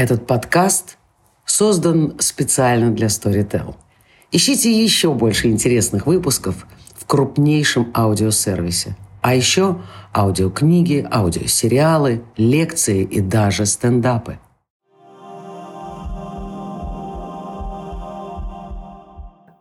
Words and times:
Этот 0.00 0.26
подкаст 0.26 0.96
создан 1.44 2.14
специально 2.20 2.90
для 2.90 3.08
Storytel. 3.08 3.74
Ищите 4.32 4.72
еще 4.72 5.12
больше 5.12 5.48
интересных 5.48 6.06
выпусков 6.06 6.66
в 6.96 7.04
крупнейшем 7.04 7.92
аудиосервисе. 7.94 8.96
А 9.20 9.34
еще 9.34 9.82
аудиокниги, 10.16 11.06
аудиосериалы, 11.12 12.22
лекции 12.38 13.02
и 13.02 13.20
даже 13.20 13.66
стендапы– 13.66 14.38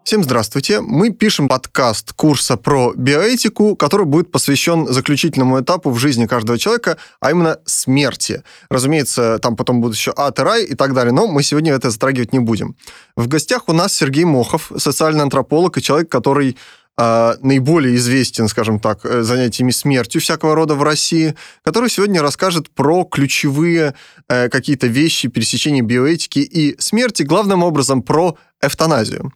Всем 0.09 0.23
здравствуйте. 0.23 0.81
Мы 0.81 1.11
пишем 1.11 1.47
подкаст 1.47 2.13
курса 2.13 2.57
про 2.57 2.93
биоэтику, 2.95 3.75
который 3.75 4.07
будет 4.07 4.31
посвящен 4.31 4.87
заключительному 4.87 5.61
этапу 5.61 5.91
в 5.91 5.99
жизни 5.99 6.25
каждого 6.25 6.57
человека, 6.57 6.97
а 7.19 7.29
именно 7.29 7.59
смерти. 7.65 8.41
Разумеется, 8.71 9.37
там 9.37 9.55
потом 9.55 9.81
будут 9.81 9.95
еще 9.95 10.11
ад 10.17 10.39
и 10.39 10.41
рай 10.41 10.63
и 10.63 10.73
так 10.73 10.95
далее, 10.95 11.13
но 11.13 11.27
мы 11.27 11.43
сегодня 11.43 11.73
это 11.73 11.91
затрагивать 11.91 12.33
не 12.33 12.39
будем. 12.39 12.75
В 13.15 13.27
гостях 13.27 13.69
у 13.69 13.73
нас 13.73 13.93
Сергей 13.93 14.23
Мохов, 14.23 14.71
социальный 14.77 15.21
антрополог 15.21 15.77
и 15.77 15.81
человек, 15.83 16.09
который 16.09 16.57
э, 16.97 17.35
наиболее 17.43 17.95
известен, 17.95 18.47
скажем 18.47 18.79
так, 18.79 19.05
э, 19.05 19.21
занятиями 19.21 19.69
смертью 19.69 20.21
всякого 20.21 20.55
рода 20.55 20.73
в 20.73 20.81
России, 20.81 21.35
который 21.63 21.91
сегодня 21.91 22.23
расскажет 22.23 22.71
про 22.71 23.03
ключевые 23.03 23.93
э, 24.27 24.49
какие-то 24.49 24.87
вещи 24.87 25.27
пересечения 25.27 25.83
биоэтики 25.83 26.39
и 26.39 26.81
смерти, 26.81 27.21
главным 27.21 27.61
образом 27.61 28.01
про 28.01 28.35
эвтаназию. 28.59 29.31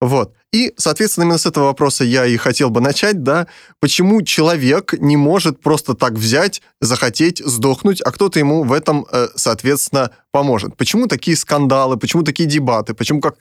Вот. 0.00 0.34
И, 0.52 0.72
соответственно, 0.76 1.24
именно 1.24 1.38
с 1.38 1.46
этого 1.46 1.66
вопроса 1.66 2.04
я 2.04 2.24
и 2.24 2.36
хотел 2.36 2.70
бы 2.70 2.80
начать, 2.80 3.22
да, 3.22 3.48
почему 3.80 4.22
человек 4.22 4.94
не 4.94 5.16
может 5.16 5.60
просто 5.60 5.94
так 5.94 6.12
взять, 6.12 6.62
захотеть 6.80 7.38
сдохнуть, 7.44 8.00
а 8.00 8.12
кто-то 8.12 8.38
ему 8.38 8.62
в 8.62 8.72
этом, 8.72 9.06
э, 9.10 9.28
соответственно, 9.34 10.10
поможет. 10.30 10.76
Почему 10.76 11.06
такие 11.06 11.36
скандалы, 11.36 11.96
почему 11.96 12.22
такие 12.22 12.48
дебаты, 12.48 12.94
почему 12.94 13.20
как 13.20 13.36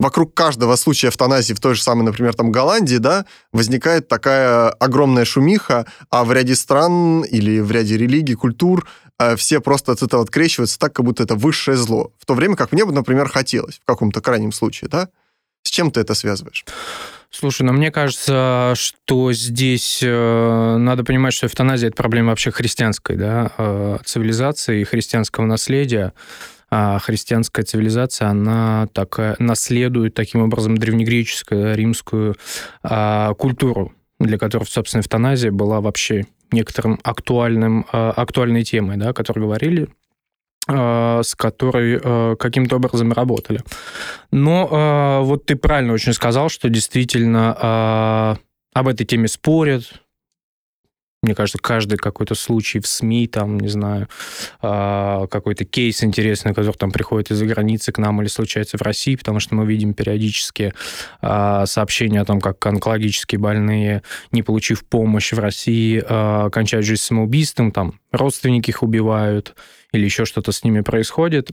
вокруг 0.00 0.34
каждого 0.34 0.76
случая 0.76 1.08
эвтаназии 1.08 1.52
в 1.52 1.60
той 1.60 1.74
же 1.74 1.82
самой, 1.82 2.04
например, 2.04 2.34
там 2.34 2.52
Голландии, 2.52 2.96
да, 2.96 3.26
возникает 3.52 4.08
такая 4.08 4.70
огромная 4.70 5.24
шумиха, 5.24 5.86
а 6.10 6.24
в 6.24 6.32
ряде 6.32 6.54
стран 6.54 7.22
или 7.22 7.60
в 7.60 7.70
ряде 7.70 7.96
религий, 7.96 8.34
культур 8.34 8.86
э, 9.18 9.36
все 9.36 9.60
просто 9.60 9.92
от 9.92 10.02
этого 10.02 10.22
открещиваются 10.22 10.78
так, 10.78 10.92
как 10.92 11.04
будто 11.04 11.22
это 11.22 11.34
высшее 11.34 11.76
зло. 11.76 12.12
В 12.18 12.26
то 12.26 12.34
время 12.34 12.56
как 12.56 12.72
мне 12.72 12.84
бы, 12.84 12.92
например, 12.92 13.28
хотелось 13.28 13.78
в 13.78 13.84
каком-то 13.84 14.20
крайнем 14.20 14.52
случае, 14.52 14.88
да. 14.88 15.08
С 15.68 15.70
чем 15.70 15.90
ты 15.90 16.00
это 16.00 16.14
связываешь? 16.14 16.64
Слушай, 17.28 17.64
ну 17.64 17.74
мне 17.74 17.90
кажется, 17.90 18.72
что 18.74 19.34
здесь 19.34 20.00
э, 20.02 20.76
надо 20.78 21.04
понимать, 21.04 21.34
что 21.34 21.46
эвтаназия 21.46 21.88
это 21.88 21.96
проблема 21.96 22.30
вообще 22.30 22.50
христианской, 22.50 23.16
да, 23.16 23.52
э, 23.58 23.98
цивилизации 24.02 24.80
и 24.80 24.84
христианского 24.84 25.44
наследия. 25.44 26.14
А 26.70 26.98
христианская 27.00 27.64
цивилизация, 27.64 28.28
она 28.28 28.88
такая, 28.94 29.36
наследует 29.38 30.14
таким 30.14 30.40
образом 30.40 30.78
древнегреческую, 30.78 31.76
римскую 31.76 32.36
э, 32.82 33.34
культуру, 33.36 33.92
для 34.18 34.38
которой, 34.38 34.64
собственно, 34.64 35.02
эвтаназия 35.02 35.52
была 35.52 35.82
вообще 35.82 36.24
некоторым 36.50 36.98
актуальным, 37.02 37.84
э, 37.92 38.12
актуальной 38.16 38.64
темой, 38.64 38.96
да, 38.96 39.10
о 39.10 39.12
которой 39.12 39.40
говорили 39.40 39.88
с 40.70 41.34
которой 41.34 41.98
э, 42.02 42.36
каким-то 42.38 42.76
образом 42.76 43.12
работали. 43.12 43.62
Но 44.30 44.68
э, 44.70 45.24
вот 45.24 45.46
ты 45.46 45.56
правильно 45.56 45.94
очень 45.94 46.12
сказал, 46.12 46.50
что 46.50 46.68
действительно 46.68 48.36
об 48.74 48.88
этой 48.88 49.06
теме 49.06 49.28
спорят, 49.28 49.84
мне 51.22 51.34
кажется, 51.34 51.58
каждый 51.58 51.96
какой-то 51.96 52.34
случай 52.36 52.78
в 52.78 52.86
СМИ, 52.86 53.26
там, 53.26 53.58
не 53.58 53.66
знаю, 53.68 54.08
какой-то 54.60 55.64
кейс 55.64 56.04
интересный, 56.04 56.54
который 56.54 56.76
там 56.76 56.92
приходит 56.92 57.32
из-за 57.32 57.44
границы 57.44 57.90
к 57.90 57.98
нам 57.98 58.20
или 58.22 58.28
случается 58.28 58.78
в 58.78 58.82
России, 58.82 59.16
потому 59.16 59.40
что 59.40 59.56
мы 59.56 59.66
видим 59.66 59.94
периодически 59.94 60.74
сообщения 61.20 62.20
о 62.20 62.24
том, 62.24 62.40
как 62.40 62.64
онкологические 62.64 63.40
больные, 63.40 64.04
не 64.30 64.44
получив 64.44 64.84
помощь 64.84 65.32
в 65.32 65.40
России, 65.40 66.00
кончают 66.50 66.86
жизнь 66.86 67.02
самоубийством, 67.02 67.72
там, 67.72 67.98
родственники 68.12 68.70
их 68.70 68.84
убивают, 68.84 69.56
или 69.92 70.04
еще 70.04 70.24
что-то 70.24 70.52
с 70.52 70.64
ними 70.64 70.80
происходит. 70.80 71.50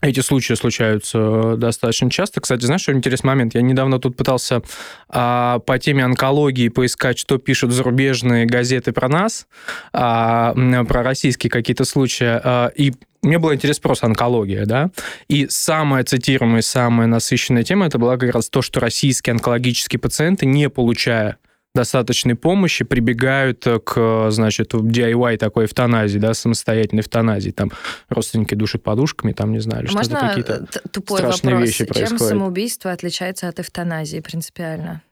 Эти 0.00 0.20
случаи 0.20 0.54
случаются 0.54 1.56
достаточно 1.56 2.10
часто. 2.10 2.40
Кстати, 2.40 2.66
знаешь, 2.66 2.82
что 2.82 2.92
интересный 2.92 3.28
момент? 3.28 3.54
Я 3.54 3.62
недавно 3.62 3.98
тут 3.98 4.16
пытался 4.16 4.62
а, 5.08 5.60
по 5.60 5.78
теме 5.78 6.04
онкологии 6.04 6.68
поискать, 6.68 7.18
что 7.18 7.38
пишут 7.38 7.72
зарубежные 7.72 8.44
газеты 8.44 8.92
про 8.92 9.08
нас, 9.08 9.46
а, 9.92 10.52
про 10.86 11.02
российские 11.02 11.50
какие-то 11.50 11.84
случаи. 11.84 12.26
А, 12.26 12.68
и 12.74 12.92
мне 13.22 13.38
было 13.38 13.54
интересно 13.54 13.80
просто 13.80 14.06
онкология, 14.06 14.66
да, 14.66 14.90
и 15.28 15.46
самая 15.48 16.04
цитируемая, 16.04 16.60
самая 16.60 17.06
насыщенная 17.06 17.62
тема 17.62 17.86
это 17.86 17.98
была 17.98 18.18
как 18.18 18.34
раз 18.34 18.50
то, 18.50 18.60
что 18.60 18.80
российские 18.80 19.32
онкологические 19.32 19.98
пациенты, 19.98 20.44
не 20.44 20.68
получая 20.68 21.38
достаточной 21.74 22.36
помощи 22.36 22.84
прибегают 22.84 23.66
к, 23.84 24.30
значит, 24.30 24.74
DIY 24.74 25.38
такой 25.38 25.66
эвтаназии, 25.66 26.18
да, 26.18 26.32
самостоятельной 26.32 27.02
эвтаназии, 27.02 27.50
там 27.50 27.72
родственники 28.08 28.54
душат 28.54 28.82
подушками, 28.82 29.32
там, 29.32 29.52
не 29.52 29.60
знаю, 29.60 29.88
что-то 29.88 30.16
какие-то 30.16 30.66
тупой 30.90 31.18
страшные 31.18 31.54
вопрос. 31.54 31.68
вещи 31.68 31.84
происходят. 31.84 32.08
Чем 32.10 32.18
самоубийство 32.18 32.92
отличается 32.92 33.48
от 33.48 33.58
эвтаназии 33.58 34.20
принципиально? 34.20 35.02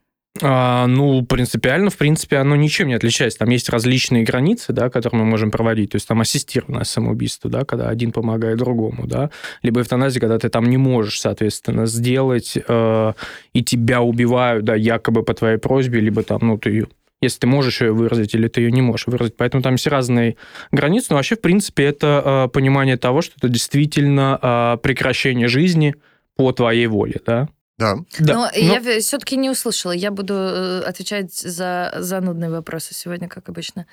А, 0.41 0.87
ну, 0.87 1.23
принципиально, 1.23 1.91
в 1.91 1.97
принципе, 1.97 2.37
оно 2.37 2.55
ничем 2.55 2.87
не 2.87 2.95
отличается. 2.95 3.39
Там 3.39 3.49
есть 3.49 3.69
различные 3.69 4.23
границы, 4.23 4.73
да, 4.73 4.89
которые 4.89 5.23
мы 5.23 5.29
можем 5.29 5.51
проводить. 5.51 5.91
То 5.91 5.97
есть 5.97 6.07
там 6.07 6.21
ассистированное 6.21 6.85
самоубийство, 6.85 7.51
да, 7.51 7.65
когда 7.65 7.89
один 7.89 8.11
помогает 8.11 8.57
другому, 8.57 9.05
да. 9.05 9.29
Либо 9.61 9.81
эвтаназия, 9.81 10.19
когда 10.19 10.39
ты 10.39 10.49
там 10.49 10.65
не 10.69 10.77
можешь, 10.77 11.19
соответственно, 11.19 11.85
сделать, 11.85 12.57
э, 12.67 13.13
и 13.53 13.63
тебя 13.63 14.01
убивают, 14.01 14.65
да, 14.65 14.75
якобы 14.75 15.23
по 15.23 15.35
твоей 15.35 15.57
просьбе, 15.57 15.99
либо 15.99 16.23
там, 16.23 16.39
ну, 16.41 16.57
ты 16.57 16.87
если 17.21 17.39
ты 17.39 17.47
можешь 17.47 17.79
ее 17.79 17.93
выразить 17.93 18.35
или 18.35 18.49
ты 18.49 18.61
ее 18.61 18.71
не 18.71 18.81
можешь 18.81 19.07
выразить. 19.07 19.37
Поэтому 19.37 19.63
там 19.63 19.77
все 19.77 19.89
разные 19.89 20.35
границы. 20.71 21.07
Но 21.11 21.15
вообще, 21.15 21.35
в 21.35 21.41
принципе, 21.41 21.85
это 21.85 22.47
э, 22.47 22.49
понимание 22.49 22.97
того, 22.97 23.21
что 23.21 23.35
это 23.37 23.47
действительно 23.47 24.37
э, 24.41 24.77
прекращение 24.83 25.47
жизни 25.47 25.95
по 26.35 26.51
твоей 26.51 26.87
воле, 26.87 27.21
да. 27.25 27.47
Да. 27.83 27.95
да. 28.19 28.33
Но, 28.33 28.39
но 28.39 28.49
я 28.53 28.99
все-таки 29.01 29.35
не 29.35 29.49
услышала. 29.49 29.91
Я 29.91 30.11
буду 30.11 30.33
э, 30.33 30.81
отвечать 30.81 31.33
за 31.33 31.93
занудные 31.97 32.49
вопросы 32.49 32.93
сегодня, 32.93 33.27
как 33.27 33.49
обычно. 33.49 33.85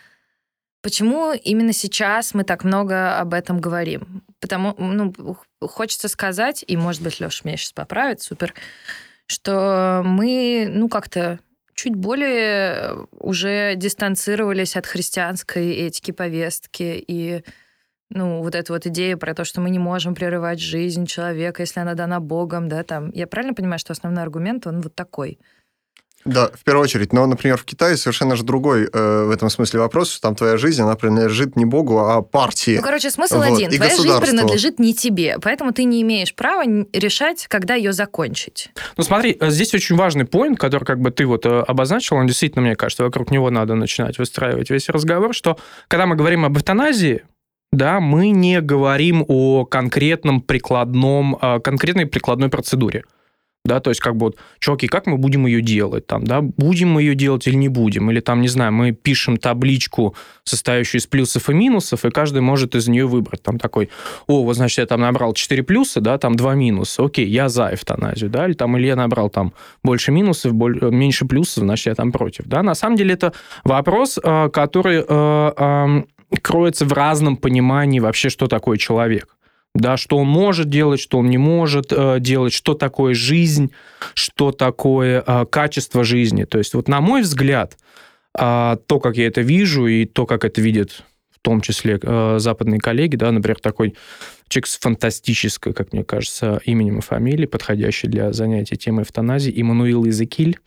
Почему 0.82 1.32
именно 1.32 1.72
сейчас 1.72 2.32
мы 2.32 2.44
так 2.44 2.64
много 2.64 3.18
об 3.18 3.34
этом 3.34 3.60
говорим? 3.60 4.22
Потому, 4.40 4.74
ну, 4.78 5.12
хочется 5.60 6.08
сказать, 6.08 6.64
и, 6.66 6.76
может 6.76 7.02
быть, 7.02 7.20
Леша 7.20 7.42
меня 7.44 7.58
сейчас 7.58 7.72
поправит, 7.72 8.22
супер, 8.22 8.54
что 9.26 10.02
мы, 10.04 10.66
ну, 10.70 10.88
как-то 10.88 11.38
чуть 11.74 11.94
более 11.94 13.06
уже 13.12 13.74
дистанцировались 13.74 14.76
от 14.76 14.86
христианской 14.86 15.70
этики 15.72 16.12
повестки 16.12 17.04
и 17.06 17.42
ну, 18.10 18.42
вот 18.42 18.54
эта 18.54 18.72
вот 18.72 18.86
идея 18.86 19.16
про 19.16 19.34
то, 19.34 19.44
что 19.44 19.60
мы 19.60 19.70
не 19.70 19.78
можем 19.78 20.14
прерывать 20.14 20.60
жизнь 20.60 21.06
человека, 21.06 21.62
если 21.62 21.80
она 21.80 21.94
дана 21.94 22.20
Богом, 22.20 22.68
да, 22.68 22.82
там. 22.82 23.10
Я 23.10 23.26
правильно 23.26 23.54
понимаю, 23.54 23.78
что 23.78 23.92
основной 23.92 24.22
аргумент, 24.22 24.66
он 24.66 24.80
вот 24.80 24.94
такой? 24.94 25.38
Да, 26.24 26.50
в 26.52 26.64
первую 26.64 26.84
очередь. 26.84 27.14
Но, 27.14 27.24
например, 27.24 27.56
в 27.56 27.64
Китае 27.64 27.96
совершенно 27.96 28.36
же 28.36 28.42
другой 28.42 28.88
э, 28.92 29.24
в 29.24 29.30
этом 29.30 29.48
смысле 29.48 29.80
вопрос, 29.80 30.10
что 30.10 30.20
там 30.20 30.34
твоя 30.34 30.58
жизнь, 30.58 30.82
она 30.82 30.94
принадлежит 30.94 31.56
не 31.56 31.64
Богу, 31.64 31.98
а 31.98 32.20
партии. 32.20 32.76
Ну, 32.76 32.82
короче, 32.82 33.10
смысл 33.10 33.36
вот, 33.36 33.46
один. 33.46 33.70
Твоя 33.70 33.96
жизнь 33.96 34.20
принадлежит 34.20 34.78
не 34.78 34.92
тебе, 34.92 35.38
поэтому 35.40 35.72
ты 35.72 35.84
не 35.84 36.02
имеешь 36.02 36.34
права 36.34 36.64
решать, 36.92 37.46
когда 37.48 37.74
ее 37.74 37.94
закончить. 37.94 38.70
Ну, 38.98 39.02
смотри, 39.02 39.36
э, 39.40 39.50
здесь 39.50 39.72
очень 39.72 39.96
важный 39.96 40.26
поинт, 40.26 40.58
который 40.58 40.84
как 40.84 41.00
бы 41.00 41.10
ты 41.10 41.24
вот 41.24 41.46
э, 41.46 41.60
обозначил, 41.60 42.16
он 42.16 42.26
действительно, 42.26 42.62
мне 42.66 42.76
кажется, 42.76 43.02
вокруг 43.02 43.30
него 43.30 43.48
надо 43.48 43.74
начинать 43.74 44.18
выстраивать 44.18 44.68
весь 44.68 44.90
разговор, 44.90 45.34
что 45.34 45.58
когда 45.88 46.04
мы 46.04 46.16
говорим 46.16 46.44
об 46.44 46.56
эвтаназии, 46.58 47.22
да, 47.72 48.00
мы 48.00 48.30
не 48.30 48.60
говорим 48.60 49.24
о 49.28 49.64
конкретном 49.64 50.40
прикладном, 50.40 51.38
а, 51.40 51.60
конкретной 51.60 52.06
прикладной 52.06 52.48
процедуре. 52.48 53.04
Да, 53.62 53.78
то 53.78 53.90
есть 53.90 54.00
как 54.00 54.16
бы 54.16 54.26
вот, 54.26 54.36
чуваки, 54.58 54.86
как 54.86 55.06
мы 55.06 55.18
будем 55.18 55.44
ее 55.44 55.60
делать? 55.60 56.06
Там, 56.06 56.24
да, 56.24 56.40
будем 56.40 56.92
мы 56.92 57.02
ее 57.02 57.14
делать 57.14 57.46
или 57.46 57.56
не 57.56 57.68
будем? 57.68 58.10
Или 58.10 58.20
там, 58.20 58.40
не 58.40 58.48
знаю, 58.48 58.72
мы 58.72 58.92
пишем 58.92 59.36
табличку, 59.36 60.16
состоящую 60.44 61.00
из 61.00 61.06
плюсов 61.06 61.50
и 61.50 61.52
минусов, 61.52 62.06
и 62.06 62.10
каждый 62.10 62.40
может 62.40 62.74
из 62.74 62.88
нее 62.88 63.06
выбрать. 63.06 63.42
Там 63.42 63.58
такой, 63.58 63.90
о, 64.26 64.44
вот, 64.44 64.56
значит, 64.56 64.78
я 64.78 64.86
там 64.86 65.02
набрал 65.02 65.34
4 65.34 65.62
плюса, 65.62 66.00
да, 66.00 66.16
там 66.16 66.36
2 66.36 66.54
минуса, 66.54 67.04
окей, 67.04 67.28
я 67.28 67.50
за 67.50 67.68
эвтаназию, 67.74 68.30
да, 68.30 68.46
или 68.46 68.54
там, 68.54 68.78
или 68.78 68.86
я 68.86 68.96
набрал 68.96 69.28
там 69.28 69.52
больше 69.84 70.10
минусов, 70.10 70.54
больше, 70.54 70.86
меньше 70.86 71.26
плюсов, 71.26 71.64
значит, 71.64 71.86
я 71.86 71.94
там 71.94 72.12
против, 72.12 72.46
да. 72.46 72.62
На 72.62 72.74
самом 72.74 72.96
деле 72.96 73.12
это 73.12 73.34
вопрос, 73.62 74.18
а, 74.24 74.48
который 74.48 75.04
а, 75.06 76.02
кроется 76.42 76.84
в 76.84 76.92
разном 76.92 77.36
понимании 77.36 78.00
вообще, 78.00 78.28
что 78.28 78.46
такое 78.46 78.76
человек. 78.78 79.36
Да, 79.74 79.96
что 79.96 80.18
он 80.18 80.26
может 80.26 80.68
делать, 80.68 80.98
что 80.98 81.18
он 81.18 81.30
не 81.30 81.38
может 81.38 81.92
э, 81.92 82.18
делать, 82.18 82.52
что 82.52 82.74
такое 82.74 83.14
жизнь, 83.14 83.70
что 84.14 84.50
такое 84.50 85.22
э, 85.24 85.46
качество 85.46 86.02
жизни. 86.02 86.44
То 86.44 86.58
есть 86.58 86.74
вот 86.74 86.88
на 86.88 87.00
мой 87.00 87.22
взгляд, 87.22 87.78
э, 88.36 88.76
то, 88.86 89.00
как 89.00 89.16
я 89.16 89.28
это 89.28 89.42
вижу, 89.42 89.86
и 89.86 90.06
то, 90.06 90.26
как 90.26 90.44
это 90.44 90.60
видят 90.60 91.04
в 91.40 91.42
том 91.42 91.62
числе 91.62 91.98
э, 92.02 92.36
западные 92.38 92.80
коллеги, 92.80 93.16
да, 93.16 93.32
например, 93.32 93.58
такой 93.60 93.94
человек 94.48 94.66
с 94.66 94.78
фантастической, 94.78 95.72
как 95.72 95.92
мне 95.92 96.04
кажется, 96.04 96.60
именем 96.66 96.98
и 96.98 97.02
фамилией, 97.02 97.46
подходящий 97.46 98.08
для 98.08 98.32
занятия 98.32 98.76
темой 98.76 99.04
эвтаназии, 99.04 99.52
Иммануил 99.56 100.06
Изекиль. 100.06 100.58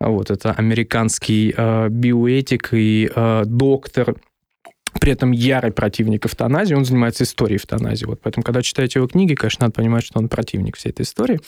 Вот, 0.00 0.30
это 0.30 0.52
американский 0.52 1.52
э, 1.54 1.88
биоэтик 1.90 2.70
и 2.72 3.10
э, 3.14 3.42
доктор, 3.44 4.16
при 5.00 5.12
этом 5.12 5.32
ярый 5.32 5.72
противник 5.72 6.26
эвтаназии, 6.26 6.74
он 6.74 6.84
занимается 6.84 7.24
историей 7.24 7.56
эвтаназии. 7.56 8.04
Вот 8.04 8.20
поэтому, 8.22 8.44
когда 8.44 8.62
читаете 8.62 8.98
его 8.98 9.08
книги, 9.08 9.34
конечно, 9.34 9.64
надо 9.64 9.74
понимать, 9.74 10.04
что 10.04 10.18
он 10.18 10.28
противник 10.28 10.76
всей 10.76 10.90
этой 10.90 11.02
истории. 11.02 11.40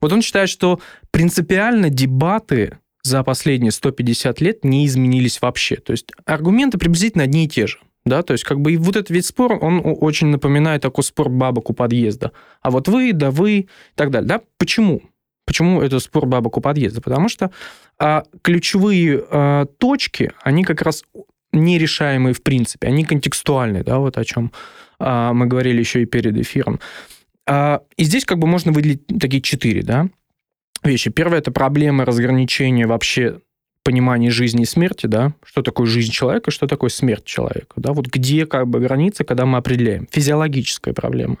Вот 0.00 0.12
он 0.12 0.22
считает, 0.22 0.48
что 0.48 0.80
принципиально 1.10 1.90
дебаты 1.90 2.78
за 3.02 3.22
последние 3.22 3.72
150 3.72 4.40
лет 4.40 4.64
не 4.64 4.86
изменились 4.86 5.40
вообще. 5.40 5.76
То 5.76 5.92
есть 5.92 6.12
аргументы 6.24 6.78
приблизительно 6.78 7.24
одни 7.24 7.44
и 7.44 7.48
те 7.48 7.66
же. 7.66 7.78
Да, 8.04 8.22
то 8.22 8.32
есть 8.32 8.44
как 8.44 8.60
бы 8.60 8.72
и 8.72 8.76
вот 8.76 8.96
этот 8.96 9.10
вид 9.10 9.26
спор, 9.26 9.58
он 9.60 9.82
очень 9.84 10.28
напоминает 10.28 10.82
такой 10.82 11.04
спор 11.04 11.28
бабок 11.28 11.68
у 11.70 11.74
подъезда. 11.74 12.32
А 12.62 12.70
вот 12.70 12.88
вы, 12.88 13.12
да 13.12 13.30
вы, 13.30 13.52
и 13.52 13.68
так 13.94 14.10
далее. 14.10 14.28
Да? 14.28 14.40
Почему? 14.56 15.02
Почему 15.44 15.82
это 15.82 15.98
спор 15.98 16.26
бабок 16.26 16.56
у 16.56 16.60
подъезда? 16.60 17.02
Потому 17.02 17.28
что 17.28 17.50
а, 17.98 18.24
ключевые 18.42 19.24
а, 19.30 19.66
точки, 19.66 20.32
они 20.42 20.64
как 20.64 20.82
раз 20.82 21.04
нерешаемые 21.58 22.34
в 22.34 22.42
принципе, 22.42 22.88
они 22.88 23.04
контекстуальные, 23.04 23.84
да, 23.84 23.98
вот 23.98 24.18
о 24.18 24.24
чем 24.24 24.52
а, 24.98 25.32
мы 25.32 25.46
говорили 25.46 25.78
еще 25.78 26.02
и 26.02 26.06
перед 26.06 26.36
эфиром. 26.36 26.80
А, 27.46 27.82
и 27.96 28.04
здесь 28.04 28.24
как 28.24 28.38
бы 28.38 28.46
можно 28.46 28.72
выделить 28.72 29.06
такие 29.20 29.42
четыре, 29.42 29.82
да, 29.82 30.08
вещи. 30.82 31.10
Первое– 31.10 31.38
это 31.40 31.50
проблема 31.50 32.04
разграничения 32.04 32.86
вообще 32.86 33.40
понимания 33.82 34.30
жизни 34.30 34.62
и 34.62 34.66
смерти, 34.66 35.06
да, 35.06 35.32
что 35.42 35.62
такое 35.62 35.86
жизнь 35.86 36.12
человека, 36.12 36.50
что 36.50 36.66
такое 36.66 36.90
смерть 36.90 37.24
человека, 37.24 37.74
да, 37.76 37.92
вот 37.92 38.06
где 38.06 38.44
как 38.44 38.68
бы 38.68 38.80
граница, 38.80 39.24
когда 39.24 39.46
мы 39.46 39.58
определяем. 39.58 40.06
Физиологическая 40.10 40.92
проблема. 40.92 41.38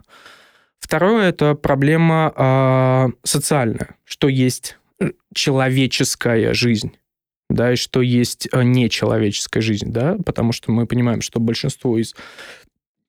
Второе– 0.80 1.28
это 1.30 1.54
проблема 1.54 2.32
э, 2.34 3.08
социальная, 3.24 3.96
что 4.04 4.28
есть 4.28 4.78
э, 5.00 5.10
человеческая 5.34 6.54
жизнь, 6.54 6.92
да, 7.48 7.72
и 7.72 7.76
что 7.76 8.00
есть 8.02 8.48
э, 8.52 8.62
нечеловеческая 8.62 9.62
жизнь, 9.62 9.90
да, 9.90 10.16
потому 10.24 10.52
что 10.52 10.70
мы 10.70 10.86
понимаем, 10.86 11.20
что 11.20 11.40
большинство 11.40 11.98
из 11.98 12.14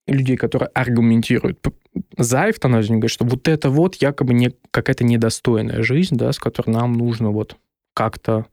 людей, 0.08 0.38
которые 0.38 0.70
аргументируют 0.70 1.60
за 2.18 2.50
эвтаназию, 2.50 2.98
говорят, 2.98 3.12
что 3.12 3.26
вот 3.26 3.48
это 3.48 3.70
вот 3.70 3.96
якобы 3.96 4.34
не, 4.34 4.54
какая-то 4.72 5.04
недостойная 5.04 5.84
жизнь, 5.84 6.16
да, 6.16 6.32
с 6.32 6.40
которой 6.40 6.72
нам 6.72 6.94
нужно 6.94 7.32
вот 7.32 7.58
как-то 7.94 8.46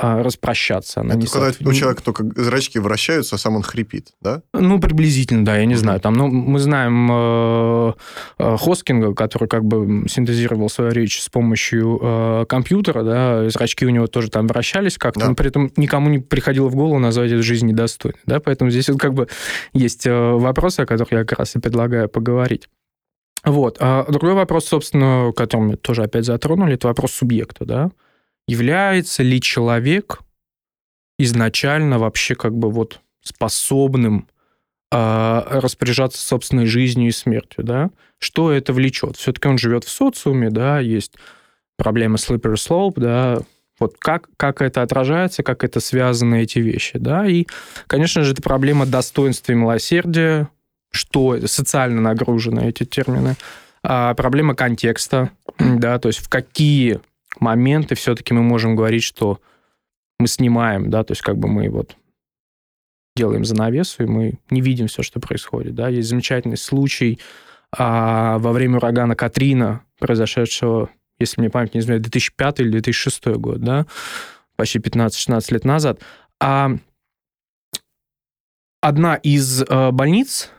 распрощаться. 0.00 1.00
Она 1.00 1.14
Это 1.14 1.20
не 1.20 1.26
когда 1.26 1.70
у 1.70 1.72
человека 1.72 2.02
только 2.02 2.24
зрачки 2.36 2.78
вращаются, 2.78 3.36
а 3.36 3.38
сам 3.38 3.56
он 3.56 3.62
хрипит, 3.62 4.08
да? 4.20 4.42
Ну, 4.52 4.80
приблизительно, 4.80 5.44
да, 5.44 5.56
я 5.56 5.66
не 5.66 5.74
знаю. 5.74 6.00
Там, 6.00 6.14
ну, 6.14 6.28
мы 6.28 6.58
знаем 6.58 7.08
э, 7.10 7.92
э, 8.38 8.56
Хоскинга, 8.58 9.14
который 9.14 9.48
как 9.48 9.64
бы 9.64 10.08
синтезировал 10.08 10.68
свою 10.68 10.92
речь 10.92 11.20
с 11.20 11.28
помощью 11.28 11.98
э, 12.00 12.46
компьютера, 12.48 13.02
да, 13.02 13.48
зрачки 13.50 13.86
у 13.86 13.90
него 13.90 14.06
тоже 14.06 14.30
там 14.30 14.46
вращались 14.46 14.98
как-то, 14.98 15.20
да. 15.20 15.28
но 15.28 15.34
при 15.34 15.48
этом 15.48 15.72
никому 15.76 16.08
не 16.08 16.18
приходило 16.18 16.68
в 16.68 16.74
голову 16.74 16.98
назвать 16.98 17.30
эту 17.30 17.42
жизнь 17.42 17.66
недостойной, 17.66 18.20
да, 18.26 18.40
поэтому 18.40 18.70
здесь 18.70 18.88
вот 18.88 18.98
как 18.98 19.14
бы 19.14 19.28
есть 19.72 20.06
вопросы, 20.06 20.80
о 20.80 20.86
которых 20.86 21.12
я 21.12 21.24
как 21.24 21.38
раз 21.38 21.56
и 21.56 21.58
предлагаю 21.58 22.08
поговорить. 22.08 22.68
Вот. 23.44 23.78
А 23.80 24.04
другой 24.10 24.34
вопрос, 24.34 24.66
собственно, 24.66 25.32
который 25.34 25.62
мы 25.62 25.76
тоже 25.76 26.02
опять 26.02 26.26
затронули, 26.26 26.74
это 26.74 26.88
вопрос 26.88 27.12
субъекта, 27.12 27.64
да 27.64 27.90
является 28.50 29.22
ли 29.22 29.40
человек 29.40 30.22
изначально 31.18 32.00
вообще 32.00 32.34
как 32.34 32.52
бы 32.52 32.68
вот 32.68 33.00
способным 33.22 34.26
э, 34.90 35.42
распоряжаться 35.50 36.20
собственной 36.20 36.66
жизнью 36.66 37.08
и 37.08 37.12
смертью, 37.12 37.62
да? 37.62 37.90
Что 38.18 38.50
это 38.50 38.72
влечет? 38.72 39.16
Все-таки 39.16 39.46
он 39.46 39.56
живет 39.56 39.84
в 39.84 39.88
социуме, 39.88 40.50
да, 40.50 40.80
есть 40.80 41.14
проблема 41.76 42.16
slippery 42.16 42.54
slope, 42.54 42.94
да, 42.96 43.38
вот 43.78 43.94
как, 43.98 44.28
как 44.36 44.62
это 44.62 44.82
отражается, 44.82 45.44
как 45.44 45.62
это 45.62 45.78
связаны 45.78 46.42
эти 46.42 46.58
вещи, 46.58 46.98
да, 46.98 47.26
и, 47.26 47.46
конечно 47.86 48.24
же, 48.24 48.32
это 48.32 48.42
проблема 48.42 48.84
достоинства 48.84 49.52
и 49.52 49.54
милосердия, 49.54 50.48
что 50.90 51.46
социально 51.46 52.00
нагружены 52.00 52.68
эти 52.68 52.84
термины, 52.84 53.36
а 53.84 54.12
проблема 54.14 54.56
контекста, 54.56 55.30
да, 55.58 56.00
то 56.00 56.08
есть 56.08 56.18
в 56.18 56.28
какие 56.28 57.00
моменты 57.38 57.94
все-таки 57.94 58.34
мы 58.34 58.42
можем 58.42 58.74
говорить, 58.74 59.04
что 59.04 59.40
мы 60.18 60.26
снимаем, 60.26 60.90
да, 60.90 61.04
то 61.04 61.12
есть 61.12 61.22
как 61.22 61.38
бы 61.38 61.48
мы 61.48 61.68
вот 61.68 61.96
делаем 63.16 63.44
занавесу, 63.44 64.02
и 64.02 64.06
мы 64.06 64.38
не 64.50 64.60
видим 64.60 64.86
все, 64.86 65.02
что 65.02 65.20
происходит, 65.20 65.74
да. 65.74 65.88
Есть 65.88 66.08
замечательный 66.08 66.56
случай 66.56 67.20
а, 67.76 68.38
во 68.38 68.52
время 68.52 68.76
урагана 68.76 69.14
Катрина, 69.14 69.82
произошедшего, 69.98 70.90
если 71.18 71.40
мне 71.40 71.50
память 71.50 71.74
не 71.74 71.80
изменяет, 71.80 72.02
2005 72.02 72.60
или 72.60 72.70
2006 72.70 73.26
год, 73.36 73.60
да, 73.60 73.86
почти 74.56 74.78
15-16 74.78 75.52
лет 75.52 75.64
назад. 75.64 76.00
А 76.40 76.72
одна 78.80 79.16
из 79.16 79.62
а, 79.68 79.90
больниц 79.90 80.50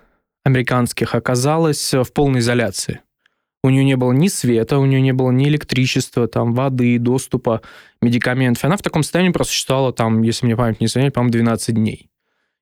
американских 0.44 1.16
оказалась 1.16 1.94
в 1.94 2.12
полной 2.14 2.40
изоляции 2.40 3.02
у 3.64 3.70
нее 3.70 3.84
не 3.84 3.96
было 3.96 4.12
ни 4.12 4.28
света, 4.28 4.80
у 4.80 4.86
нее 4.86 5.02
не 5.02 5.14
было 5.14 5.32
ни 5.32 5.48
электричества, 5.48 6.28
там, 6.28 6.54
воды, 6.54 6.98
доступа, 6.98 7.62
медикаментов. 8.02 8.64
она 8.66 8.78
в 8.78 8.82
таком 8.82 9.04
состоянии 9.04 9.32
просуществовала 9.32 9.94
там, 9.94 10.22
если 10.24 10.46
мне 10.46 10.56
память 10.56 10.80
не 10.80 10.88
изменяет, 10.88 11.14
по-моему, 11.14 11.34
12 11.34 11.76
дней. 11.76 12.10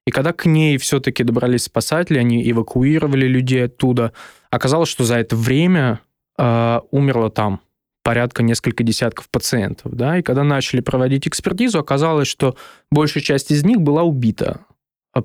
И 0.05 0.11
когда 0.11 0.33
к 0.33 0.45
ней 0.45 0.77
все-таки 0.77 1.23
добрались 1.23 1.63
спасатели, 1.63 2.17
они 2.17 2.49
эвакуировали 2.49 3.27
людей 3.27 3.65
оттуда, 3.65 4.13
оказалось, 4.49 4.89
что 4.89 5.03
за 5.03 5.17
это 5.17 5.35
время 5.35 5.99
э, 6.37 6.79
умерло 6.91 7.29
там 7.29 7.61
порядка 8.03 8.41
несколько 8.41 8.83
десятков 8.83 9.29
пациентов. 9.29 9.93
Да? 9.93 10.17
И 10.17 10.23
когда 10.23 10.43
начали 10.43 10.81
проводить 10.81 11.27
экспертизу, 11.27 11.79
оказалось, 11.79 12.27
что 12.27 12.55
большая 12.91 13.21
часть 13.23 13.51
из 13.51 13.63
них 13.63 13.81
была 13.81 14.03
убита 14.03 14.65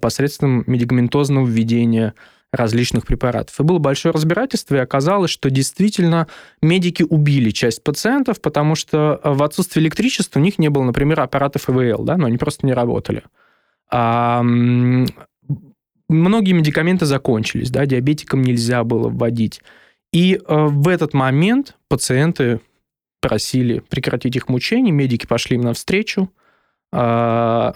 посредством 0.01 0.65
медикаментозного 0.67 1.47
введения 1.47 2.15
различных 2.55 3.07
препаратов. 3.07 3.59
И 3.59 3.63
было 3.63 3.79
большое 3.79 4.13
разбирательство, 4.13 4.77
и 4.77 4.79
оказалось, 4.79 5.31
что 5.31 5.51
действительно 5.51 6.29
медики 6.63 7.03
убили 7.03 7.51
часть 7.51 7.83
пациентов, 7.83 8.41
потому 8.41 8.75
что 8.75 9.21
в 9.23 9.43
отсутствие 9.43 9.85
электричества 9.85 10.41
у 10.41 10.43
них 10.43 10.59
не 10.59 10.69
было, 10.69 10.85
например, 10.85 11.21
аппаратов 11.21 11.69
ИВЛ, 11.69 12.05
да, 12.05 12.17
но 12.17 12.27
они 12.27 12.39
просто 12.39 12.67
не 12.67 12.73
работали. 12.73 13.23
А, 13.91 14.43
многие 14.43 16.53
медикаменты 16.53 17.07
закончились, 17.07 17.71
да, 17.71 17.87
диабетикам 17.87 18.43
нельзя 18.43 18.85
было 18.85 19.09
вводить. 19.09 19.61
И 20.13 20.35
э, 20.35 20.39
в 20.47 20.89
этот 20.89 21.13
момент 21.13 21.77
пациенты 21.89 22.61
просили 23.21 23.81
прекратить 23.81 24.37
их 24.37 24.49
мучения, 24.49 24.93
медики 24.93 25.27
пошли 25.27 25.57
им 25.57 25.63
навстречу, 25.63 26.31
а, 26.93 27.75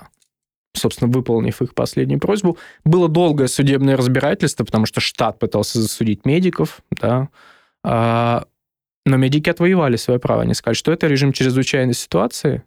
собственно, 0.79 1.11
выполнив 1.11 1.61
их 1.61 1.75
последнюю 1.75 2.21
просьбу. 2.21 2.57
Было 2.85 3.09
долгое 3.09 3.49
судебное 3.49 3.97
разбирательство, 3.97 4.65
потому 4.65 4.87
что 4.87 5.01
штат 5.01 5.39
пытался 5.39 5.81
засудить 5.81 6.25
медиков, 6.25 6.81
да, 6.91 7.29
а, 7.85 8.45
но 9.07 9.17
медики 9.17 9.51
отвоевали 9.51 9.97
свое 9.97 10.21
право. 10.21 10.43
Они 10.43 10.55
сказали, 10.55 10.77
что 10.77 10.93
это 10.93 11.07
режим 11.07 11.33
чрезвычайной 11.33 11.95
ситуации, 11.95 12.63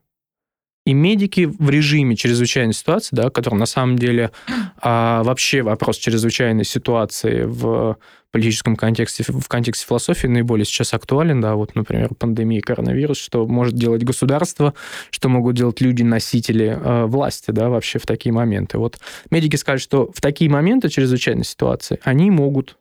и 0.85 0.93
медики 0.93 1.45
в 1.45 1.69
режиме 1.69 2.15
чрезвычайной 2.15 2.73
ситуации, 2.73 3.15
да, 3.15 3.29
который 3.29 3.55
на 3.55 3.67
самом 3.67 3.97
деле 3.97 4.31
а, 4.77 5.21
вообще 5.23 5.61
вопрос 5.61 5.97
чрезвычайной 5.97 6.65
ситуации 6.65 7.43
в 7.43 7.97
политическом 8.31 8.75
контексте, 8.75 9.23
в 9.27 9.47
контексте 9.47 9.85
философии 9.85 10.27
наиболее 10.27 10.65
сейчас 10.65 10.93
актуален, 10.93 11.41
да, 11.41 11.55
вот, 11.55 11.75
например, 11.75 12.09
пандемия 12.15 12.61
коронавирус, 12.61 13.17
что 13.17 13.45
может 13.45 13.75
делать 13.75 14.03
государство, 14.03 14.73
что 15.11 15.29
могут 15.29 15.55
делать 15.55 15.81
люди-носители 15.81 16.77
э, 16.81 17.05
власти, 17.05 17.51
да, 17.51 17.69
вообще 17.69 17.99
в 17.99 18.05
такие 18.05 18.33
моменты. 18.33 18.77
Вот 18.77 18.99
медики 19.29 19.57
сказали, 19.57 19.79
что 19.79 20.11
в 20.13 20.21
такие 20.21 20.49
моменты 20.49 20.89
чрезвычайной 20.89 21.43
ситуации 21.43 21.99
они 22.03 22.31
могут 22.31 22.77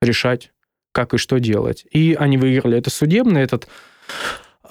решать, 0.00 0.52
как 0.92 1.14
и 1.14 1.18
что 1.18 1.38
делать. 1.38 1.84
И 1.90 2.16
они 2.18 2.38
выиграли 2.38 2.78
это 2.78 2.90
судебно, 2.90 3.38
этот 3.38 3.68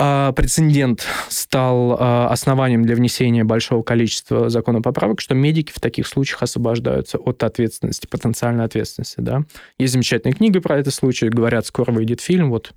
а, 0.04 0.32
прецедент 0.32 1.06
стал 1.30 1.96
а, 2.00 2.28
основанием 2.30 2.84
для 2.84 2.96
внесения 2.96 3.44
большого 3.44 3.84
количества 3.84 4.50
законопоправок, 4.50 5.22
что 5.22 5.36
медики 5.36 5.72
в 5.72 5.80
таких 5.80 6.08
случаях 6.08 6.42
освобождаются 6.42 7.20
от 7.20 7.44
ответственности, 7.44 8.08
потенциальной 8.08 8.66
ответственности. 8.66 9.18
Да? 9.20 9.44
Есть 9.78 9.94
замечательная 9.94 10.34
книга 10.34 10.60
про 10.60 10.80
этот 10.80 10.96
случай, 10.96 11.30
говорят, 11.30 11.68
скоро 11.68 11.92
выйдет 11.92 12.20
фильм. 12.20 12.50
Вот 12.50 12.74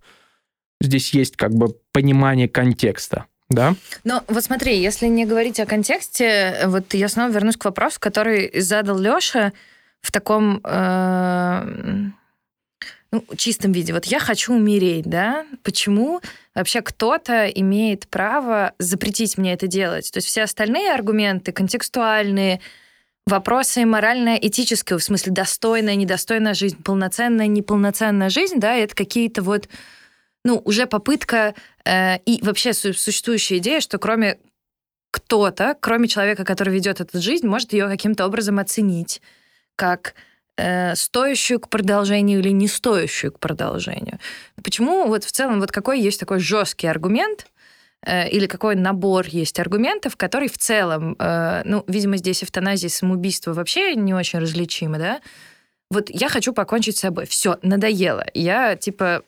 здесь 0.82 1.14
есть 1.14 1.36
как 1.36 1.54
бы 1.54 1.74
понимание 1.92 2.46
контекста. 2.46 3.24
Да. 3.48 3.74
Но 4.04 4.22
вот 4.28 4.44
смотри, 4.44 4.78
если 4.78 5.06
не 5.06 5.24
говорить 5.24 5.60
о 5.60 5.66
контексте, 5.66 6.64
вот 6.66 6.92
я 6.92 7.08
снова 7.08 7.30
вернусь 7.30 7.56
к 7.56 7.64
вопросу, 7.64 7.96
который 8.00 8.60
задал 8.60 8.98
Леша 8.98 9.54
в 10.02 10.12
таком 10.12 10.60
э, 10.62 12.10
ну, 13.14 13.24
чистом 13.36 13.70
виде. 13.70 13.92
Вот 13.92 14.06
я 14.06 14.18
хочу 14.18 14.54
умереть, 14.54 15.04
да? 15.04 15.46
Почему 15.62 16.20
вообще 16.52 16.82
кто-то 16.82 17.46
имеет 17.46 18.08
право 18.08 18.72
запретить 18.80 19.38
мне 19.38 19.52
это 19.52 19.68
делать? 19.68 20.10
То 20.10 20.18
есть 20.18 20.26
все 20.26 20.42
остальные 20.42 20.92
аргументы 20.92 21.52
контекстуальные, 21.52 22.60
вопросы 23.24 23.86
морально-этического, 23.86 24.98
в 24.98 25.04
смысле 25.04 25.32
достойная, 25.32 25.94
недостойная 25.94 26.54
жизнь, 26.54 26.82
полноценная, 26.82 27.46
неполноценная 27.46 28.30
жизнь, 28.30 28.58
да, 28.58 28.74
это 28.74 28.96
какие-то 28.96 29.42
вот, 29.42 29.68
ну, 30.44 30.60
уже 30.64 30.86
попытка 30.86 31.54
э, 31.84 32.18
и 32.26 32.40
вообще 32.42 32.72
существующая 32.72 33.58
идея, 33.58 33.80
что 33.80 33.98
кроме 33.98 34.38
кто-то, 35.12 35.76
кроме 35.78 36.08
человека, 36.08 36.44
который 36.44 36.74
ведет 36.74 37.00
эту 37.00 37.22
жизнь, 37.22 37.46
может 37.46 37.72
ее 37.72 37.86
каким-то 37.86 38.26
образом 38.26 38.58
оценить 38.58 39.22
как 39.76 40.14
стоящую 40.94 41.60
к 41.60 41.68
продолжению 41.68 42.40
или 42.40 42.50
не 42.50 42.68
стоящую 42.68 43.32
к 43.32 43.40
продолжению. 43.40 44.18
Почему 44.62 45.06
вот 45.08 45.24
в 45.24 45.32
целом 45.32 45.60
вот 45.60 45.72
какой 45.72 46.00
есть 46.00 46.20
такой 46.20 46.38
жесткий 46.38 46.86
аргумент, 46.86 47.46
э, 48.06 48.28
или 48.28 48.46
какой 48.46 48.76
набор 48.76 49.26
есть 49.26 49.58
аргументов, 49.58 50.16
который 50.16 50.48
в 50.48 50.58
целом, 50.58 51.16
э, 51.18 51.62
ну, 51.64 51.84
видимо, 51.88 52.16
здесь 52.16 52.44
эвтаназия 52.44 52.88
и 52.88 52.92
самоубийство 52.92 53.52
вообще 53.52 53.94
не 53.96 54.14
очень 54.14 54.38
различимы, 54.38 54.98
да? 54.98 55.20
Вот 55.90 56.10
я 56.10 56.28
хочу 56.28 56.52
покончить 56.52 56.96
с 56.96 57.00
собой. 57.00 57.26
Все, 57.26 57.58
надоело. 57.62 58.26
Я, 58.34 58.76
типа, 58.76 59.22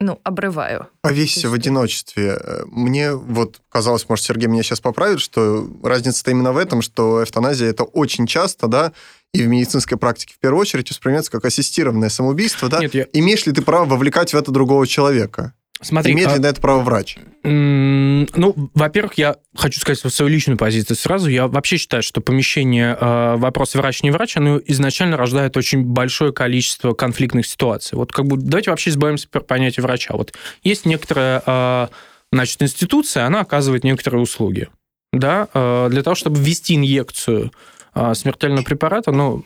ну, 0.00 0.20
обрываю. 0.22 0.88
Повесься 1.02 1.48
в 1.48 1.54
одиночестве. 1.54 2.38
Мне 2.66 3.14
вот 3.14 3.60
казалось, 3.68 4.08
может, 4.08 4.24
Сергей 4.24 4.48
меня 4.48 4.62
сейчас 4.62 4.80
поправит, 4.80 5.20
что 5.20 5.68
разница-то 5.82 6.30
именно 6.30 6.52
в 6.52 6.56
этом, 6.56 6.82
что 6.82 7.22
эвтаназия 7.22 7.68
это 7.68 7.84
очень 7.84 8.26
часто, 8.26 8.66
да, 8.66 8.92
и 9.32 9.42
в 9.42 9.48
медицинской 9.48 9.98
практике 9.98 10.34
в 10.34 10.38
первую 10.38 10.60
очередь 10.60 10.90
воспринимается 10.90 11.30
как 11.30 11.44
ассистированное 11.44 12.08
самоубийство, 12.08 12.68
да? 12.68 12.80
Нет, 12.80 12.94
я... 12.94 13.06
Имеешь 13.12 13.46
ли 13.46 13.52
ты 13.52 13.62
право 13.62 13.84
вовлекать 13.84 14.32
в 14.32 14.36
это 14.36 14.50
другого 14.52 14.86
человека? 14.86 15.54
Смотри, 15.84 16.12
Имеет 16.12 16.30
ли 16.30 16.36
а... 16.36 16.40
на 16.40 16.46
это 16.46 16.60
право 16.60 16.80
врач? 16.80 17.16
Ну, 17.42 18.70
во-первых, 18.74 19.14
я 19.18 19.36
хочу 19.54 19.78
сказать 19.80 19.98
свою 19.98 20.30
личную 20.30 20.56
позицию 20.56 20.96
сразу. 20.96 21.28
Я 21.28 21.46
вообще 21.46 21.76
считаю, 21.76 22.02
что 22.02 22.20
помещение 22.22 22.96
э, 22.98 23.36
вопрос 23.36 23.74
врач 23.74 24.02
не 24.02 24.10
врач, 24.10 24.36
оно 24.38 24.58
изначально 24.66 25.16
рождает 25.18 25.56
очень 25.56 25.84
большое 25.84 26.32
количество 26.32 26.94
конфликтных 26.94 27.46
ситуаций. 27.46 27.96
Вот 27.96 28.12
как 28.12 28.26
бы 28.26 28.38
давайте 28.38 28.70
вообще 28.70 28.90
избавимся 28.90 29.28
от 29.30 29.46
понятия 29.46 29.82
врача. 29.82 30.14
Вот 30.16 30.32
есть 30.62 30.86
некоторая 30.86 31.42
э, 31.44 31.88
значит, 32.32 32.62
институция, 32.62 33.26
она 33.26 33.40
оказывает 33.40 33.84
некоторые 33.84 34.22
услуги. 34.22 34.68
Да, 35.12 35.48
э, 35.52 35.88
для 35.90 36.02
того, 36.02 36.14
чтобы 36.14 36.40
ввести 36.40 36.74
инъекцию 36.74 37.52
а, 37.94 38.14
смертельного 38.14 38.64
препарата, 38.64 39.12
ну, 39.12 39.44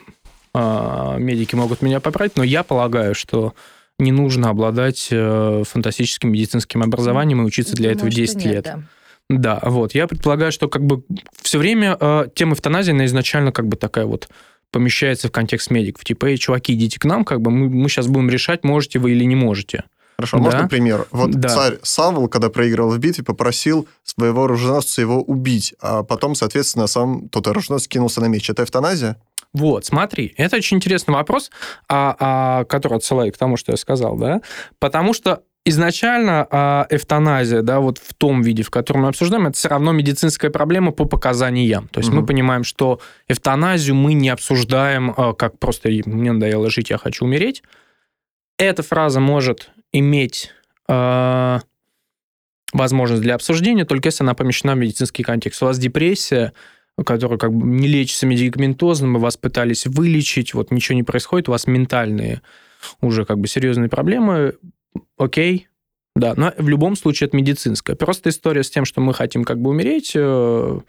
а, 0.55 1.19
медики 1.19 1.55
могут 1.55 1.83
меня 1.83 2.01
поправить, 2.01 2.37
но 2.37 2.43
я 2.43 2.63
полагаю, 2.63 3.15
что 3.15 3.55
не 3.99 4.13
нужно 4.13 4.51
обладать 4.51 5.09
э, 5.11 5.63
фантастическим 5.67 6.31
медицинским 6.33 6.83
образованием 6.83 7.43
и 7.43 7.45
учиться 7.45 7.75
для 7.75 7.93
этого 7.93 8.11
10 8.11 8.37
нет, 8.37 8.45
лет. 8.45 8.65
Да. 8.65 8.83
Да, 9.31 9.61
вот. 9.63 9.95
Я 9.95 10.07
предполагаю, 10.07 10.53
что 10.53 10.69
как 10.69 10.85
бы 10.85 11.03
все 11.43 11.59
время 11.59 11.97
э, 12.01 12.29
тема 12.35 12.55
эвтаназии, 12.55 12.93
она 12.93 13.05
изначально 13.05 13.53
как 13.53 13.67
бы 13.69 13.77
такая 13.77 14.07
вот 14.07 14.29
помещается 14.71 15.29
в 15.29 15.33
контекст 15.33 15.71
медиков. 15.71 16.05
Типа, 16.05 16.27
эй, 16.27 16.39
чуваки, 16.39 16.73
идите 16.73 16.99
к 16.99 17.05
нам, 17.05 17.25
как 17.25 17.41
бы 17.41 17.51
мы, 17.51 17.69
мы 17.69 17.89
сейчас 17.89 18.07
будем 18.07 18.31
решать, 18.31 18.65
можете 18.65 18.99
вы 18.99 19.13
или 19.13 19.25
не 19.25 19.37
можете. 19.37 19.85
Хорошо, 20.19 20.39
да? 20.39 20.43
можно 20.45 20.69
пример? 20.69 21.07
Вот 21.11 21.31
да. 21.31 21.49
царь 21.49 21.79
Савл, 21.83 22.29
когда 22.29 22.51
проиграл 22.51 22.91
в 22.91 22.99
битве, 22.99 23.23
попросил 23.23 23.87
своего 24.03 24.45
оруженосца 24.45 25.01
его 25.01 25.23
убить, 25.23 25.75
а 25.81 26.03
потом, 26.03 26.35
соответственно, 26.35 26.87
сам 26.87 27.29
тот 27.29 27.47
оруженосец 27.47 27.87
кинулся 27.87 28.21
на 28.21 28.27
меч. 28.27 28.51
Это 28.51 28.65
эвтаназия? 28.65 29.17
Вот, 29.55 29.85
смотри, 29.85 30.35
это 30.37 30.57
очень 30.57 30.77
интересный 30.77 31.15
вопрос, 31.15 31.51
а, 31.89 32.17
а, 32.19 32.65
который 32.65 32.99
отсылает 32.99 33.35
к 33.35 33.39
тому, 33.39 33.57
что 33.57 33.73
я 33.73 33.77
сказал, 33.77 34.17
да, 34.17 34.43
потому 34.79 35.15
что 35.15 35.43
изначально 35.65 36.47
а, 36.51 36.87
эвтаназия, 36.91 37.63
да, 37.63 37.81
вот 37.81 37.99
в 37.99 38.15
том 38.15 38.43
виде, 38.43 38.63
в 38.63 38.71
котором 38.71 39.03
мы 39.03 39.09
обсуждаем, 39.09 39.47
это 39.47 39.57
все 39.57 39.69
равно 39.69 39.93
медицинская 39.93 40.51
проблема 40.51 40.93
по 40.93 41.05
показаниям. 41.05 41.89
То 41.89 42.01
есть 42.01 42.11
угу. 42.11 42.21
мы 42.21 42.27
понимаем, 42.27 42.65
что 42.65 43.01
эвтаназию 43.29 43.95
мы 43.95 44.15
не 44.15 44.29
обсуждаем 44.29 45.15
а, 45.17 45.33
как 45.33 45.59
просто 45.59 45.89
«мне 45.89 46.33
надоело 46.33 46.71
жить, 46.71 46.91
я 46.91 46.99
хочу 46.99 47.25
умереть». 47.25 47.63
Эта 48.59 48.83
фраза 48.83 49.21
может 49.21 49.71
иметь 49.93 50.51
э, 50.89 51.59
возможность 52.73 53.23
для 53.23 53.37
обсуждения, 53.37 53.85
только 53.85 54.09
если 54.09 54.25
она 54.25 54.35
помещена 54.35 54.75
в 54.75 54.79
медицинский 54.79 55.23
контекст. 55.23 55.63
У 55.63 55.67
вас 55.67 55.79
депрессия, 55.79 56.53
которая 57.05 57.39
как 57.39 57.53
бы 57.53 57.67
не 57.67 57.89
лечится 57.89 58.27
медикаментозно, 58.27 59.07
мы 59.07 59.21
вас 59.21 59.37
пытались 59.37 59.87
вылечить, 59.87 60.55
вот 60.55 60.71
ничего 60.71 60.97
не 60.97 61.03
происходит, 61.03 61.49
у 61.49 61.53
вас 61.53 61.67
ментальные 61.67 62.43
уже 63.01 63.25
как 63.25 63.39
бы 63.39 63.49
серьезные 63.49 63.89
проблемы, 63.89 64.55
окей, 65.17 65.69
да, 66.15 66.35
но 66.37 66.53
в 66.57 66.69
любом 66.69 66.97
случае 66.97 67.29
это 67.29 67.37
медицинская. 67.37 67.97
Просто 67.97 68.31
история 68.31 68.63
с 68.63 68.71
тем, 68.71 68.85
что 68.85 69.01
мы 69.01 69.15
хотим 69.15 69.45
как 69.45 69.61
бы 69.61 69.71
умереть 69.71 70.13
э, 70.15 70.81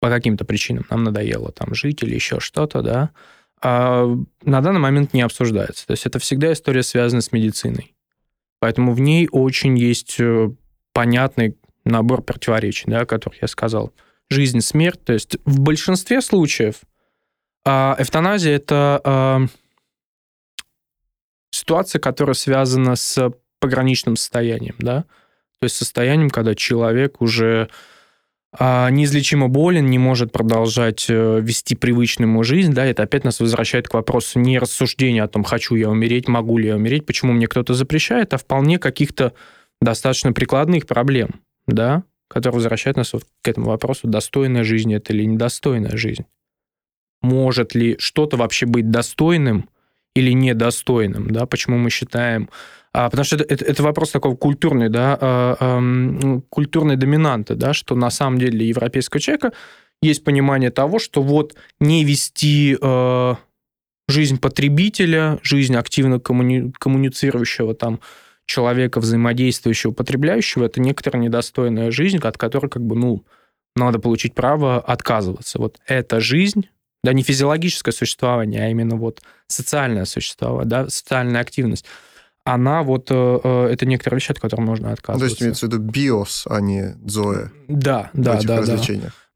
по 0.00 0.08
каким-то 0.08 0.44
причинам, 0.44 0.86
нам 0.90 1.04
надоело 1.04 1.52
там 1.52 1.74
жить 1.74 2.02
или 2.02 2.14
еще 2.14 2.40
что-то, 2.40 2.82
да, 2.82 3.10
а 3.60 4.06
на 4.42 4.60
данный 4.60 4.80
момент 4.80 5.12
не 5.14 5.22
обсуждается. 5.22 5.86
То 5.86 5.92
есть 5.92 6.06
это 6.06 6.18
всегда 6.18 6.52
история, 6.52 6.82
связанная 6.82 7.20
с 7.20 7.32
медициной. 7.32 7.94
Поэтому 8.58 8.92
в 8.94 9.00
ней 9.00 9.28
очень 9.30 9.78
есть 9.78 10.16
э, 10.18 10.50
понятный 10.92 11.56
набор 11.84 12.22
противоречий, 12.22 12.90
да, 12.90 13.00
о 13.00 13.06
которых 13.06 13.42
я 13.42 13.48
сказал. 13.48 13.92
Жизнь, 14.32 14.60
смерть. 14.60 15.04
То 15.04 15.12
есть 15.12 15.36
в 15.44 15.60
большинстве 15.60 16.20
случаев 16.20 16.76
а, 17.64 17.96
эвтаназия– 17.98 18.52
это 18.56 19.00
а, 19.04 19.40
ситуация, 21.50 22.00
которая 22.00 22.34
связана 22.34 22.96
с 22.96 23.30
пограничным 23.60 24.16
состоянием, 24.16 24.74
да, 24.78 25.04
то 25.60 25.64
есть 25.66 25.76
состоянием, 25.76 26.30
когда 26.30 26.56
человек 26.56 27.20
уже 27.20 27.68
а, 28.58 28.90
неизлечимо 28.90 29.48
болен, 29.48 29.86
не 29.86 29.98
может 29.98 30.32
продолжать 30.32 31.06
э, 31.08 31.40
вести 31.40 31.76
привычную 31.76 32.28
ему 32.28 32.42
жизнь, 32.42 32.72
да, 32.72 32.84
это 32.84 33.04
опять 33.04 33.22
нас 33.22 33.38
возвращает 33.38 33.88
к 33.88 33.94
вопросу 33.94 34.40
не 34.40 34.58
рассуждения 34.58 35.22
о 35.22 35.28
том, 35.28 35.44
хочу 35.44 35.76
я 35.76 35.88
умереть, 35.88 36.26
могу 36.26 36.58
ли 36.58 36.66
я 36.66 36.76
умереть, 36.76 37.06
почему 37.06 37.32
мне 37.32 37.46
кто-то 37.46 37.74
запрещает, 37.74 38.34
а 38.34 38.38
вполне 38.38 38.78
каких-то 38.78 39.32
достаточно 39.80 40.32
прикладных 40.32 40.86
проблем, 40.86 41.40
да, 41.66 42.02
которые 42.32 42.56
возвращают 42.56 42.96
нас 42.96 43.12
вот 43.12 43.24
к 43.42 43.48
этому 43.48 43.66
вопросу, 43.66 44.08
достойная 44.08 44.64
жизнь 44.64 44.92
это 44.94 45.12
или 45.12 45.24
недостойная 45.24 45.96
жизнь. 45.96 46.24
Может 47.20 47.74
ли 47.74 47.96
что-то 47.98 48.36
вообще 48.36 48.66
быть 48.66 48.90
достойным 48.90 49.68
или 50.14 50.32
недостойным, 50.32 51.30
да, 51.30 51.46
почему 51.46 51.78
мы 51.78 51.90
считаем 51.90 52.48
а, 52.94 53.08
потому 53.08 53.24
что 53.24 53.36
это, 53.36 53.44
это, 53.54 53.64
это 53.64 53.82
вопрос 53.82 54.10
такого 54.10 54.36
культурной, 54.36 54.90
да, 54.90 55.16
а, 55.18 55.56
а, 55.58 56.40
культурной 56.50 56.96
доминанты, 56.96 57.54
да, 57.54 57.72
что 57.72 57.94
на 57.94 58.10
самом 58.10 58.38
деле 58.38 58.52
для 58.52 58.66
европейского 58.66 59.18
человека 59.18 59.52
есть 60.02 60.24
понимание 60.24 60.70
того, 60.70 60.98
что 60.98 61.22
вот 61.22 61.54
не 61.80 62.04
вести 62.04 62.76
а, 62.82 63.38
жизнь 64.08 64.38
потребителя, 64.38 65.38
жизнь 65.42 65.74
активно 65.74 66.20
коммуни, 66.20 66.72
коммуницирующего 66.78 67.74
там 67.74 68.00
человека, 68.52 69.00
взаимодействующего, 69.00 69.92
потребляющего, 69.92 70.66
это 70.66 70.80
некоторая 70.80 71.22
недостойная 71.22 71.90
жизнь, 71.90 72.18
от 72.18 72.36
которой 72.38 72.68
как 72.68 72.82
бы, 72.82 72.96
ну, 72.96 73.24
надо 73.74 73.98
получить 73.98 74.34
право 74.34 74.80
отказываться. 74.80 75.58
Вот 75.58 75.78
эта 75.86 76.20
жизнь, 76.20 76.68
да, 77.02 77.12
не 77.12 77.22
физиологическое 77.22 77.92
существование, 77.92 78.64
а 78.64 78.68
именно 78.68 78.96
вот 78.96 79.22
социальное 79.46 80.04
существование, 80.04 80.68
да, 80.68 80.88
социальная 80.88 81.40
активность– 81.40 81.86
она 82.44 82.82
вот, 82.82 83.10
э, 83.10 83.40
э, 83.42 83.66
это 83.70 83.86
некоторые 83.86 84.16
вещи, 84.16 84.32
от 84.32 84.40
которых 84.40 84.66
можно 84.66 84.92
отказываться. 84.92 85.12
Ну, 85.12 85.28
то 85.28 85.30
есть 85.30 85.42
имеется 85.42 85.66
в 85.66 85.68
виду 85.68 85.78
биос, 85.78 86.44
а 86.48 86.60
не 86.60 86.96
зоэ. 87.04 87.50
Да, 87.68 88.10
да, 88.12 88.40
да. 88.42 88.62
да. 88.62 88.78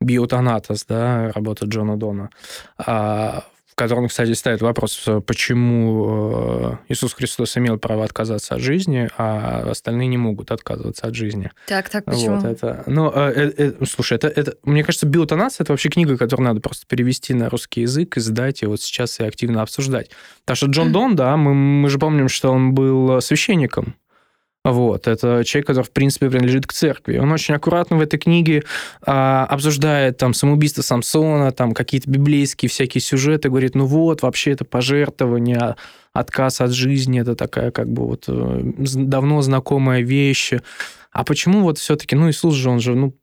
Биотонатос, 0.00 0.84
да, 0.86 1.32
работа 1.32 1.66
Джона 1.66 1.96
Дона. 1.96 2.30
А, 2.76 3.44
котором, 3.76 4.08
кстати, 4.08 4.32
ставит 4.32 4.62
вопрос, 4.62 5.06
почему 5.26 6.78
э, 6.88 6.92
Иисус 6.92 7.12
Христос 7.12 7.56
имел 7.58 7.78
право 7.78 8.04
отказаться 8.04 8.54
от 8.54 8.60
жизни, 8.62 9.08
а 9.18 9.70
остальные 9.70 10.08
не 10.08 10.16
могут 10.16 10.50
отказываться 10.50 11.06
от 11.06 11.14
жизни. 11.14 11.50
Так, 11.66 11.90
так, 11.90 12.06
почему? 12.06 12.36
Вот 12.36 12.44
это, 12.44 12.82
ну, 12.86 13.12
э, 13.14 13.32
э, 13.36 13.52
э, 13.80 13.84
слушай, 13.86 14.14
это, 14.14 14.28
это, 14.28 14.54
мне 14.64 14.82
кажется, 14.82 15.06
биотонация– 15.06 15.64
это 15.64 15.74
вообще 15.74 15.90
книга, 15.90 16.16
которую 16.16 16.46
надо 16.46 16.60
просто 16.60 16.86
перевести 16.86 17.34
на 17.34 17.50
русский 17.50 17.82
язык, 17.82 18.16
издать 18.16 18.62
и 18.62 18.66
вот 18.66 18.80
сейчас 18.80 19.20
и 19.20 19.24
активно 19.24 19.60
обсуждать. 19.60 20.10
Потому 20.44 20.56
что 20.56 20.66
Джон 20.66 20.92
Дон, 20.92 21.14
да, 21.14 21.36
мы, 21.36 21.54
мы 21.54 21.90
же 21.90 21.98
помним, 21.98 22.30
что 22.30 22.50
он 22.52 22.72
был 22.72 23.20
священником, 23.20 23.94
вот, 24.72 25.06
это 25.06 25.44
человек, 25.44 25.66
который, 25.66 25.84
в 25.84 25.90
принципе, 25.90 26.28
принадлежит 26.28 26.66
к 26.66 26.72
церкви. 26.72 27.18
Он 27.18 27.30
очень 27.32 27.54
аккуратно 27.54 27.96
в 27.96 28.00
этой 28.00 28.18
книге 28.18 28.64
а, 29.02 29.44
обсуждает 29.46 30.16
там 30.16 30.34
самоубийство 30.34 30.82
Самсона, 30.82 31.52
там 31.52 31.72
какие-то 31.72 32.10
библейские 32.10 32.68
всякие 32.68 33.00
сюжеты, 33.00 33.48
говорит, 33.48 33.74
ну 33.74 33.86
вот, 33.86 34.22
вообще 34.22 34.52
это 34.52 34.64
пожертвование, 34.64 35.76
отказ 36.12 36.60
от 36.60 36.72
жизни, 36.72 37.20
это 37.20 37.34
такая 37.34 37.70
как 37.70 37.88
бы 37.88 38.06
вот 38.06 38.24
э, 38.28 38.72
давно 38.78 39.42
знакомая 39.42 40.00
вещь. 40.02 40.52
А 41.12 41.24
почему 41.24 41.62
вот 41.62 41.78
все-таки, 41.78 42.14
ну, 42.16 42.30
Иисус 42.30 42.54
же, 42.54 42.70
он 42.70 42.80
же, 42.80 42.94
ну, 42.94 43.14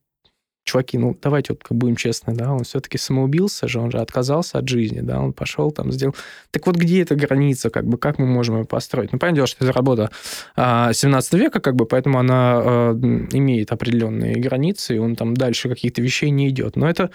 чуваки, 0.63 0.97
ну 0.97 1.17
давайте 1.21 1.53
вот 1.53 1.63
будем 1.69 1.95
честны, 1.95 2.33
да, 2.33 2.53
он 2.53 2.63
все-таки 2.63 2.97
самоубился 2.97 3.67
же, 3.67 3.79
он 3.79 3.91
же 3.91 3.99
отказался 3.99 4.59
от 4.59 4.67
жизни, 4.67 5.01
да, 5.01 5.19
он 5.19 5.33
пошел 5.33 5.71
там, 5.71 5.91
сделал. 5.91 6.15
Так 6.51 6.65
вот 6.67 6.75
где 6.75 7.01
эта 7.01 7.15
граница, 7.15 7.69
как 7.69 7.85
бы, 7.85 7.97
как 7.97 8.17
мы 8.19 8.25
можем 8.25 8.59
ее 8.59 8.65
построить? 8.65 9.11
Ну, 9.11 9.19
понятное 9.19 9.37
дело, 9.37 9.47
что 9.47 9.65
это 9.65 9.73
работа 9.73 10.09
17 10.55 11.33
а, 11.33 11.37
века, 11.37 11.59
как 11.59 11.75
бы, 11.75 11.85
поэтому 11.85 12.19
она 12.19 12.61
а, 12.63 12.91
имеет 12.93 13.71
определенные 13.71 14.35
границы, 14.35 14.95
и 14.95 14.99
он 14.99 15.15
там 15.15 15.35
дальше 15.35 15.69
каких-то 15.69 16.01
вещей 16.01 16.29
не 16.29 16.49
идет. 16.49 16.75
Но 16.75 16.89
это 16.89 17.11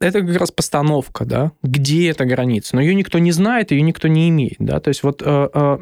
это 0.00 0.20
как 0.20 0.36
раз 0.36 0.50
постановка, 0.52 1.24
да, 1.24 1.52
где 1.62 2.10
эта 2.10 2.24
граница. 2.24 2.76
Но 2.76 2.82
ее 2.82 2.94
никто 2.94 3.18
не 3.18 3.32
знает, 3.32 3.72
ее 3.72 3.82
никто 3.82 4.06
не 4.06 4.28
имеет, 4.28 4.56
да. 4.60 4.78
То 4.78 4.88
есть 4.88 5.02
вот 5.02 5.22
э, 5.24 5.48
э, 5.52 5.78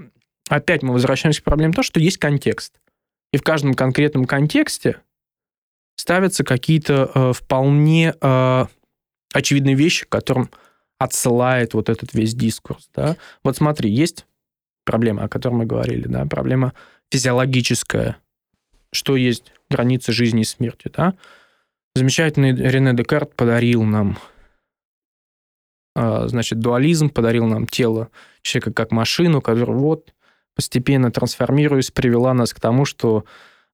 опять 0.49 0.83
мы 0.83 0.95
возвращаемся 0.95 1.43
к 1.43 1.45
проблеме 1.45 1.75
того, 1.75 1.83
что 1.83 2.01
есть 2.01 2.17
контекст. 2.17 2.81
И 3.33 3.37
в 3.37 3.43
каждом 3.43 3.75
конкретном 3.75 4.25
контексте 4.25 5.01
ставятся 5.97 6.45
какие-то 6.45 7.11
э, 7.15 7.33
вполне 7.33 8.15
э, 8.21 8.67
очевидные 9.33 9.75
вещи, 9.75 10.07
к 10.07 10.11
которым 10.11 10.51
отсылает 10.99 11.75
вот 11.75 11.89
этот 11.89 12.15
весь 12.15 12.35
дискурс. 12.35 12.89
Да? 12.95 13.17
Вот 13.43 13.57
смотри, 13.57 13.91
есть 13.91 14.27
проблема, 14.85 15.25
о 15.25 15.29
которой 15.29 15.55
мы 15.55 15.67
говорили, 15.67 16.07
да, 16.07 16.25
проблема 16.27 16.73
физиологическая, 17.11 18.17
что 18.93 19.17
есть 19.17 19.53
границы 19.69 20.13
жизни 20.13 20.43
и 20.43 20.45
смерти. 20.45 20.91
Да? 20.95 21.15
Замечательный 21.95 22.55
Рене 22.55 22.95
Декарт 22.95 23.35
подарил 23.35 23.83
нам 23.83 24.19
э, 25.95 26.29
значит, 26.29 26.61
дуализм, 26.61 27.11
подарил 27.11 27.47
нам 27.47 27.67
тело 27.67 28.11
человека 28.43 28.73
как 28.73 28.93
машину, 28.93 29.41
которая 29.43 29.77
вот 29.77 30.13
постепенно 30.55 31.13
трансформируясь, 31.13 31.91
привела 31.91 32.33
нас 32.33 32.53
к 32.55 32.61
тому, 32.61 32.87
что 32.87 33.25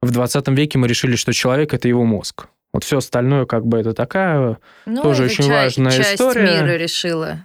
в 0.02 0.10
20 0.10 0.48
веке 0.48 0.78
мы 0.78 0.88
решили, 0.88 1.16
что 1.16 1.32
человек— 1.32 1.72
это 1.74 1.88
его 1.88 2.04
мозг. 2.04 2.48
Вот 2.72 2.84
все 2.84 2.98
остальное 2.98 3.46
как 3.46 3.66
бы 3.66 3.78
это 3.78 3.92
такая 3.94 4.58
ну, 4.86 5.02
тоже 5.02 5.24
очень 5.24 5.44
ча- 5.44 5.50
важная 5.50 5.92
часть 5.92 6.14
история. 6.14 6.62
мира 6.62 6.76
решила. 6.76 7.44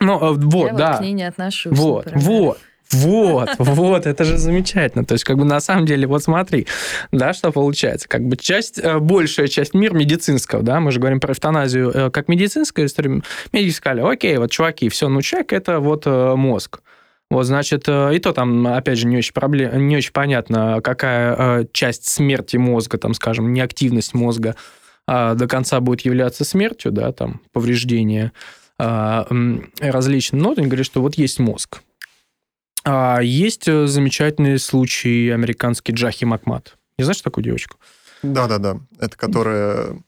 Ну, 0.00 0.14
э, 0.20 0.34
вот, 0.36 0.66
Я 0.68 0.72
да. 0.74 0.90
Вот 0.92 0.98
к 0.98 1.02
ней 1.02 1.12
не 1.12 1.24
отношусь. 1.24 1.76
Вот, 1.76 2.06
например. 2.06 2.26
вот. 2.28 2.58
Вот, 2.92 3.50
вот, 3.58 4.06
это 4.06 4.22
же 4.22 4.38
замечательно. 4.38 5.04
То 5.04 5.14
есть, 5.14 5.24
как 5.24 5.38
бы 5.38 5.44
на 5.44 5.58
самом 5.58 5.86
деле, 5.86 6.06
вот 6.06 6.22
смотри, 6.22 6.68
да, 7.10 7.32
что 7.32 7.50
получается. 7.50 8.06
Как 8.06 8.22
бы 8.22 8.36
часть, 8.36 8.78
э, 8.78 9.00
большая 9.00 9.48
часть 9.48 9.74
мира 9.74 9.92
медицинского, 9.92 10.62
да, 10.62 10.78
мы 10.78 10.92
же 10.92 11.00
говорим 11.00 11.18
про 11.18 11.32
эвтаназию 11.32 11.90
э, 11.90 12.10
как 12.10 12.28
медицинскую 12.28 12.86
историю. 12.86 13.24
Медики 13.52 13.74
сказали, 13.74 14.02
окей, 14.02 14.36
вот, 14.36 14.52
чуваки, 14.52 14.88
все, 14.88 15.08
ну, 15.08 15.20
человек– 15.20 15.52
это 15.54 15.80
вот 15.80 16.06
мозг. 16.06 16.78
Вот, 17.30 17.44
значит, 17.44 17.88
и 17.88 18.18
то 18.18 18.32
там, 18.32 18.66
опять 18.68 18.98
же, 18.98 19.06
не 19.06 19.16
очень, 19.16 19.32
проблем, 19.32 19.88
не 19.88 19.96
очень 19.96 20.12
понятно, 20.12 20.80
какая 20.82 21.66
часть 21.72 22.08
смерти 22.08 22.56
мозга, 22.56 22.98
там, 22.98 23.14
скажем, 23.14 23.52
неактивность 23.52 24.14
мозга 24.14 24.54
до 25.08 25.46
конца 25.48 25.80
будет 25.80 26.02
являться 26.02 26.44
смертью, 26.44 26.92
да, 26.92 27.10
там, 27.12 27.40
повреждение 27.52 28.32
различные. 28.78 30.40
Но 30.40 30.50
он 30.50 30.54
говорит, 30.54 30.86
что 30.86 31.00
вот 31.02 31.16
есть 31.16 31.40
мозг. 31.40 31.80
А 32.86 33.20
есть 33.20 33.66
э, 33.66 33.88
замечательный 33.88 34.60
случай 34.60 35.30
американский 35.30 35.92
Джахи 35.92 36.24
Макмат. 36.24 36.76
Не 36.98 37.04
знаешь 37.04 37.20
такую 37.20 37.42
девочку? 37.42 37.78
Да-да-да. 38.22 38.78
Это 39.00 39.16
которая 39.16 39.98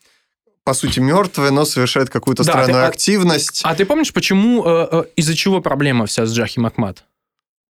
по 0.62 0.74
сути, 0.74 1.00
мертвая, 1.00 1.50
но 1.50 1.64
совершает 1.64 2.10
какую-то 2.10 2.44
да, 2.44 2.52
странную 2.52 2.84
ты, 2.84 2.88
активность. 2.88 3.62
А, 3.64 3.70
а 3.70 3.74
ты 3.74 3.86
помнишь, 3.86 4.12
почему, 4.12 4.62
э, 4.64 4.88
э, 4.92 5.04
из-за 5.16 5.34
чего 5.34 5.62
проблема 5.62 6.04
вся 6.04 6.26
с 6.26 6.32
Джахи 6.32 6.58
Макмат? 6.58 7.04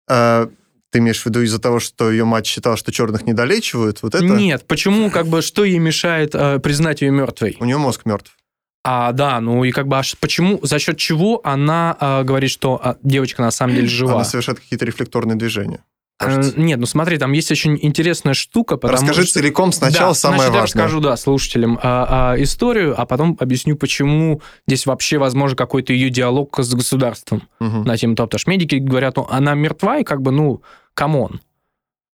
А, 0.09 0.49
ты 0.91 0.99
имеешь 1.01 1.21
в 1.21 1.27
виду 1.27 1.43
из-за 1.43 1.59
того, 1.59 1.81
что 1.81 2.11
ее 2.11 2.25
мать 2.25 2.47
считала, 2.47 2.77
что 2.77 2.93
черных 2.93 3.27
не 3.27 3.33
долечивают? 3.33 4.03
Вот 4.03 4.15
это? 4.15 4.25
Нет, 4.25 4.65
почему, 4.67 5.11
как 5.11 5.27
бы, 5.27 5.43
что 5.43 5.65
ей 5.65 5.79
мешает 5.79 6.35
э, 6.35 6.59
признать 6.61 7.03
ее 7.03 7.11
мертвой? 7.11 7.57
У 7.61 7.65
нее 7.65 7.79
мозг 7.79 8.07
мертв. 8.07 8.37
А, 8.85 9.13
да, 9.13 9.41
ну 9.41 9.65
и 9.65 9.71
как 9.71 9.87
бы 9.87 9.99
аж 9.99 10.17
почему, 10.19 10.61
за 10.63 10.79
счет 10.79 10.97
чего 10.97 11.43
она 11.45 11.97
э, 12.01 12.23
говорит, 12.23 12.51
что 12.51 12.81
а, 12.83 12.97
девочка 13.03 13.43
на 13.43 13.51
самом 13.51 13.75
деле 13.75 13.87
жива? 13.87 14.15
Она 14.15 14.25
совершает 14.25 14.61
какие-то 14.61 14.87
рефлекторные 14.87 15.37
движения. 15.37 15.85
Э, 16.21 16.51
нет, 16.57 16.81
ну 16.81 16.87
смотри, 16.87 17.17
там 17.19 17.33
есть 17.33 17.51
очень 17.51 17.79
интересная 17.81 18.35
штука. 18.35 18.79
Расскажи 18.83 19.23
что... 19.25 19.35
целиком 19.35 19.73
сначала 19.73 20.11
да, 20.11 20.15
самое 20.15 20.41
значит, 20.41 20.55
важное. 20.55 20.81
Я 20.81 20.87
расскажу, 20.87 21.01
да, 21.01 21.17
слушателям 21.17 21.79
а, 21.83 22.33
а, 22.33 22.43
историю, 22.43 23.01
а 23.01 23.07
потом 23.07 23.37
объясню, 23.39 23.77
почему 23.77 24.43
здесь 24.67 24.87
вообще 24.87 25.19
возможен 25.19 25.57
какой-то 25.57 25.93
ее 25.93 26.11
диалог 26.11 26.59
с 26.59 26.75
государством 26.75 27.43
угу. 27.61 27.85
на 27.85 27.97
тему 27.97 28.17
того, 28.17 28.27
потому 28.27 28.41
что 28.41 28.51
медики 28.51 28.77
говорят, 28.77 29.17
ну, 29.17 29.27
она 29.31 29.55
мертва, 29.55 29.99
и 29.99 30.05
как 30.05 30.23
бы, 30.23 30.33
ну, 30.33 30.63
come 30.95 31.21
on. 31.21 31.41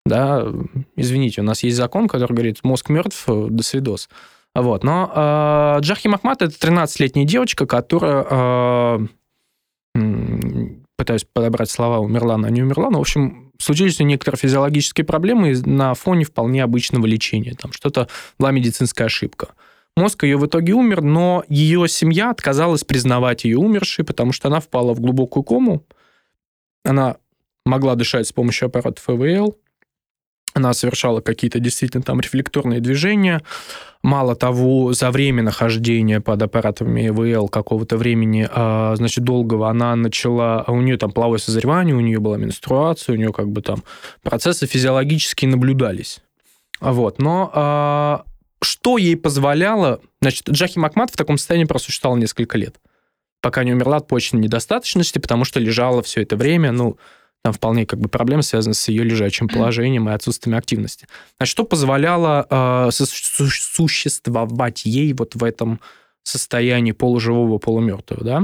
Да, 0.07 0.47
извините, 0.97 1.42
у 1.42 1.45
нас 1.45 1.62
есть 1.62 1.76
закон, 1.76 2.09
который 2.09 2.33
говорит, 2.33 2.64
мозг 2.64 2.88
мертв, 2.88 3.25
до 3.26 3.62
свидос. 3.62 4.09
Вот. 4.55 4.83
Но 4.83 5.12
э, 5.14 5.81
Джахи 5.83 6.09
Махмат– 6.09 6.42
это 6.42 6.55
13-летняя 6.55 7.24
девочка, 7.24 7.66
которая, 7.66 8.27
э, 8.31 8.98
пытаюсь 10.96 11.27
подобрать 11.31 11.70
слова, 11.70 11.98
умерла, 11.98 12.35
она 12.35 12.51
не 12.51 12.62
умерла, 12.62 12.90
но, 12.90 12.98
в 12.98 13.03
общем, 13.03 13.49
случились 13.61 14.01
некоторые 14.01 14.38
физиологические 14.38 15.05
проблемы 15.05 15.55
на 15.64 15.94
фоне 15.94 16.25
вполне 16.25 16.64
обычного 16.64 17.07
лечения. 17.07 17.55
Там 17.55 17.73
что-то 17.73 18.09
была 18.38 18.51
медицинская 18.51 19.07
ошибка. 19.07 19.51
Мозг 19.96 20.23
ее 20.25 20.38
в 20.38 20.46
итоге 20.46 20.73
умер, 20.73 21.03
но 21.03 21.44
ее 21.49 21.87
семья 21.88 22.31
отказалась 22.31 22.85
признавать 22.85 23.44
ее 23.44 23.59
умершей, 23.59 24.05
потому 24.05 24.33
что 24.33 24.49
она 24.49 24.61
впала 24.61 24.94
в 24.94 25.01
глубокую 25.01 25.42
кому. 25.42 25.85
Она 26.85 27.16
могла 27.66 27.96
дышать 27.96 28.27
с 28.27 28.33
помощью 28.33 28.66
аппарата 28.66 29.01
ФВЛ, 29.03 29.59
она 30.54 30.72
совершала 30.72 31.20
какие-то 31.20 31.60
действительно 31.60 32.02
там 32.02 32.20
рефлекторные 32.20 32.80
движения. 32.80 33.42
Мало 34.02 34.34
того, 34.34 34.92
за 34.92 35.10
время 35.10 35.42
нахождения 35.42 36.20
под 36.20 36.42
аппаратами 36.42 37.08
ИВЛ 37.08 37.48
какого-то 37.48 37.98
времени, 37.98 38.48
а, 38.50 38.94
значит, 38.96 39.24
долгого, 39.24 39.68
она 39.68 39.94
начала, 39.94 40.64
у 40.68 40.80
нее 40.80 40.96
там 40.96 41.12
половое 41.12 41.38
созревание, 41.38 41.94
у 41.94 42.00
нее 42.00 42.18
была 42.18 42.38
менструация, 42.38 43.14
у 43.14 43.16
нее 43.16 43.32
как 43.32 43.50
бы 43.50 43.60
там 43.60 43.84
процессы 44.22 44.66
физиологические 44.66 45.50
наблюдались. 45.50 46.20
Вот, 46.80 47.18
но 47.18 47.50
а, 47.52 48.24
что 48.62 48.96
ей 48.96 49.16
позволяло... 49.16 50.00
Значит, 50.22 50.48
Джахи 50.48 50.78
Макмат 50.78 51.10
в 51.10 51.16
таком 51.16 51.36
состоянии 51.36 51.66
просуществовал 51.66 52.16
несколько 52.16 52.56
лет, 52.56 52.76
пока 53.42 53.64
не 53.64 53.72
умерла 53.72 53.98
от 53.98 54.08
почечной 54.08 54.40
недостаточности, 54.40 55.18
потому 55.18 55.44
что 55.44 55.60
лежала 55.60 56.02
все 56.02 56.22
это 56.22 56.36
время, 56.36 56.72
ну, 56.72 56.96
там 57.42 57.53
вполне 57.53 57.87
как 57.87 58.00
бы 58.00 58.09
проблемы 58.09 58.42
связаны 58.42 58.74
с 58.74 58.88
ее 58.88 59.03
лежачим 59.03 59.48
положением 59.48 60.09
и 60.09 60.12
отсутствием 60.12 60.57
активности. 60.57 61.07
Значит, 61.38 61.53
что 61.53 61.64
позволяло 61.64 62.46
э, 62.50 62.90
существовать 62.92 64.85
ей 64.85 65.12
вот 65.14 65.35
в 65.35 65.44
этом 65.44 65.81
состоянии 66.22 66.92
полуживого, 66.92 67.59
полумертвого, 67.59 68.22
да? 68.22 68.42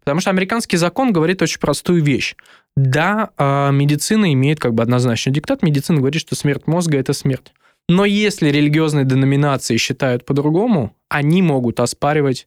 Потому 0.00 0.20
что 0.20 0.30
американский 0.30 0.78
закон 0.78 1.12
говорит 1.12 1.42
очень 1.42 1.60
простую 1.60 2.02
вещь. 2.02 2.36
Да, 2.76 3.30
э, 3.36 3.70
медицина 3.72 4.32
имеет 4.32 4.60
как 4.60 4.72
бы 4.72 4.82
однозначный 4.82 5.32
диктат. 5.32 5.62
Медицина 5.62 5.98
говорит, 5.98 6.20
что 6.20 6.34
смерть 6.34 6.66
мозга– 6.66 6.98
это 6.98 7.12
смерть. 7.12 7.52
Но 7.88 8.04
если 8.04 8.48
религиозные 8.48 9.04
деноминации 9.04 9.76
считают 9.76 10.24
по-другому, 10.24 10.94
они 11.08 11.42
могут 11.42 11.80
оспаривать 11.80 12.46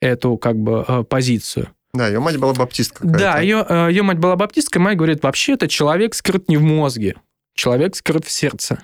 эту 0.00 0.36
как 0.36 0.56
бы 0.56 0.84
э, 0.86 1.04
позицию. 1.04 1.68
Да, 1.94 2.06
ее 2.06 2.20
мать 2.20 2.38
была 2.38 2.54
баптистка. 2.54 3.06
Да, 3.06 3.40
ее, 3.40 3.66
э, 3.68 3.88
ее 3.90 4.02
мать 4.02 4.18
была 4.18 4.36
баптистка, 4.36 4.80
мать 4.80 4.96
говорит, 4.96 5.22
вообще 5.22 5.52
это 5.52 5.68
человек 5.68 6.14
скрыт 6.14 6.48
не 6.48 6.56
в 6.56 6.62
мозге, 6.62 7.16
человек 7.54 7.96
скрыт 7.96 8.24
в 8.24 8.30
сердце. 8.30 8.82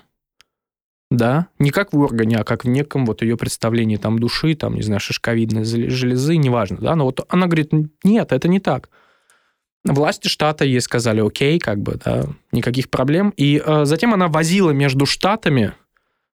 Да, 1.09 1.47
не 1.57 1.71
как 1.71 1.91
в 1.91 1.99
органе, 1.99 2.37
а 2.37 2.43
как 2.43 2.65
в 2.65 2.67
неком 2.67 3.07
вот 3.07 3.23
ее 3.23 3.35
представлении 3.35 3.95
там 3.95 4.19
души, 4.19 4.53
там, 4.53 4.75
не 4.75 4.83
знаю, 4.83 4.99
шишковидной 4.99 5.63
железы, 5.63 6.37
неважно, 6.37 6.77
да, 6.77 6.95
но 6.95 7.05
вот 7.05 7.25
она 7.29 7.47
говорит, 7.47 7.71
нет, 8.03 8.31
это 8.31 8.47
не 8.47 8.59
так. 8.59 8.89
Власти 9.83 10.27
штата 10.27 10.65
ей 10.65 10.81
сказали, 10.81 11.25
окей, 11.25 11.57
как 11.57 11.79
бы, 11.79 11.99
да, 12.03 12.25
никаких 12.51 12.91
проблем. 12.91 13.33
И 13.37 13.59
э, 13.65 13.85
затем 13.85 14.13
она 14.13 14.27
возила 14.27 14.69
между 14.69 15.07
штатами 15.07 15.73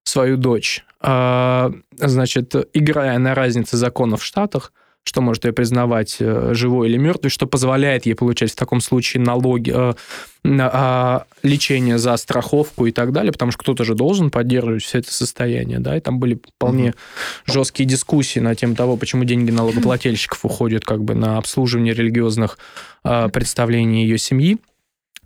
свою 0.05 0.37
дочь, 0.37 0.85
э, 1.01 1.71
значит, 1.97 2.55
играя 2.75 3.19
на 3.19 3.35
разнице 3.35 3.79
законов 3.79 4.21
в 4.21 4.25
штатах, 4.25 4.73
что 5.07 5.21
может 5.21 5.45
ее 5.45 5.53
признавать 5.53 6.16
э, 6.19 6.51
живой 6.53 6.88
или 6.88 6.97
мертвой, 6.97 7.31
что 7.31 7.47
позволяет 7.47 8.07
ей 8.07 8.14
получать 8.14 8.51
в 8.51 8.57
таком 8.57 8.81
случае 8.81 9.23
налоги, 9.23 9.73
э, 9.73 9.95
э, 10.42 11.21
лечение 11.45 11.97
за 11.97 12.16
страховку 12.16 12.87
и 12.87 12.90
так 12.90 13.12
далее, 13.12 13.33
потому 13.33 13.53
что 13.53 13.61
кто-то 13.61 13.85
же 13.85 13.95
должен 13.95 14.33
поддерживать 14.33 14.83
все 14.83 14.99
это 14.99 15.12
состояние, 15.12 15.79
да, 15.79 15.97
и 15.97 16.01
там 16.01 16.19
были 16.19 16.40
вполне 16.57 16.88
mm-hmm. 16.88 17.53
жесткие 17.53 17.88
дискуссии 17.88 18.40
на 18.40 18.57
тему 18.57 18.75
того, 18.75 18.97
почему 18.97 19.23
деньги 19.23 19.53
налогоплательщиков 19.53 20.45
уходят 20.45 20.85
как 20.85 21.05
бы 21.05 21.14
на 21.14 21.38
обслуживание 21.38 21.95
религиозных 21.95 22.59
э, 23.05 23.29
представлений 23.29 24.03
ее 24.03 24.19
семьи 24.19 24.59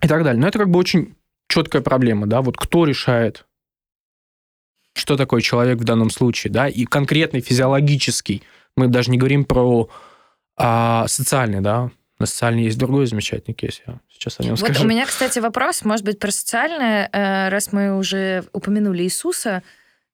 и 0.03 0.07
так 0.07 0.23
далее. 0.23 0.39
Но 0.39 0.47
это 0.47 0.59
как 0.59 0.69
бы 0.69 0.77
очень 0.77 1.15
четкая 1.49 1.81
проблема, 1.81 2.27
да, 2.27 2.43
вот 2.43 2.55
кто 2.55 2.85
решает, 2.85 3.45
что 4.93 5.17
такое 5.17 5.41
человек 5.41 5.79
в 5.79 5.85
данном 5.85 6.11
случае, 6.11 6.53
да, 6.53 6.67
и 6.67 6.85
конкретный 6.85 7.41
физиологический 7.41 8.43
мы 8.75 8.87
даже 8.87 9.11
не 9.11 9.17
говорим 9.17 9.45
про 9.45 9.89
а, 10.57 11.07
социальный, 11.07 11.61
да, 11.61 11.91
на 12.21 12.25
социальный 12.27 12.63
есть 12.63 12.77
другой 12.77 13.07
замечательный 13.07 13.55
кейс, 13.55 13.81
я 13.87 13.99
сейчас 14.07 14.39
о 14.39 14.43
нем 14.43 14.51
вот 14.51 14.59
скажу. 14.59 14.83
у 14.83 14.87
меня, 14.87 15.05
кстати, 15.05 15.39
вопрос, 15.39 15.83
может 15.83 16.05
быть, 16.05 16.19
про 16.19 16.31
социальное, 16.31 17.09
э, 17.11 17.49
раз 17.49 17.73
мы 17.73 17.97
уже 17.97 18.45
упомянули 18.53 19.03
Иисуса, 19.03 19.63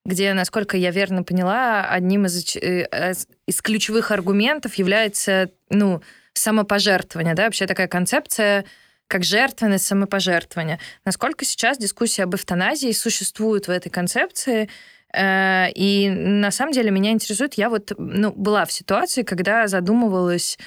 где, 0.06 0.34
насколько 0.34 0.78
я 0.78 0.92
верно 0.92 1.24
поняла, 1.24 1.86
одним 1.86 2.26
из, 2.26 2.56
э, 2.56 3.14
из 3.46 3.62
ключевых 3.62 4.12
аргументов 4.12 4.76
является, 4.76 5.52
ну, 5.70 6.02
самопожертвование, 6.34 7.34
да, 7.34 7.46
вообще 7.46 7.68
такая 7.68 7.90
концепция, 7.90 8.64
как 9.08 9.24
жертвенность, 9.24 9.86
самопожертвование. 9.86 10.80
Насколько 11.04 11.46
сейчас 11.46 11.78
дискуссия 11.78 12.24
об 12.24 12.36
эвтаназии 12.36 12.92
существует 12.92 13.68
в 13.68 13.72
этой 13.72 13.90
концепции, 13.90 14.70
и 15.18 16.10
на 16.10 16.52
самом 16.52 16.74
деле 16.74 16.92
меня 16.92 17.12
интересует, 17.12 17.56
я 17.56 17.70
вот 17.70 17.92
ну, 17.98 18.32
была 18.32 18.66
в 18.66 18.72
ситуации, 18.72 19.24
когда 19.24 19.68
задумывалась 19.68 20.58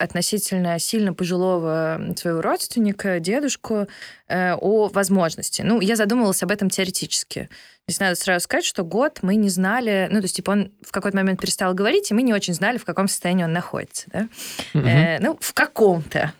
относительно 0.00 0.78
сильно 0.78 1.12
пожилого 1.12 2.00
своего 2.16 2.40
родственника, 2.40 3.20
дедушку, 3.20 3.86
э, 4.28 4.54
о 4.54 4.88
возможности. 4.88 5.60
Ну, 5.62 5.80
я 5.80 5.94
задумывалась 5.94 6.42
об 6.42 6.50
этом 6.50 6.70
теоретически. 6.70 7.50
Здесь 7.86 8.00
надо 8.00 8.14
сразу 8.14 8.44
сказать, 8.44 8.64
что 8.64 8.82
год 8.82 9.18
мы 9.22 9.36
не 9.36 9.50
знали, 9.50 10.08
ну, 10.10 10.20
то 10.20 10.24
есть, 10.24 10.36
типа, 10.36 10.52
он 10.52 10.72
в 10.80 10.90
какой-то 10.90 11.16
момент 11.16 11.40
перестал 11.40 11.74
говорить, 11.74 12.10
и 12.10 12.14
мы 12.14 12.22
не 12.22 12.32
очень 12.32 12.54
знали, 12.54 12.78
в 12.78 12.84
каком 12.84 13.08
состоянии 13.08 13.44
он 13.44 13.52
находится, 13.52 14.06
да? 14.10 14.28
Угу. 14.74 14.86
Э, 14.86 15.18
ну, 15.20 15.36
в 15.38 15.52
каком-то 15.52 16.32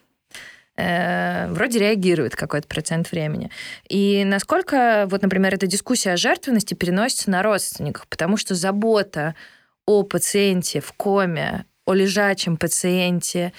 э, 0.81 1.53
вроде 1.53 1.79
реагирует 1.79 2.37
какой-то 2.37 2.67
процент 2.67 3.13
времени. 3.13 3.51
И 3.89 4.25
насколько, 4.25 5.07
вот, 5.11 5.23
например, 5.23 5.55
эта 5.55 5.67
дискуссия 5.67 6.13
о 6.13 6.17
жертвенности 6.17 6.75
переносится 6.75 7.31
на 7.31 7.43
родственниках, 7.43 8.07
потому 8.09 8.37
что 8.37 8.55
забота 8.55 9.35
о 9.87 10.03
пациенте 10.03 10.81
в 10.81 10.93
коме, 10.93 11.65
о 11.85 11.95
лежачем 11.95 12.57
пациенте, 12.57 13.53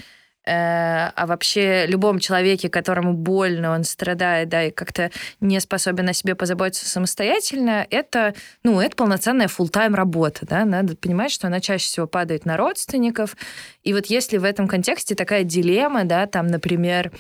а 0.43 1.25
вообще 1.27 1.85
любом 1.85 2.19
человеке, 2.19 2.69
которому 2.69 3.13
больно, 3.13 3.71
он 3.71 3.83
страдает, 3.83 4.49
да, 4.49 4.63
и 4.63 4.71
как-то 4.71 5.11
не 5.39 5.59
способен 5.59 6.09
о 6.09 6.13
себе 6.13 6.33
позаботиться 6.35 6.89
самостоятельно, 6.89 7.85
это, 7.89 8.33
ну, 8.63 8.81
это 8.81 8.95
полноценная 8.95 9.47
full-time 9.47 9.93
работа, 9.93 10.45
да, 10.47 10.65
надо 10.65 10.95
понимать, 10.95 11.31
что 11.31 11.47
она 11.47 11.59
чаще 11.59 11.85
всего 11.85 12.07
падает 12.07 12.45
на 12.45 12.57
родственников, 12.57 13.37
и 13.83 13.93
вот 13.93 14.07
если 14.07 14.37
в 14.37 14.43
этом 14.43 14.67
контексте 14.67 15.13
такая 15.13 15.43
дилемма, 15.43 16.05
да, 16.05 16.25
там, 16.25 16.47
например, 16.47 17.11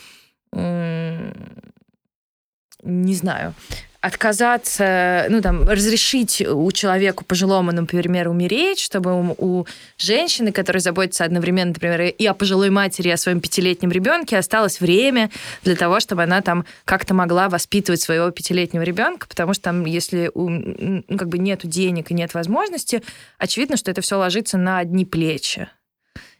не 2.83 3.13
знаю, 3.13 3.53
отказаться, 4.01 5.27
ну, 5.29 5.41
там, 5.41 5.69
разрешить 5.69 6.41
у 6.41 6.71
человека 6.71 7.23
пожилому, 7.23 7.71
например, 7.71 8.29
умереть, 8.29 8.79
чтобы 8.79 9.35
у 9.37 9.65
женщины, 9.97 10.51
которая 10.51 10.81
заботится 10.81 11.23
одновременно, 11.23 11.69
например, 11.69 12.01
и 12.01 12.25
о 12.25 12.33
пожилой 12.33 12.71
матери, 12.71 13.09
и 13.09 13.11
о 13.11 13.17
своем 13.17 13.39
пятилетнем 13.39 13.91
ребенке, 13.91 14.37
осталось 14.37 14.81
время 14.81 15.29
для 15.63 15.75
того, 15.75 15.99
чтобы 15.99 16.23
она 16.23 16.41
там 16.41 16.65
как-то 16.83 17.13
могла 17.13 17.47
воспитывать 17.47 18.01
своего 18.01 18.31
пятилетнего 18.31 18.81
ребенка, 18.81 19.27
потому 19.27 19.53
что 19.53 19.65
там, 19.65 19.85
если 19.85 20.31
у, 20.33 20.49
ну, 20.49 21.03
как 21.17 21.27
бы 21.27 21.37
нету 21.37 21.67
денег 21.67 22.09
и 22.09 22.15
нет 22.15 22.33
возможности, 22.33 23.03
очевидно, 23.37 23.77
что 23.77 23.91
это 23.91 24.01
все 24.01 24.17
ложится 24.17 24.57
на 24.57 24.79
одни 24.79 25.05
плечи. 25.05 25.69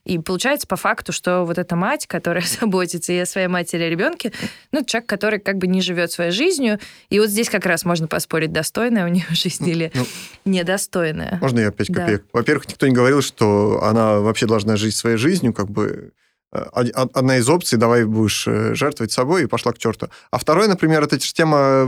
И 0.03 0.17
получается 0.17 0.67
по 0.67 0.75
факту, 0.75 1.11
что 1.11 1.43
вот 1.43 1.57
эта 1.57 1.75
мать, 1.75 2.07
которая 2.07 2.43
заботится 2.59 3.13
и 3.13 3.17
о 3.17 3.25
своей 3.25 3.47
матери, 3.47 3.83
и 3.83 3.85
о 3.85 3.89
ребенке, 3.89 4.31
ну, 4.71 4.83
человек, 4.83 5.07
который 5.09 5.39
как 5.39 5.57
бы 5.57 5.67
не 5.67 5.81
живет 5.81 6.11
своей 6.11 6.31
жизнью. 6.31 6.79
И 7.09 7.19
вот 7.19 7.29
здесь 7.29 7.49
как 7.49 7.65
раз 7.65 7.85
можно 7.85 8.07
поспорить, 8.07 8.51
достойная 8.51 9.05
у 9.05 9.09
нее 9.09 9.25
жизнь 9.29 9.67
или 9.67 9.91
ну, 9.93 10.05
недостойная. 10.45 11.37
Можно 11.41 11.59
я 11.59 11.71
пять 11.71 11.87
копеек? 11.87 12.21
Да. 12.21 12.29
Во-первых, 12.33 12.67
никто 12.67 12.87
не 12.87 12.93
говорил, 12.93 13.21
что 13.21 13.83
она 13.83 14.19
вообще 14.19 14.47
должна 14.47 14.75
жить 14.75 14.95
своей 14.95 15.17
жизнью, 15.17 15.53
как 15.53 15.69
бы 15.69 16.11
э, 16.51 16.59
одна 16.63 17.37
из 17.37 17.47
опций, 17.47 17.77
давай 17.77 18.05
будешь 18.05 18.47
э, 18.47 18.73
жертвовать 18.73 19.11
собой, 19.11 19.43
и 19.43 19.45
пошла 19.45 19.71
к 19.71 19.77
черту. 19.77 20.07
А 20.31 20.39
второе, 20.39 20.67
например, 20.67 21.03
эта 21.03 21.17
тема 21.19 21.87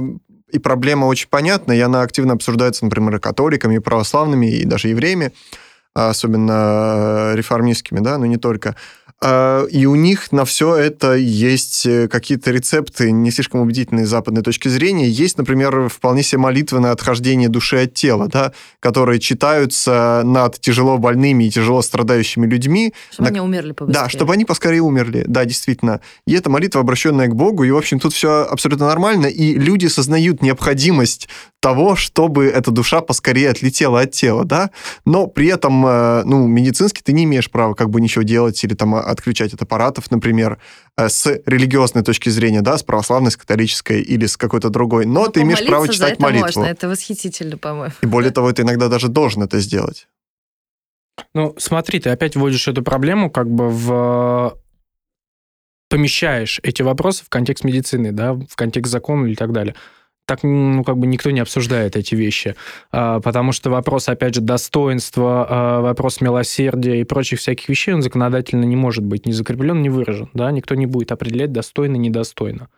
и 0.52 0.60
проблема 0.60 1.06
очень 1.06 1.30
понятна, 1.30 1.72
и 1.72 1.80
она 1.80 2.04
активно 2.04 2.34
обсуждается, 2.34 2.86
например, 2.86 3.16
и 3.16 3.20
католиками, 3.20 3.78
и 3.78 3.80
православными, 3.80 4.46
и 4.46 4.66
даже 4.66 4.90
евреями 4.90 5.34
особенно 5.94 7.32
э, 7.32 7.36
реформистскими, 7.36 8.00
да, 8.00 8.18
но 8.18 8.26
не 8.26 8.38
только. 8.38 8.76
А, 9.26 9.66
и 9.68 9.86
у 9.86 9.96
них 9.96 10.34
на 10.34 10.44
все 10.44 10.76
это 10.76 11.14
есть 11.14 11.86
э, 11.86 12.10
какие-то 12.10 12.52
рецепты 12.52 13.10
не 13.12 13.32
слишком 13.32 13.62
убедительные 13.62 14.06
с 14.06 14.10
западной 14.10 14.42
точки 14.42 14.68
зрения. 14.68 15.08
Есть, 15.08 15.38
например, 15.38 15.88
вполне 15.88 16.24
себе 16.24 16.40
молитвы 16.40 16.82
на 16.82 16.92
отхождение 16.92 17.48
души 17.48 17.84
от 17.84 17.94
тела, 17.94 18.28
да, 18.28 18.52
которые 18.82 19.22
читаются 19.22 20.24
над 20.26 20.60
тяжело 20.60 20.98
больными 20.98 21.46
и 21.46 21.50
тяжело 21.50 21.82
страдающими 21.82 22.46
людьми. 22.46 22.94
Чтобы 23.12 23.30
на... 23.30 23.36
они 23.36 23.40
умерли 23.40 23.72
побыстрее. 23.72 24.04
Да, 24.04 24.10
чтобы 24.10 24.34
они 24.34 24.44
поскорее 24.44 24.82
умерли. 24.82 25.24
Да, 25.26 25.46
действительно. 25.46 26.02
И 26.28 26.34
это 26.34 26.50
молитва, 26.50 26.82
обращенная 26.82 27.28
к 27.28 27.36
Богу, 27.36 27.64
и, 27.64 27.72
в 27.72 27.78
общем, 27.78 28.00
тут 28.00 28.14
все 28.14 28.44
абсолютно 28.44 28.88
нормально, 28.88 29.28
и 29.28 29.54
люди 29.54 29.88
сознают 29.88 30.42
необходимость 30.42 31.30
того, 31.64 31.96
чтобы 31.96 32.48
эта 32.48 32.72
душа 32.72 33.00
поскорее 33.00 33.50
отлетела 33.50 34.02
от 34.02 34.12
тела, 34.12 34.44
да, 34.44 34.70
но 35.06 35.28
при 35.28 35.48
этом, 35.48 35.86
э, 35.88 36.24
ну, 36.26 36.46
медицински 36.46 37.02
ты 37.02 37.14
не 37.14 37.24
имеешь 37.24 37.50
права 37.50 37.74
как 37.74 37.90
бы 37.90 38.02
ничего 38.02 38.24
делать 38.24 38.62
или 38.66 38.74
там 38.74 38.96
отключать 38.96 39.54
от 39.54 39.62
аппаратов, 39.62 40.12
например, 40.12 40.60
э, 40.98 41.08
с 41.08 41.26
религиозной 41.46 42.04
точки 42.04 42.28
зрения, 42.28 42.60
да, 42.60 42.78
с 42.78 42.84
православной, 42.84 43.32
с 43.32 43.38
католической 43.38 44.02
или 44.02 44.26
с 44.26 44.36
какой-то 44.36 44.68
другой, 44.68 45.06
но, 45.06 45.22
но 45.24 45.28
ты 45.30 45.42
имеешь 45.44 45.66
право 45.66 45.88
читать 45.88 46.16
это 46.16 46.22
молитву. 46.22 46.60
Можно. 46.60 46.66
Это 46.66 46.90
восхитительно, 46.90 47.58
по-моему. 47.58 47.94
И 48.02 48.08
более 48.08 48.32
того, 48.32 48.52
ты 48.52 48.64
иногда 48.64 48.90
даже 48.90 49.08
должен 49.08 49.44
это 49.44 49.62
сделать. 49.62 50.10
Ну, 51.34 51.56
смотри, 51.58 52.02
ты 52.02 52.10
опять 52.10 52.36
вводишь 52.36 52.68
эту 52.68 52.84
проблему 52.84 53.32
как 53.32 53.50
бы 53.50 53.70
в 53.70 54.58
помещаешь 55.90 56.60
эти 56.62 56.82
вопросы 56.82 57.24
в 57.24 57.30
контекст 57.30 57.64
медицины, 57.64 58.12
да, 58.12 58.34
в 58.34 58.56
контекст 58.58 58.92
закона 58.92 59.28
и 59.28 59.36
так 59.36 59.54
далее 59.54 59.76
так, 60.26 60.44
ну, 60.44 60.84
как 60.84 60.98
бы 60.98 61.08
никто 61.08 61.32
не 61.32 61.42
обсуждает 61.42 61.96
эти 61.96 62.16
вещи, 62.16 62.56
а, 62.92 63.20
потому 63.20 63.52
что 63.52 63.70
вопрос, 63.70 64.08
опять 64.08 64.36
же, 64.36 64.42
достоинства, 64.42 65.48
а, 65.50 65.82
вопрос 65.82 66.22
милосердия 66.22 67.02
и 67.02 67.04
прочих 67.04 67.40
всяких 67.40 67.68
вещей, 67.68 67.94
он 67.94 68.02
законодательно 68.02 68.64
не 68.64 68.76
может 68.76 69.04
быть 69.04 69.26
ни 69.26 69.32
закреплен, 69.32 69.82
ни 69.82 69.90
выражен, 69.90 70.30
да, 70.34 70.52
никто 70.52 70.76
не 70.76 70.86
будет 70.86 71.12
определять 71.12 71.52
достойно, 71.52 71.98
недостойно. 71.98 72.70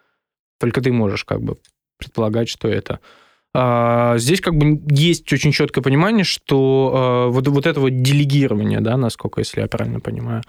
Только 0.60 0.82
ты 0.82 0.92
можешь 0.92 1.24
как 1.24 1.42
бы 1.42 1.58
предполагать, 1.98 2.50
что 2.50 2.68
это. 2.68 3.00
А, 3.54 4.18
здесь 4.18 4.42
как 4.42 4.56
бы 4.56 4.82
есть 4.90 5.32
очень 5.32 5.52
четкое 5.52 5.84
понимание, 5.84 6.24
что 6.24 7.30
вот, 7.32 7.48
вот 7.48 7.68
это 7.68 7.80
вот 7.80 8.02
делегирование, 8.02 8.82
да, 8.82 8.98
насколько, 8.98 9.42
если 9.42 9.62
я 9.62 9.68
правильно 9.68 10.00
понимаю, 10.00 10.42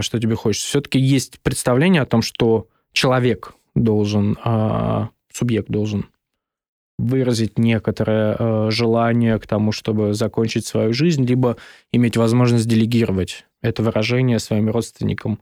что 0.00 0.18
тебе 0.18 0.34
хочется, 0.34 0.66
все-таки 0.66 0.98
есть 0.98 1.40
представление 1.42 2.02
о 2.02 2.06
том, 2.06 2.22
что 2.22 2.68
человек 2.92 3.52
должен, 3.74 4.36
субъект 5.32 5.68
должен 5.68 6.06
выразить 6.98 7.58
некоторое 7.58 8.36
э, 8.38 8.70
желание 8.70 9.38
к 9.38 9.46
тому, 9.46 9.72
чтобы 9.72 10.14
закончить 10.14 10.66
свою 10.66 10.92
жизнь, 10.92 11.24
либо 11.24 11.56
иметь 11.92 12.16
возможность 12.16 12.68
делегировать 12.68 13.46
это 13.62 13.82
выражение 13.82 14.38
своим 14.38 14.70
родственникам 14.70 15.40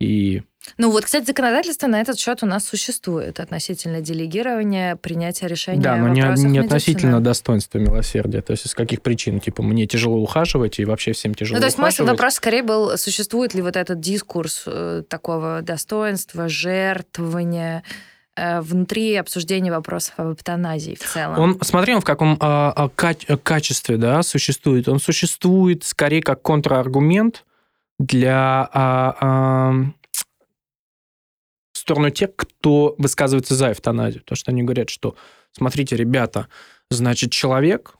и 0.00 0.42
ну 0.76 0.90
вот, 0.90 1.04
кстати, 1.04 1.24
законодательство 1.24 1.86
на 1.86 2.00
этот 2.00 2.18
счет 2.18 2.42
у 2.42 2.46
нас 2.46 2.66
существует 2.66 3.40
относительно 3.40 4.00
делегирования, 4.00 4.96
принятия 4.96 5.46
решения. 5.46 5.80
Да, 5.80 5.96
но 5.96 6.08
не, 6.08 6.20
не 6.44 6.58
относительно 6.58 7.20
достоинства 7.20 7.78
милосердия. 7.78 8.42
То 8.42 8.52
есть 8.52 8.66
из 8.66 8.74
каких 8.74 9.00
причин? 9.00 9.40
Типа, 9.40 9.62
мне 9.62 9.86
тяжело 9.86 10.18
ухаживать, 10.18 10.78
и 10.78 10.84
вообще 10.84 11.12
всем 11.12 11.34
тяжело 11.34 11.56
Ну, 11.56 11.60
то 11.60 11.66
есть 11.66 11.78
ухаживать. 11.78 12.00
мой 12.00 12.14
вопрос 12.14 12.34
скорее 12.34 12.62
был, 12.62 12.96
существует 12.98 13.54
ли 13.54 13.62
вот 13.62 13.76
этот 13.76 14.00
дискурс 14.00 14.64
э, 14.66 15.02
такого 15.08 15.62
достоинства, 15.62 16.48
жертвования, 16.48 17.82
внутри 18.60 19.16
обсуждения 19.16 19.70
вопросов 19.70 20.14
об 20.16 20.34
эвтаназии 20.34 20.94
в 20.94 21.00
целом. 21.00 21.38
Он, 21.38 21.58
смотри, 21.62 21.94
он 21.94 22.00
в 22.00 22.04
каком 22.04 22.36
а, 22.40 22.88
ка- 22.94 23.14
качестве 23.42 23.96
да, 23.96 24.22
существует. 24.22 24.88
Он 24.88 24.98
существует 24.98 25.84
скорее 25.84 26.22
как 26.22 26.42
контраргумент 26.42 27.44
для 27.98 28.68
а, 28.72 29.16
а, 29.20 29.72
в 31.72 31.78
сторону 31.78 32.10
тех, 32.10 32.30
кто 32.34 32.94
высказывается 32.98 33.54
за 33.54 33.72
эвтаназию. 33.72 34.22
Потому 34.22 34.36
что 34.36 34.50
они 34.50 34.62
говорят, 34.62 34.90
что, 34.90 35.16
смотрите, 35.52 35.96
ребята, 35.96 36.48
значит, 36.90 37.32
человек, 37.32 37.94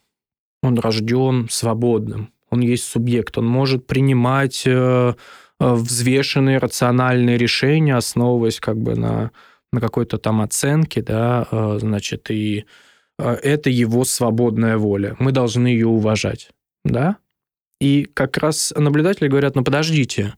он 0.63 0.79
рожден 0.79 1.49
свободным, 1.51 2.33
он 2.51 2.61
есть 2.61 2.85
субъект, 2.85 3.39
он 3.39 3.47
может 3.47 3.87
принимать 3.87 4.63
э, 4.67 5.15
э 5.61 5.75
взвешенные, 5.75 6.59
рациональные 6.59 7.37
решения, 7.37 7.97
основываясь 7.97 8.61
как 8.61 8.77
бы 8.77 8.97
на 8.97 9.31
на 9.73 9.81
какой-то 9.81 10.19
там 10.19 10.41
оценке, 10.41 11.03
да, 11.03 11.47
э, 11.51 11.79
значит, 11.81 12.31
и 12.31 12.65
э, 13.19 13.33
это 13.43 13.71
его 13.71 14.05
свободная 14.05 14.77
воля. 14.79 15.17
Мы 15.19 15.33
должны 15.33 15.69
ее 15.69 15.87
уважать, 15.87 16.51
да? 16.85 17.17
И 17.81 18.05
как 18.05 18.37
раз 18.37 18.73
наблюдатели 18.77 19.29
говорят, 19.29 19.55
ну 19.55 19.65
подождите, 19.65 20.35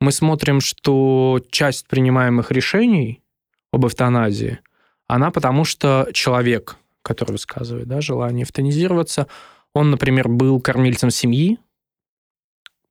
мы 0.00 0.12
смотрим, 0.12 0.60
что 0.60 1.40
часть 1.50 1.88
принимаемых 1.88 2.50
решений 2.52 3.22
об 3.72 3.86
эвтаназии, 3.86 4.60
она 5.08 5.30
потому 5.30 5.64
что 5.64 6.08
человек, 6.12 6.76
который 7.02 7.32
высказывает 7.32 7.86
да, 7.86 8.00
желание 8.00 8.44
эвтанизироваться, 8.44 9.26
он, 9.74 9.90
например, 9.90 10.28
был 10.28 10.60
кормильцем 10.60 11.10
семьи, 11.10 11.58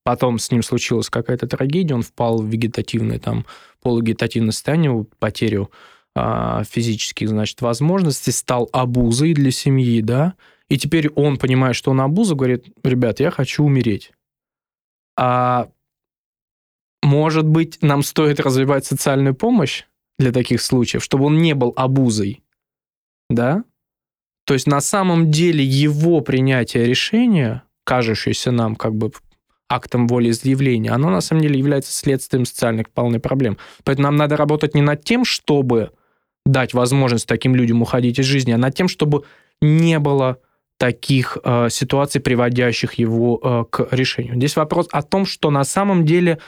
потом 0.05 0.37
с 0.37 0.51
ним 0.51 0.61
случилась 0.61 1.09
какая-то 1.09 1.47
трагедия, 1.47 1.95
он 1.95 2.03
впал 2.03 2.39
в 2.39 2.45
вегетативное, 2.45 3.19
там, 3.19 3.45
полувегетативное 3.81 4.51
состояние, 4.51 5.05
потерю 5.17 5.71
а, 6.15 6.63
физических, 6.63 7.27
значит, 7.27 7.59
возможностей, 7.61 8.31
стал 8.31 8.69
обузой 8.71 9.33
для 9.33 9.49
семьи, 9.49 10.01
да, 10.01 10.35
и 10.69 10.77
теперь 10.77 11.09
он, 11.09 11.37
понимая, 11.37 11.73
что 11.73 11.89
он 11.89 12.01
обуза, 12.01 12.35
говорит, 12.35 12.67
ребят, 12.83 13.19
я 13.19 13.31
хочу 13.31 13.63
умереть. 13.63 14.11
А 15.17 15.69
может 17.01 17.47
быть, 17.47 17.81
нам 17.81 18.03
стоит 18.03 18.39
развивать 18.39 18.85
социальную 18.85 19.33
помощь 19.33 19.85
для 20.19 20.31
таких 20.31 20.61
случаев, 20.61 21.03
чтобы 21.03 21.25
он 21.25 21.39
не 21.39 21.55
был 21.55 21.73
обузой, 21.75 22.43
да? 23.29 23.63
То 24.45 24.53
есть 24.53 24.67
на 24.67 24.81
самом 24.81 25.31
деле 25.31 25.63
его 25.63 26.21
принятие 26.21 26.85
решения, 26.85 27.63
кажущееся 27.85 28.51
нам 28.51 28.75
как 28.75 28.93
бы 28.93 29.11
актом 29.69 30.07
волеизъявления, 30.07 30.91
оно 30.91 31.09
на 31.09 31.21
самом 31.21 31.41
деле 31.41 31.57
является 31.57 31.91
следствием 31.91 32.45
социальных 32.45 32.89
полных 32.89 33.21
проблем. 33.21 33.57
Поэтому 33.83 34.07
нам 34.07 34.15
надо 34.15 34.37
работать 34.37 34.75
не 34.75 34.81
над 34.81 35.03
тем, 35.03 35.25
чтобы 35.25 35.91
дать 36.45 36.73
возможность 36.73 37.27
таким 37.27 37.55
людям 37.55 37.81
уходить 37.81 38.19
из 38.19 38.25
жизни, 38.25 38.51
а 38.51 38.57
над 38.57 38.75
тем, 38.75 38.87
чтобы 38.87 39.23
не 39.61 39.99
было 39.99 40.37
таких 40.77 41.37
э, 41.43 41.69
ситуаций, 41.69 42.21
приводящих 42.21 42.95
его 42.95 43.39
э, 43.41 43.63
к 43.69 43.87
решению. 43.91 44.35
Здесь 44.35 44.55
вопрос 44.55 44.87
о 44.91 45.01
том, 45.01 45.25
что 45.25 45.49
на 45.49 45.63
самом 45.63 46.05
деле 46.05 46.39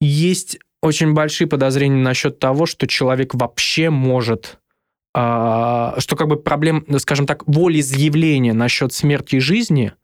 есть 0.00 0.58
очень 0.80 1.12
большие 1.12 1.48
подозрения 1.48 2.00
насчет 2.02 2.38
того, 2.38 2.64
что 2.64 2.86
человек 2.86 3.34
вообще 3.34 3.90
может 3.90 4.58
а, 5.18 5.94
что 5.98 6.14
как 6.14 6.28
бы 6.28 6.36
проблем, 6.36 6.84
скажем 6.98 7.26
так, 7.26 7.48
волеизъявления 7.48 8.52
насчет 8.52 8.92
смерти 8.92 9.36
и 9.36 9.40
жизни– 9.40 9.92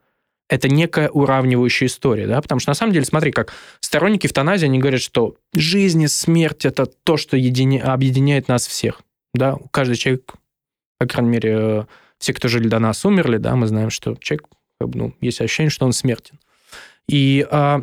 это 0.48 0.68
некая 0.68 1.08
уравнивающая 1.08 1.86
история, 1.88 2.26
да, 2.26 2.40
потому 2.40 2.60
что 2.60 2.70
на 2.70 2.74
самом 2.74 2.92
деле, 2.92 3.04
смотри, 3.04 3.32
как 3.32 3.52
сторонники 3.80 4.26
эвтаназии, 4.26 4.66
они 4.66 4.78
говорят, 4.78 5.00
что 5.00 5.36
жизнь 5.54 6.02
и 6.02 6.08
смерть– 6.08 6.64
это 6.66 6.86
то, 6.86 7.16
что 7.16 7.36
едини... 7.36 7.78
объединяет 7.78 8.48
нас 8.48 8.66
всех, 8.66 9.00
да, 9.34 9.56
каждый 9.70 9.96
человек, 9.96 10.34
по 10.98 11.06
крайней 11.06 11.30
мере, 11.30 11.86
все, 12.18 12.34
кто 12.34 12.48
жили 12.48 12.68
до 12.68 12.78
нас, 12.78 13.04
умерли, 13.04 13.38
да, 13.38 13.56
мы 13.56 13.66
знаем, 13.66 13.90
что 13.90 14.14
человек, 14.16 14.46
ну, 14.80 15.14
есть 15.20 15.40
ощущение, 15.40 15.70
что 15.70 15.86
он 15.86 15.92
смертен. 15.92 16.38
И 17.08 17.46
а, 17.50 17.82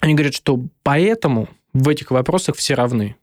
они 0.00 0.14
говорят, 0.14 0.34
что 0.34 0.64
поэтому 0.82 1.48
в 1.72 1.88
этих 1.88 2.10
вопросах 2.10 2.56
все 2.56 2.74
равны 2.74 3.16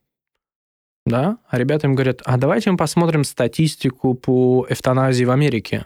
да, 1.05 1.37
а 1.47 1.57
ребята 1.57 1.87
им 1.87 1.93
говорят, 1.93 2.21
а 2.25 2.37
давайте 2.37 2.71
мы 2.71 2.77
посмотрим 2.77 3.23
статистику 3.23 4.15
по 4.15 4.65
эвтаназии 4.69 5.23
в 5.23 5.31
Америке 5.31 5.85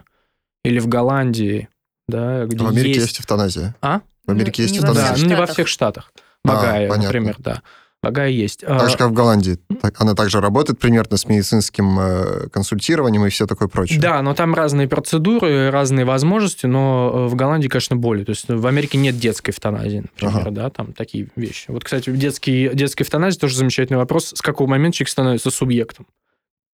или 0.63 0.79
в 0.79 0.87
Голландии, 0.87 1.67
да, 2.09 2.45
где 2.45 2.63
В 2.63 2.67
Америке 2.67 2.99
есть, 2.99 3.07
есть 3.07 3.21
эвтаназия. 3.21 3.75
А? 3.81 4.01
В 4.25 4.31
Америке 4.31 4.61
ну, 4.61 4.67
есть 4.67 4.77
эвтаназия. 4.77 5.15
Да, 5.15 5.21
ну 5.21 5.25
не 5.25 5.35
во 5.35 5.45
всех 5.45 5.67
штатах. 5.67 6.11
Багая, 6.43 6.91
а, 6.91 6.97
например, 6.97 7.35
да. 7.39 7.61
Багая 8.01 8.29
есть. 8.29 8.61
Так 8.61 8.89
же, 8.89 8.97
как 8.97 9.09
в 9.09 9.13
Голландии. 9.13 9.59
Она 9.97 10.15
также 10.15 10.39
работает 10.39 10.79
примерно 10.79 11.17
с 11.17 11.25
медицинским 11.25 11.99
э, 11.99 12.47
консультированием 12.47 13.25
и 13.25 13.29
все 13.29 13.45
такое 13.45 13.67
прочее. 13.67 13.99
Да, 13.99 14.21
но 14.21 14.33
там 14.33 14.55
разные 14.55 14.87
процедуры, 14.87 15.69
разные 15.69 16.05
возможности, 16.05 16.65
но 16.65 17.11
э, 17.13 17.27
в 17.27 17.35
Голландии, 17.35 17.67
конечно, 17.67 17.97
более. 17.97 18.23
То 18.23 18.29
есть 18.29 18.45
в 18.47 18.65
Америке 18.65 18.97
нет 18.97 19.17
детской 19.17 19.51
эвтаназии, 19.51 20.05
например, 20.21 20.47
ага. 20.47 20.51
да, 20.51 20.69
там 20.69 20.93
такие 20.93 21.27
вещи. 21.35 21.65
Вот, 21.67 21.83
кстати, 21.83 22.09
детский, 22.09 22.69
детская 22.73 23.03
эвтаназия 23.03 23.37
тоже 23.37 23.57
замечательный 23.57 23.97
вопрос, 23.97 24.31
с 24.33 24.41
какого 24.41 24.69
момента 24.69 24.95
человек 24.95 25.09
становится 25.09 25.51
субъектом. 25.51 26.07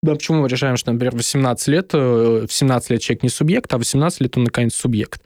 Да, 0.04 0.14
почему 0.14 0.44
мы 0.44 0.48
решаем, 0.48 0.78
что, 0.78 0.92
например, 0.92 1.14
в 1.14 1.18
18 1.18 1.68
лет, 1.70 1.90
э, 1.94 2.46
в 2.48 2.54
17 2.54 2.92
лет 2.92 3.02
человек 3.02 3.24
не 3.24 3.30
субъект, 3.30 3.74
а 3.74 3.78
в 3.78 3.80
18 3.80 4.22
лет 4.22 4.38
он, 4.38 4.44
наконец, 4.44 4.76
субъект. 4.76 5.24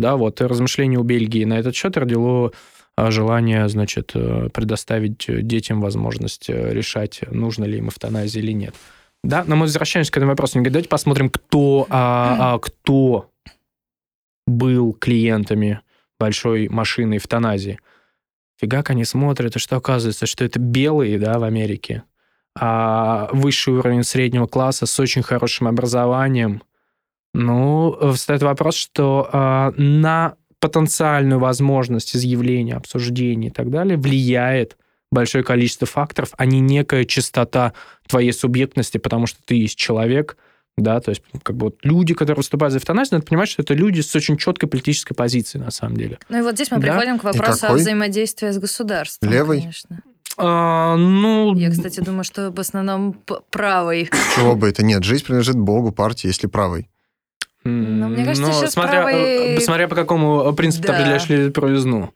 Да, 0.00 0.16
вот, 0.16 0.40
размышление 0.40 0.98
у 0.98 1.02
Бельгии 1.02 1.44
на 1.44 1.58
этот 1.58 1.74
счет 1.74 1.96
родило 1.96 2.52
а 2.96 3.10
желание, 3.10 3.68
значит, 3.68 4.12
э, 4.14 4.48
предоставить 4.52 5.24
детям 5.26 5.80
возможность 5.80 6.50
э, 6.50 6.72
решать, 6.72 7.20
нужно 7.30 7.64
ли 7.64 7.78
им 7.78 7.88
эвтаназия 7.88 8.42
или 8.42 8.52
нет. 8.52 8.74
Да, 9.22 9.44
но 9.46 9.56
мы 9.56 9.62
возвращаемся 9.62 10.12
к 10.12 10.16
этому 10.16 10.32
вопросу. 10.32 10.60
Давайте 10.62 10.88
посмотрим, 10.88 11.30
кто, 11.30 11.86
а, 11.88 12.54
а, 12.54 12.58
кто 12.58 13.30
был 14.46 14.92
клиентами 14.92 15.80
большой 16.18 16.68
машины 16.68 17.18
эвтаназии. 17.18 17.78
Фигак 18.60 18.90
они 18.90 19.04
смотрят, 19.04 19.56
и 19.56 19.58
что 19.58 19.76
оказывается, 19.76 20.26
что 20.26 20.44
это 20.44 20.58
белые, 20.58 21.18
да, 21.18 21.38
в 21.38 21.44
Америке, 21.44 22.02
а 22.58 23.28
высший 23.32 23.74
уровень 23.74 24.04
среднего 24.04 24.46
класса 24.46 24.86
с 24.86 25.00
очень 25.00 25.22
хорошим 25.22 25.68
образованием. 25.68 26.62
Ну, 27.32 28.12
встает 28.14 28.42
вопрос, 28.42 28.74
что 28.74 29.28
а, 29.32 29.72
на 29.76 30.34
потенциальную 30.60 31.38
возможность 31.38 32.14
изъявления, 32.14 32.74
обсуждения 32.74 33.48
и 33.48 33.50
так 33.50 33.70
далее 33.70 33.96
влияет 33.96 34.76
большое 35.10 35.42
количество 35.42 35.86
факторов, 35.86 36.30
а 36.36 36.44
не 36.44 36.60
некая 36.60 37.04
частота 37.04 37.72
твоей 38.06 38.32
субъектности, 38.32 38.98
потому 38.98 39.26
что 39.26 39.38
ты 39.44 39.54
есть 39.54 39.76
человек, 39.76 40.36
да, 40.76 41.00
то 41.00 41.10
есть 41.10 41.22
как 41.42 41.56
бы 41.56 41.66
вот 41.66 41.78
люди, 41.82 42.14
которые 42.14 42.36
выступают 42.36 42.72
за 42.72 42.78
эвтаназию, 42.78 43.14
надо 43.14 43.26
понимать, 43.26 43.48
что 43.48 43.62
это 43.62 43.74
люди 43.74 44.00
с 44.00 44.14
очень 44.14 44.36
четкой 44.36 44.68
политической 44.68 45.14
позицией 45.14 45.62
на 45.64 45.70
самом 45.70 45.96
деле. 45.96 46.18
Ну 46.28 46.38
и 46.38 46.42
вот 46.42 46.54
здесь 46.54 46.70
мы 46.70 46.78
да? 46.78 46.92
приходим 46.92 47.18
к 47.18 47.24
вопросу 47.24 47.66
о 47.66 47.74
взаимодействии 47.74 48.50
с 48.50 48.58
государством. 48.58 49.30
Левый? 49.30 49.60
Конечно. 49.60 50.02
А, 50.36 50.96
ну... 50.96 51.54
Я, 51.56 51.70
кстати, 51.70 52.00
думаю, 52.00 52.24
что 52.24 52.50
в 52.50 52.60
основном 52.60 53.14
правый. 53.50 54.10
Чего 54.36 54.54
бы 54.56 54.68
это 54.68 54.84
нет? 54.84 55.04
Жизнь 55.04 55.24
принадлежит 55.24 55.56
Богу, 55.56 55.92
партии, 55.92 56.28
если 56.28 56.46
правый. 56.46 56.88
Но 57.70 58.08
мне 58.08 58.24
кажется, 58.24 58.42
Но 58.42 58.52
сейчас 58.52 58.72
смотря, 58.72 59.02
правый... 59.02 59.56
Э, 59.56 59.60
смотря 59.60 59.88
по 59.88 59.94
какому 59.94 60.52
принципу 60.54 60.86
да. 60.86 60.92
ты 60.92 60.98
определяешь 61.00 61.52
правизну. 61.52 62.14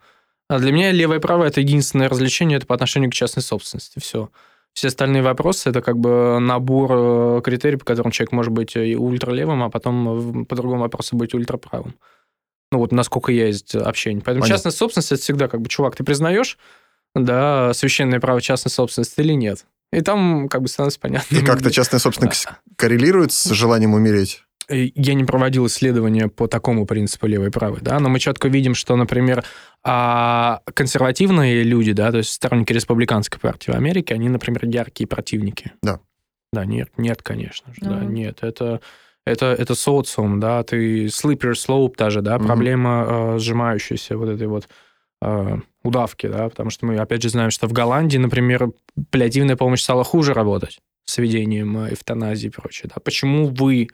А 0.49 0.59
для 0.59 0.73
меня 0.73 0.93
левое 0.93 1.19
и 1.19 1.21
правое– 1.21 1.49
это 1.49 1.61
единственное 1.61 2.09
развлечение, 2.09 2.59
это 2.59 2.67
по 2.67 2.75
отношению 2.75 3.11
к 3.11 3.15
частной 3.15 3.43
собственности. 3.43 3.99
Все. 3.99 4.31
Все 4.75 4.89
остальные 4.89 5.23
вопросы– 5.23 5.69
это 5.71 5.81
как 5.81 5.99
бы 5.99 6.39
набор 6.41 6.91
э, 6.93 7.41
критерий, 7.45 7.77
по 7.77 7.85
которым 7.85 8.11
человек 8.11 8.33
может 8.33 8.53
быть 8.53 8.75
и 8.77 8.97
ультралевым, 8.97 9.63
а 9.63 9.71
потом 9.71 10.45
по 10.47 10.57
другому 10.57 10.83
вопросу 10.83 11.17
быть 11.17 11.33
ультраправым. 11.33 11.95
Ну 12.73 12.79
вот 12.79 12.91
насколько 12.91 13.31
есть 13.31 13.75
общение. 13.77 14.21
Поэтому 14.21 14.43
Понятно. 14.43 14.57
частная 14.57 14.73
собственность– 14.73 15.13
это 15.13 15.23
всегда 15.23 15.49
как 15.49 15.61
бы, 15.61 15.69
чувак, 15.69 15.95
ты 15.95 16.03
признаешь, 16.03 16.59
да, 17.15 17.73
священное 17.73 18.19
право 18.19 18.41
частной 18.41 18.71
собственности 18.71 19.21
или 19.21 19.33
нет? 19.33 19.65
И 19.93 20.01
там 20.01 20.49
как 20.49 20.63
бы 20.63 20.69
становится 20.69 20.99
понятно. 20.99 21.37
И 21.37 21.45
как-то 21.45 21.71
частная 21.71 22.01
собственность 22.01 22.49
коррелирует 22.77 23.31
с 23.31 23.51
желанием 23.51 23.95
умереть? 23.95 24.43
Э, 24.69 24.87
я 24.95 25.15
не 25.15 25.25
проводил 25.25 25.67
исследования 25.67 26.29
по 26.29 26.47
такому 26.47 26.87
принципу 26.87 27.27
левой 27.27 27.49
и 27.49 27.51
правой, 27.51 27.81
да, 27.83 27.99
но 28.01 28.09
мы 28.09 28.19
четко 28.19 28.49
видим, 28.49 28.75
что, 28.75 28.97
например, 28.97 29.45
а, 29.83 30.61
консервативные 30.73 31.63
люди, 31.63 31.93
да, 31.93 32.11
то 32.11 32.19
есть 32.19 32.33
сторонники 32.33 32.73
республиканской 32.73 33.41
партии 33.41 33.71
в 33.71 33.75
Америке, 33.75 34.15
они, 34.15 34.29
например, 34.29 34.67
яркие 34.67 35.07
противники. 35.07 35.73
Да. 35.83 36.01
Да, 36.53 36.65
нет, 36.65 36.91
нет, 36.97 37.23
конечно 37.23 37.73
же, 37.75 37.81
да, 37.81 38.05
нет, 38.05 38.39
это 38.43 38.81
это, 39.27 39.47
это 39.47 39.75
социум, 39.75 40.39
да, 40.39 40.63
ты 40.63 41.07
slippery 41.07 41.53
slope 41.53 41.95
даже, 41.97 42.21
да, 42.21 42.37
mm-hmm. 42.37 42.47
проблема 42.47 43.07
э, 43.09 43.39
сжимающейся 43.39 44.19
вот 44.19 44.29
этой 44.29 44.47
вот 44.47 44.69
э, 45.23 45.57
удавки, 45.83 46.27
да, 46.27 46.49
потому 46.49 46.71
что 46.71 46.87
мы, 46.87 46.99
опять 46.99 47.23
же, 47.23 47.31
знаем, 47.31 47.51
что 47.51 47.67
в 47.67 47.73
Голландии, 47.73 48.19
например, 48.19 48.71
паллиативная 49.11 49.57
помощь 49.57 49.81
стала 49.81 50.05
хуже 50.05 50.35
работать 50.35 50.79
с 51.07 51.19
ведением 51.19 51.87
эвтаназии 51.89 52.49
и 52.49 52.51
прочее, 52.51 52.91
да. 52.95 53.01
Почему 53.01 53.49
вы 53.49 53.89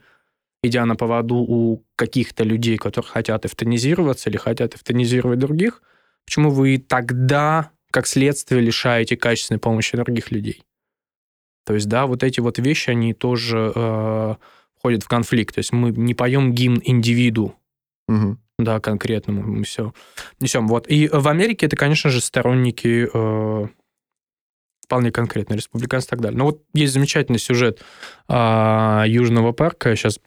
идя 0.63 0.85
на 0.85 0.95
поводу 0.95 1.35
у 1.35 1.83
каких-то 1.95 2.43
людей, 2.43 2.77
которые 2.77 3.09
хотят 3.09 3.45
эвтанизироваться 3.45 4.29
или 4.29 4.37
хотят 4.37 4.75
эвтанизировать 4.75 5.39
других, 5.39 5.81
почему 6.25 6.51
вы 6.51 6.77
тогда, 6.77 7.71
как 7.91 8.07
следствие, 8.07 8.61
лишаете 8.61 9.17
качественной 9.17 9.59
помощи 9.59 9.97
других 9.97 10.31
людей? 10.31 10.63
То 11.65 11.73
есть, 11.73 11.87
да, 11.87 12.05
вот 12.05 12.23
эти 12.23 12.39
вот 12.39 12.57
вещи, 12.59 12.89
они 12.89 13.13
тоже 13.13 13.71
э, 13.73 14.35
входят 14.77 15.03
в 15.03 15.07
конфликт. 15.07 15.55
То 15.55 15.59
есть 15.59 15.71
мы 15.71 15.91
не 15.91 16.13
поем 16.13 16.53
гимн 16.53 16.81
индивиду, 16.83 17.55
угу. 18.07 18.37
да, 18.57 18.79
конкретному, 18.79 19.43
мы 19.43 19.63
все 19.63 19.93
несем. 20.39 20.67
Вот. 20.67 20.87
И 20.87 21.07
в 21.07 21.27
Америке 21.27 21.67
это, 21.67 21.75
конечно 21.75 22.09
же, 22.09 22.19
сторонники 22.19 23.07
э, 23.11 23.67
вполне 24.83 25.11
конкретно, 25.11 25.53
республиканцы 25.53 26.07
и 26.07 26.09
так 26.09 26.21
далее. 26.21 26.37
Но 26.37 26.45
вот 26.45 26.63
есть 26.73 26.93
замечательный 26.93 27.39
сюжет 27.39 27.83
э, 28.27 29.03
Южного 29.07 29.51
парка, 29.51 29.95
сейчас 29.95 30.19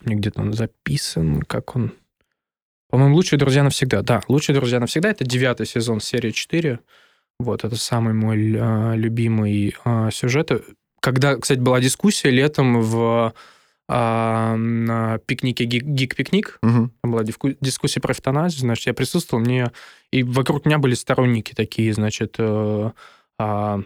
мне 0.00 0.16
где-то 0.16 0.40
он 0.40 0.52
записан, 0.52 1.42
как 1.42 1.76
он... 1.76 1.92
По-моему, 2.90 3.16
«Лучшие 3.16 3.38
друзья 3.38 3.62
навсегда». 3.62 4.02
Да, 4.02 4.22
«Лучшие 4.28 4.56
друзья 4.56 4.80
навсегда»— 4.80 5.10
это 5.10 5.24
девятый 5.24 5.66
сезон 5.66 6.00
серии 6.00 6.30
4. 6.30 6.78
Вот, 7.38 7.64
это 7.64 7.76
самый 7.76 8.14
мой 8.14 8.56
а, 8.58 8.94
любимый 8.94 9.74
а, 9.84 10.10
сюжет. 10.10 10.50
Когда, 11.00 11.36
кстати, 11.36 11.58
была 11.58 11.80
дискуссия 11.80 12.30
летом 12.30 12.80
в 12.80 13.34
а, 13.90 14.54
на 14.56 15.18
пикнике 15.18 15.64
«Гик-пикник», 15.64 16.58
угу. 16.62 16.90
там 17.00 17.10
была 17.10 17.24
дискуссия 17.24 18.00
про 18.00 18.12
эвтаназию, 18.12 18.60
значит, 18.60 18.86
я 18.86 18.94
присутствовал, 18.94 19.42
мне... 19.42 19.70
И 20.10 20.22
вокруг 20.22 20.66
меня 20.66 20.78
были 20.78 20.94
сторонники 20.94 21.54
такие, 21.54 21.92
значит, 21.94 22.36
а, 22.38 22.92
а, 23.38 23.82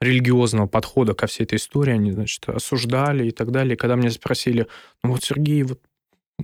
религиозного 0.00 0.66
подхода 0.66 1.14
ко 1.14 1.26
всей 1.26 1.44
этой 1.44 1.56
истории, 1.56 1.94
они, 1.94 2.12
значит, 2.12 2.48
осуждали 2.48 3.28
и 3.28 3.30
так 3.30 3.50
далее. 3.50 3.74
И 3.74 3.76
когда 3.76 3.96
меня 3.96 4.10
спросили, 4.10 4.66
ну 5.02 5.12
вот, 5.12 5.24
Сергей, 5.24 5.62
вот 5.62 5.80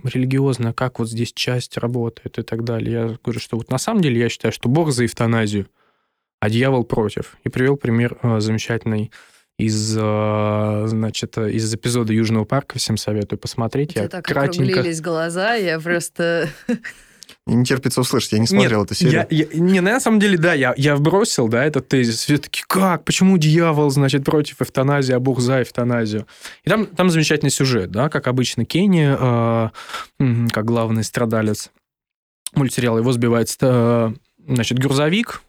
религиозно, 0.03 0.73
как 0.73 0.99
вот 0.99 1.09
здесь 1.09 1.33
часть 1.33 1.77
работает 1.77 2.39
и 2.39 2.41
так 2.41 2.63
далее, 2.63 2.91
я 2.91 3.17
говорю, 3.23 3.39
что 3.39 3.57
вот 3.57 3.69
на 3.69 3.77
самом 3.77 4.01
деле 4.01 4.19
я 4.19 4.29
считаю, 4.29 4.51
что 4.51 4.69
Бог 4.69 4.91
за 4.91 5.05
эвтаназию, 5.05 5.67
а 6.39 6.49
дьявол 6.49 6.83
против. 6.83 7.37
И 7.43 7.49
привел 7.49 7.77
пример 7.77 8.17
э, 8.21 8.39
замечательный 8.39 9.11
из, 9.57 9.95
э, 9.97 10.83
значит, 10.87 11.37
из 11.37 11.73
эпизода 11.73 12.11
Южного 12.11 12.43
парка. 12.43 12.79
Всем 12.79 12.97
советую 12.97 13.39
посмотреть. 13.39 13.95
Я 13.95 14.09
так 14.09 14.25
кратенько... 14.25 14.71
округлились 14.71 14.99
глаза, 14.99 15.53
я 15.53 15.79
просто... 15.79 16.49
Мне 17.45 17.57
не 17.57 17.65
терпится 17.65 17.99
услышать, 17.99 18.31
я 18.31 18.39
не 18.39 18.47
смотрел 18.47 18.81
Нет, 18.81 18.91
эту 18.91 18.95
серию. 18.95 19.27
Я, 19.29 19.45
я, 19.51 19.59
не, 19.59 19.81
на 19.81 19.99
самом 19.99 20.19
деле, 20.19 20.37
да, 20.37 20.53
я, 20.53 20.73
я 20.77 20.95
вбросил, 20.95 21.49
да, 21.49 21.65
этот 21.65 21.89
тезис. 21.89 22.19
Все 22.19 22.37
таки 22.37 22.63
как? 22.65 23.03
Почему 23.03 23.37
дьявол, 23.37 23.89
значит, 23.89 24.23
против 24.23 24.61
эвтаназии, 24.61 25.13
а 25.13 25.19
Бог 25.19 25.41
за 25.41 25.61
эвтаназию? 25.61 26.25
И 26.63 26.69
там, 26.69 26.85
там 26.85 27.09
замечательный 27.09 27.49
сюжет, 27.49 27.91
да, 27.91 28.07
как 28.09 28.27
обычно, 28.27 28.63
Кенни, 28.63 29.13
э, 29.19 29.69
как 30.51 30.65
главный 30.65 31.03
страдалец 31.03 31.69
мультсериала, 32.55 32.99
его 32.99 33.11
сбивает, 33.11 33.53
э, 33.59 34.13
значит, 34.47 34.79
грузовик, 34.79 35.41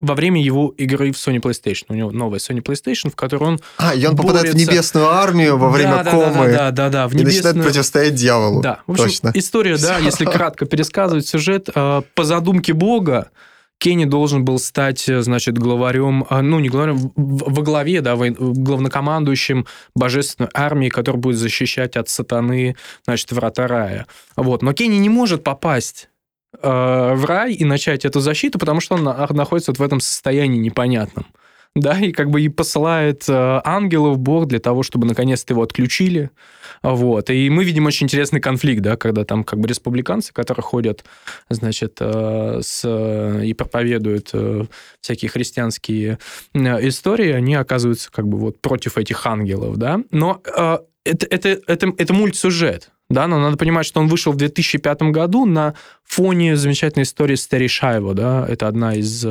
во 0.00 0.14
время 0.14 0.42
его 0.42 0.74
игры 0.76 1.12
в 1.12 1.16
Sony 1.16 1.40
PlayStation. 1.40 1.84
У 1.88 1.94
него 1.94 2.10
новая 2.10 2.38
Sony 2.38 2.62
PlayStation, 2.62 3.10
в 3.10 3.16
которой 3.16 3.44
он 3.44 3.60
А, 3.78 3.94
и 3.94 4.04
он 4.04 4.16
попадает 4.16 4.50
в 4.50 4.52
борется. 4.52 4.72
небесную 4.72 5.08
армию 5.08 5.56
во 5.56 5.70
время 5.70 6.04
да, 6.04 6.10
комы 6.10 6.52
Да, 6.52 6.70
да, 6.70 6.70
да, 6.70 6.88
да, 6.88 7.08
в 7.08 7.14
и 7.14 7.16
начинает 7.16 7.34
небесную... 7.34 7.64
противостоять 7.64 8.14
дьяволу. 8.14 8.62
Да, 8.62 8.80
в 8.86 8.92
общем, 8.92 9.04
Точно. 9.04 9.30
история, 9.34 9.76
да, 9.78 9.98
если 9.98 10.24
кратко 10.24 10.66
пересказывать 10.66 11.26
сюжет, 11.26 11.68
э, 11.74 12.02
по 12.14 12.24
задумке 12.24 12.74
Бога 12.74 13.30
Кенни 13.78 14.06
должен 14.06 14.44
был 14.44 14.58
стать, 14.58 15.08
э, 15.08 15.20
значит, 15.22 15.58
главарем, 15.58 16.26
э, 16.28 16.40
ну, 16.40 16.60
не 16.60 16.68
главарем, 16.68 17.12
во 17.14 17.62
главе, 17.62 18.00
да, 18.00 18.16
главнокомандующим 18.16 19.66
божественной 19.94 20.50
армии, 20.54 20.88
которая 20.88 21.20
будет 21.20 21.36
защищать 21.36 21.96
от 21.96 22.08
сатаны, 22.08 22.76
значит, 23.04 23.32
врата 23.32 23.66
рая. 23.66 24.06
Вот. 24.36 24.62
Но 24.62 24.72
Кенни 24.72 24.96
не 24.96 25.08
может 25.08 25.44
попасть 25.44 26.08
в 26.52 27.24
рай 27.26 27.52
и 27.52 27.64
начать 27.64 28.04
эту 28.04 28.20
защиту, 28.20 28.58
потому 28.58 28.80
что 28.80 28.94
он 28.94 29.04
на- 29.04 29.26
находится 29.30 29.72
вот 29.72 29.78
в 29.78 29.82
этом 29.82 30.00
состоянии 30.00 30.58
непонятном. 30.58 31.26
Да, 31.76 32.00
и 32.00 32.10
как 32.10 32.30
бы 32.30 32.40
и 32.40 32.48
посылает 32.48 33.28
э, 33.28 33.60
ангелов 33.62 34.18
Бог 34.18 34.46
для 34.46 34.60
того, 34.60 34.82
чтобы 34.82 35.06
наконец-то 35.06 35.52
его 35.52 35.62
отключили. 35.62 36.30
Вот. 36.82 37.28
И 37.28 37.50
мы 37.50 37.64
видим 37.64 37.84
очень 37.84 38.06
интересный 38.06 38.40
конфликт, 38.40 38.80
да, 38.80 38.96
когда 38.96 39.26
там 39.26 39.44
как 39.44 39.60
бы 39.60 39.68
республиканцы, 39.68 40.32
которые 40.32 40.62
ходят, 40.62 41.04
значит, 41.50 41.98
э, 42.00 42.60
с, 42.62 42.82
и 43.44 43.52
проповедуют 43.52 44.30
э, 44.32 44.64
всякие 45.02 45.28
христианские 45.28 46.18
э, 46.54 46.88
истории, 46.88 47.32
они 47.32 47.54
оказываются 47.54 48.10
как 48.10 48.26
бы 48.26 48.38
вот 48.38 48.58
против 48.62 48.96
этих 48.96 49.26
ангелов, 49.26 49.76
да. 49.76 50.00
Но 50.10 50.40
э, 50.46 50.78
это, 51.04 51.26
это, 51.26 51.60
это, 51.66 51.92
это 51.98 52.14
мультсюжет, 52.14 52.90
да, 53.08 53.28
но 53.28 53.38
надо 53.38 53.56
понимать, 53.56 53.86
что 53.86 54.00
он 54.00 54.08
вышел 54.08 54.32
в 54.32 54.36
2005 54.36 55.02
году 55.02 55.46
на 55.46 55.74
фоне 56.04 56.56
замечательной 56.56 57.04
истории 57.04 57.36
с 57.36 57.46
Терри 57.46 57.68
да, 58.14 58.44
это 58.48 58.66
одна 58.66 58.94
из 58.94 59.24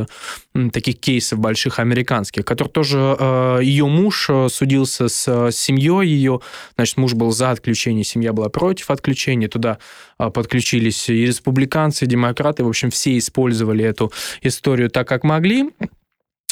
таких 0.71 0.99
кейсов 0.99 1.39
больших 1.39 1.79
американских, 1.79 2.45
который 2.45 2.69
тоже 2.69 3.17
э, 3.19 3.59
ее 3.63 3.87
муж 3.87 4.27
э, 4.29 4.47
судился 4.49 5.09
с 5.09 5.27
э, 5.27 5.51
семьей. 5.51 6.07
Ее, 6.07 6.39
значит, 6.75 6.95
муж 6.95 7.15
был 7.15 7.31
за 7.31 7.51
отключение, 7.51 8.05
семья 8.05 8.31
была 8.31 8.47
против 8.47 8.89
отключения, 8.91 9.49
туда 9.49 9.79
подключились 10.17 11.09
и 11.09 11.25
республиканцы, 11.25 12.05
и 12.05 12.07
демократы, 12.07 12.63
в 12.63 12.69
общем, 12.69 12.91
все 12.91 13.17
использовали 13.17 13.83
эту 13.83 14.13
историю 14.41 14.89
так, 14.89 15.07
как 15.07 15.25
могли. 15.25 15.71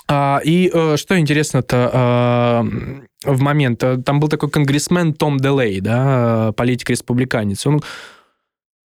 А, 0.10 0.42
И 0.44 0.70
что 0.98 1.18
интересно-то, 1.18 2.66
в 3.24 3.42
момент, 3.42 3.84
э, 3.84 3.98
там 3.98 4.20
был 4.20 4.28
такой 4.28 4.50
конгрессмен 4.50 5.14
Том 5.14 5.40
Делей, 5.40 5.80
да, 5.80 6.50
э, 6.50 6.54
политик-республиканец, 6.54 7.66
он 7.66 7.82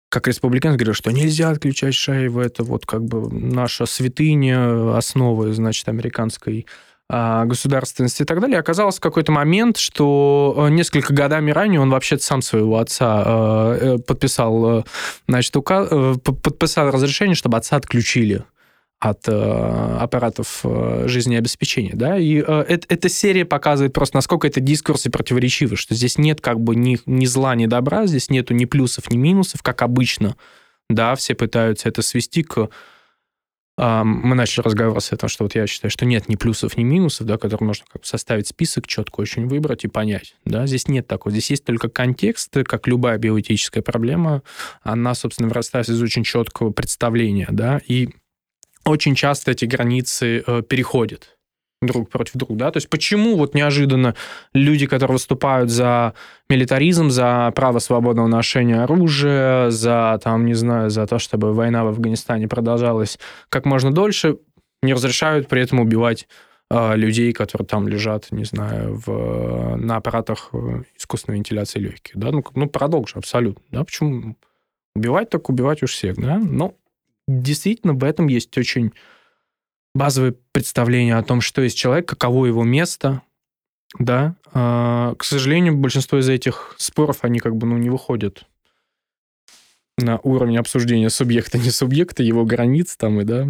как 0.10 0.28
республиканец 0.28 0.78
говорил, 0.78 0.94
что 0.94 1.12
нельзя 1.12 1.50
отключать 1.50 1.94
Шаева, 1.94 2.42
это 2.42 2.64
вот 2.64 2.86
как 2.86 3.04
бы 3.04 3.30
наша 3.30 3.86
святыня, 3.86 4.96
основы, 4.96 5.54
значит, 5.54 5.90
американской 5.90 6.68
а, 7.10 7.44
государственности 7.44 8.22
и 8.22 8.26
так 8.26 8.40
далее. 8.40 8.58
Оказалось 8.58 8.98
в 8.98 9.02
какой-то 9.02 9.34
момент, 9.34 9.78
что 9.78 10.56
э, 10.58 10.70
несколько 10.70 11.14
годами 11.14 11.52
ранее 11.52 11.82
он 11.82 11.90
вообще 11.90 12.18
сам 12.18 12.42
своего 12.42 12.78
отца 12.78 13.98
подписал, 14.08 14.86
значит, 15.28 15.56
ука- 15.56 16.18
п- 16.18 16.34
подписал 16.34 16.92
разрешение, 16.92 17.36
чтобы 17.36 17.58
отца 17.58 17.76
отключили 17.76 18.46
от 19.00 19.28
э, 19.28 19.98
аппаратов 20.00 20.62
э, 20.64 21.06
жизнеобеспечения, 21.08 21.94
да, 21.96 22.18
и 22.18 22.38
э, 22.38 22.66
эт- 22.68 22.86
эта 22.88 23.10
серия 23.10 23.46
показывает 23.46 23.94
просто, 23.94 24.18
насколько 24.18 24.48
это 24.48 24.62
дискурс 24.62 25.06
и 25.06 25.10
противоречивый, 25.10 25.78
что 25.78 25.94
здесь 25.94 26.18
нет 26.18 26.42
как 26.42 26.60
бы 26.60 26.76
ни, 26.76 26.98
ни 27.06 27.26
зла, 27.26 27.56
ни 27.56 27.66
добра, 27.66 28.08
здесь 28.08 28.30
нету 28.30 28.54
ни 28.54 28.66
плюсов, 28.66 29.12
ни 29.12 29.18
минусов, 29.18 29.62
как 29.62 29.82
обычно, 29.82 30.38
да, 30.90 31.16
все 31.16 31.36
пытаются 31.36 31.90
это 31.90 32.02
свести 32.02 32.42
к... 32.44 32.70
а, 33.78 34.04
Мы 34.06 34.34
начали 34.34 34.64
разговор 34.64 35.02
с 35.02 35.12
этого, 35.12 35.30
что 35.30 35.44
вот 35.44 35.56
я 35.56 35.68
считаю, 35.68 35.92
что 35.92 36.06
нет 36.06 36.30
ни 36.30 36.36
плюсов, 36.36 36.78
ни 36.78 36.84
минусов, 36.84 37.28
да, 37.28 37.38
которые 37.38 37.68
можно 37.68 37.86
как 37.92 38.02
бы 38.04 38.08
составить 38.08 38.48
список, 38.48 38.88
четко 38.88 39.20
очень 39.20 39.48
выбрать 39.48 39.84
и 39.84 39.88
понять, 39.90 40.36
да, 40.46 40.66
здесь 40.68 40.88
нет 40.88 41.06
такого, 41.06 41.32
здесь 41.32 41.50
есть 41.50 41.66
только 41.66 41.90
контекст, 41.90 42.54
как 42.66 42.88
любая 42.88 43.18
биоэтическая 43.18 43.84
проблема, 43.84 44.42
она, 44.84 45.14
собственно, 45.16 45.50
вырастает 45.50 45.90
из 45.90 46.02
очень 46.02 46.24
четкого 46.24 46.72
представления, 46.72 47.50
да, 47.52 47.82
и 47.86 48.10
очень 48.86 49.16
часто 49.16 49.52
эти 49.52 49.66
границы 49.66 50.44
э, 50.46 50.62
переходят 50.62 51.36
друг 51.82 52.10
против 52.10 52.34
друга, 52.36 52.56
да, 52.56 52.72
то 52.72 52.78
есть 52.78 52.90
почему 52.90 53.36
вот 53.36 53.54
неожиданно 53.54 54.16
люди, 54.54 54.88
которые 54.88 55.16
выступают 55.16 55.70
за 55.70 56.14
милитаризм, 56.50 57.10
за 57.10 57.52
право 57.56 57.80
свободного 57.80 58.28
ношения 58.28 58.82
оружия, 58.82 59.70
за, 59.70 60.20
там, 60.24 60.46
не 60.46 60.54
знаю, 60.54 60.90
за 60.90 61.06
то, 61.06 61.20
чтобы 61.20 61.54
война 61.54 61.84
в 61.84 61.90
Афганистане 61.90 62.48
продолжалась 62.48 63.20
как 63.50 63.66
можно 63.66 63.92
дольше, 63.92 64.38
не 64.82 64.94
разрешают 64.94 65.48
при 65.48 65.62
этом 65.62 65.80
убивать 65.80 66.28
э, 66.72 66.96
людей, 66.96 67.34
которые 67.34 67.68
там 67.68 67.88
лежат, 67.88 68.32
не 68.32 68.46
знаю, 68.46 69.02
в, 69.06 69.76
на 69.76 69.98
аппаратах 69.98 70.50
э, 70.54 70.84
искусственной 70.98 71.38
вентиляции 71.38 71.80
легких, 71.80 72.16
да, 72.16 72.32
ну, 72.32 72.44
ну 72.56 72.68
парадокс 72.68 73.12
же 73.12 73.20
абсолютно, 73.20 73.64
да, 73.72 73.84
почему 73.84 74.38
убивать 74.96 75.30
так 75.30 75.50
убивать 75.50 75.84
уж 75.84 75.92
всех, 75.92 76.16
да, 76.16 76.40
но 76.40 76.74
действительно 77.28 77.94
в 77.94 78.04
этом 78.04 78.28
есть 78.28 78.58
очень 78.58 78.94
базовое 79.94 80.36
представление 80.52 81.16
о 81.16 81.24
том, 81.24 81.42
что 81.42 81.62
есть 81.62 81.78
человек, 81.78 82.08
каково 82.08 82.48
его 82.48 82.64
место, 82.64 83.22
да. 83.98 84.36
А, 84.54 85.16
К 85.16 85.24
сожалению, 85.24 85.78
большинство 85.78 86.20
из 86.20 86.30
этих 86.30 86.76
споров, 86.78 87.20
они 87.22 87.40
как 87.40 87.56
бы, 87.56 87.66
ну, 87.68 87.78
не 87.78 87.90
выходят 87.90 88.46
на 89.98 90.20
уровень 90.20 90.58
обсуждения 90.58 91.10
субъекта, 91.10 91.58
не 91.58 91.72
субъекта, 91.72 92.22
его 92.22 92.44
границ 92.44 92.98
там 92.98 93.22
и, 93.22 93.24
да, 93.24 93.48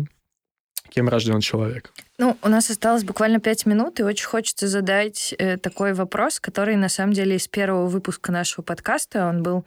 кем 0.89 1.09
рожден 1.09 1.39
человек. 1.39 1.91
Ну, 2.17 2.37
у 2.41 2.47
нас 2.47 2.69
осталось 2.69 3.03
буквально 3.03 3.39
пять 3.39 3.65
минут, 3.65 3.99
и 3.99 4.03
очень 4.03 4.27
хочется 4.27 4.67
задать 4.67 5.33
э, 5.37 5.57
такой 5.57 5.93
вопрос, 5.93 6.39
который 6.39 6.75
на 6.75 6.89
самом 6.89 7.13
деле 7.13 7.35
из 7.35 7.47
первого 7.47 7.87
выпуска 7.87 8.31
нашего 8.31 8.63
подкаста, 8.63 9.27
он 9.27 9.41
был 9.41 9.65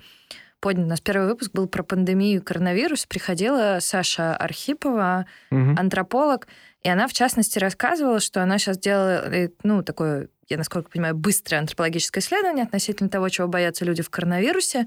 поднят. 0.60 0.86
У 0.86 0.88
нас 0.88 1.00
первый 1.00 1.26
выпуск 1.28 1.52
был 1.52 1.66
про 1.68 1.82
пандемию 1.82 2.42
коронавируса. 2.42 3.06
Приходила 3.08 3.78
Саша 3.80 4.36
Архипова, 4.36 5.26
Мгм. 5.50 5.78
антрополог, 5.78 6.46
и 6.82 6.88
она, 6.88 7.08
в 7.08 7.12
частности, 7.12 7.58
рассказывала, 7.58 8.20
что 8.20 8.42
она 8.42 8.58
сейчас 8.58 8.78
делает, 8.78 9.54
ну, 9.64 9.82
такое, 9.82 10.28
я 10.48 10.56
насколько 10.58 10.90
понимаю, 10.90 11.14
быстрое 11.16 11.60
антропологическое 11.60 12.22
исследование 12.22 12.64
относительно 12.64 13.08
того, 13.08 13.28
чего 13.28 13.48
боятся 13.48 13.84
люди 13.84 14.02
в 14.02 14.10
коронавирусе. 14.10 14.86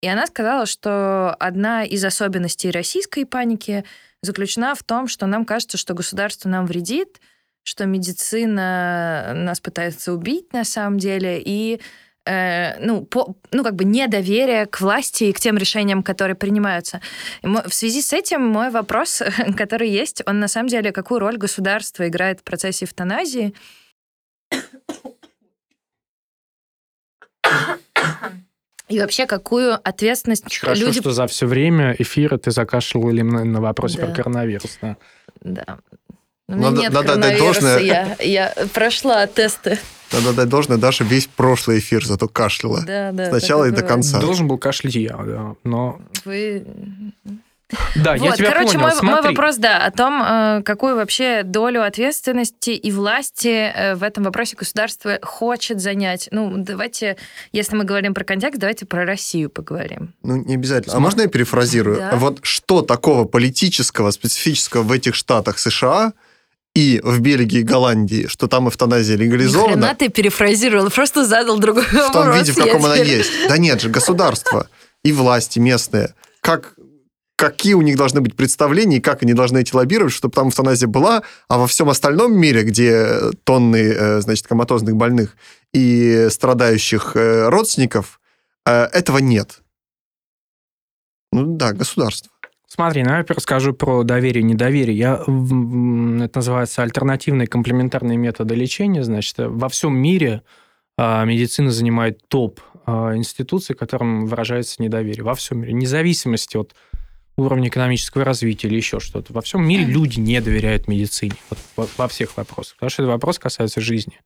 И 0.00 0.06
она 0.08 0.26
сказала, 0.26 0.66
что 0.66 1.34
одна 1.40 1.84
из 1.84 2.04
особенностей 2.04 2.70
российской 2.70 3.24
паники 3.24 3.84
заключена 4.22 4.74
в 4.76 4.82
том, 4.84 5.08
что 5.08 5.26
нам 5.26 5.44
кажется, 5.44 5.76
что 5.76 5.94
государство 5.94 6.48
нам 6.48 6.66
вредит, 6.66 7.20
что 7.64 7.84
медицина 7.84 9.32
нас 9.34 9.60
пытается 9.60 10.12
убить 10.12 10.52
на 10.52 10.64
самом 10.64 10.98
деле, 10.98 11.42
и 11.44 11.80
э, 12.28 12.78
ну, 12.80 13.04
по, 13.04 13.34
ну, 13.52 13.64
как 13.64 13.74
бы 13.74 13.84
недоверие 13.84 14.66
к 14.66 14.80
власти 14.80 15.24
и 15.24 15.32
к 15.32 15.40
тем 15.40 15.56
решениям, 15.58 16.02
которые 16.02 16.34
принимаются. 16.34 17.00
В 17.42 17.72
связи 17.72 18.00
с 18.02 18.12
этим 18.12 18.42
мой 18.42 18.70
вопрос, 18.70 19.22
который 19.56 19.88
есть, 19.88 20.22
он 20.26 20.40
на 20.40 20.48
самом 20.48 20.68
деле, 20.68 20.92
какую 20.92 21.20
роль 21.20 21.36
государство 21.38 22.06
играет 22.06 22.40
в 22.40 22.42
процессе 22.42 22.84
эвтаназии? 22.84 23.54
И 28.88 28.98
вообще, 29.00 29.26
какую 29.26 29.74
ответственность 29.86 30.46
Очень 30.46 30.60
хорошо, 30.60 30.86
люди... 30.86 31.00
что 31.00 31.12
за 31.12 31.26
все 31.26 31.46
время 31.46 31.94
эфира 31.98 32.38
ты 32.38 32.50
закашлял 32.50 33.08
именно 33.10 33.44
на 33.44 33.60
вопросе 33.60 33.98
Да. 33.98 34.06
про 34.06 34.14
коронавирус. 34.14 34.78
Да. 34.80 34.96
Да. 35.42 35.78
У 36.48 36.54
меня 36.54 36.70
Надо- 36.70 36.80
нет 36.80 36.92
надо 36.92 37.08
коронавируса, 37.08 37.60
должное. 37.60 37.78
Я, 37.80 38.16
я 38.20 38.54
прошла 38.72 39.26
тесты. 39.26 39.78
Надо 40.12 40.32
дать 40.32 40.48
должное, 40.48 40.78
Даша 40.78 41.04
весь 41.04 41.26
прошлый 41.26 41.78
эфир 41.78 42.04
зато 42.04 42.28
кашляла. 42.28 42.82
Да, 42.86 43.12
да, 43.12 43.28
Сначала 43.28 43.64
и 43.66 43.70
до 43.70 43.82
конца. 43.82 44.20
Должен 44.20 44.48
был 44.48 44.58
кашлять 44.58 44.94
я, 44.94 45.16
да. 45.16 45.54
Но 45.64 46.00
Вы... 46.24 46.64
да, 47.94 48.14
я 48.14 48.30
вот, 48.30 48.36
тебя 48.36 48.52
короче, 48.52 48.78
понял. 48.78 48.94
мой, 49.02 49.12
мой 49.12 49.22
вопрос, 49.22 49.56
да, 49.56 49.84
о 49.84 49.90
том, 49.90 50.22
э, 50.22 50.62
какую 50.64 50.96
вообще 50.96 51.42
долю 51.42 51.84
ответственности 51.84 52.70
и 52.70 52.90
власти 52.90 53.48
э, 53.48 53.94
в 53.96 54.02
этом 54.02 54.24
вопросе 54.24 54.56
государство 54.56 55.18
хочет 55.22 55.80
занять. 55.80 56.28
Ну, 56.30 56.54
давайте, 56.56 57.16
если 57.52 57.76
мы 57.76 57.84
говорим 57.84 58.14
про 58.14 58.24
контекст, 58.24 58.58
давайте 58.58 58.86
про 58.86 59.04
Россию 59.04 59.50
поговорим. 59.50 60.14
Ну, 60.22 60.36
не 60.36 60.54
обязательно. 60.54 60.96
А 60.96 61.00
можно 61.00 61.22
я 61.22 61.28
перефразирую? 61.28 61.98
Да. 61.98 62.16
Вот 62.16 62.40
что 62.42 62.80
такого 62.80 63.26
политического, 63.26 64.10
специфического 64.10 64.82
в 64.82 64.92
этих 64.92 65.14
штатах 65.14 65.58
США 65.58 66.14
и 66.78 67.00
в 67.02 67.18
Бельгии 67.18 67.62
Голландии, 67.62 68.26
что 68.28 68.46
там 68.46 68.68
эвтаназия 68.68 69.16
Ни 69.16 69.22
легализована, 69.22 69.72
хрена 69.72 69.94
ты 69.96 70.08
перефразировал, 70.10 70.90
просто 70.90 71.26
задал 71.26 71.58
другой 71.58 71.82
в 71.82 71.90
том 72.12 72.26
вопрос. 72.26 72.38
виде, 72.38 72.52
в 72.52 72.56
каком 72.56 72.84
она 72.84 72.94
теперь- 72.94 73.16
есть. 73.18 73.30
Да 73.48 73.58
нет 73.58 73.80
же, 73.80 73.88
государство 73.88 74.68
и 75.02 75.10
власти 75.12 75.58
местные, 75.58 76.14
как 76.40 76.74
какие 77.34 77.74
у 77.74 77.82
них 77.82 77.96
должны 77.96 78.20
быть 78.20 78.36
представления 78.36 78.98
и 78.98 79.00
как 79.00 79.22
они 79.24 79.32
должны 79.32 79.58
эти 79.58 79.74
лоббировать, 79.74 80.12
чтобы 80.12 80.34
там 80.34 80.50
эвтаназия 80.50 80.88
была, 80.88 81.22
а 81.48 81.58
во 81.58 81.66
всем 81.66 81.88
остальном 81.88 82.36
мире, 82.36 82.62
где 82.62 83.32
тонны, 83.42 83.76
э, 83.76 84.20
значит, 84.20 84.46
коматозных 84.46 84.94
больных 84.94 85.36
и 85.72 86.28
страдающих 86.30 87.12
э, 87.16 87.48
родственников, 87.48 88.20
э, 88.66 88.84
этого 88.92 89.18
нет. 89.18 89.62
Ну 91.32 91.56
да, 91.56 91.72
государство. 91.72 92.30
Смотри, 92.68 93.02
ну 93.02 93.12
я 93.12 93.24
расскажу 93.26 93.72
про 93.72 94.02
доверие 94.02 94.42
и 94.42 94.44
недоверие. 94.44 94.96
Я, 94.96 95.14
это 95.14 96.30
называется 96.38 96.82
альтернативные 96.82 97.46
комплементарные 97.48 98.18
методы 98.18 98.54
лечения. 98.54 99.02
Значит, 99.02 99.36
во 99.38 99.70
всем 99.70 99.96
мире 99.96 100.42
а, 100.98 101.24
медицина 101.24 101.70
занимает 101.70 102.20
топ 102.28 102.60
а, 102.84 103.16
институций, 103.16 103.74
которым 103.74 104.26
выражается 104.26 104.82
недоверие. 104.82 105.24
Во 105.24 105.34
всем 105.34 105.60
мире. 105.60 105.72
Независимости 105.72 106.58
от 106.58 106.74
уровня 107.38 107.68
экономического 107.68 108.22
развития 108.22 108.68
или 108.68 108.76
еще 108.76 109.00
что-то. 109.00 109.32
Во 109.32 109.40
всем 109.40 109.66
мире 109.66 109.84
люди 109.84 110.20
не 110.20 110.38
доверяют 110.42 110.88
медицине 110.88 111.36
вот, 111.76 111.88
во, 111.96 112.06
всех 112.08 112.36
вопросах, 112.36 112.74
потому 112.74 112.90
что 112.90 113.02
этот 113.02 113.12
вопрос 113.12 113.38
касается 113.38 113.80
жизни. 113.80 114.20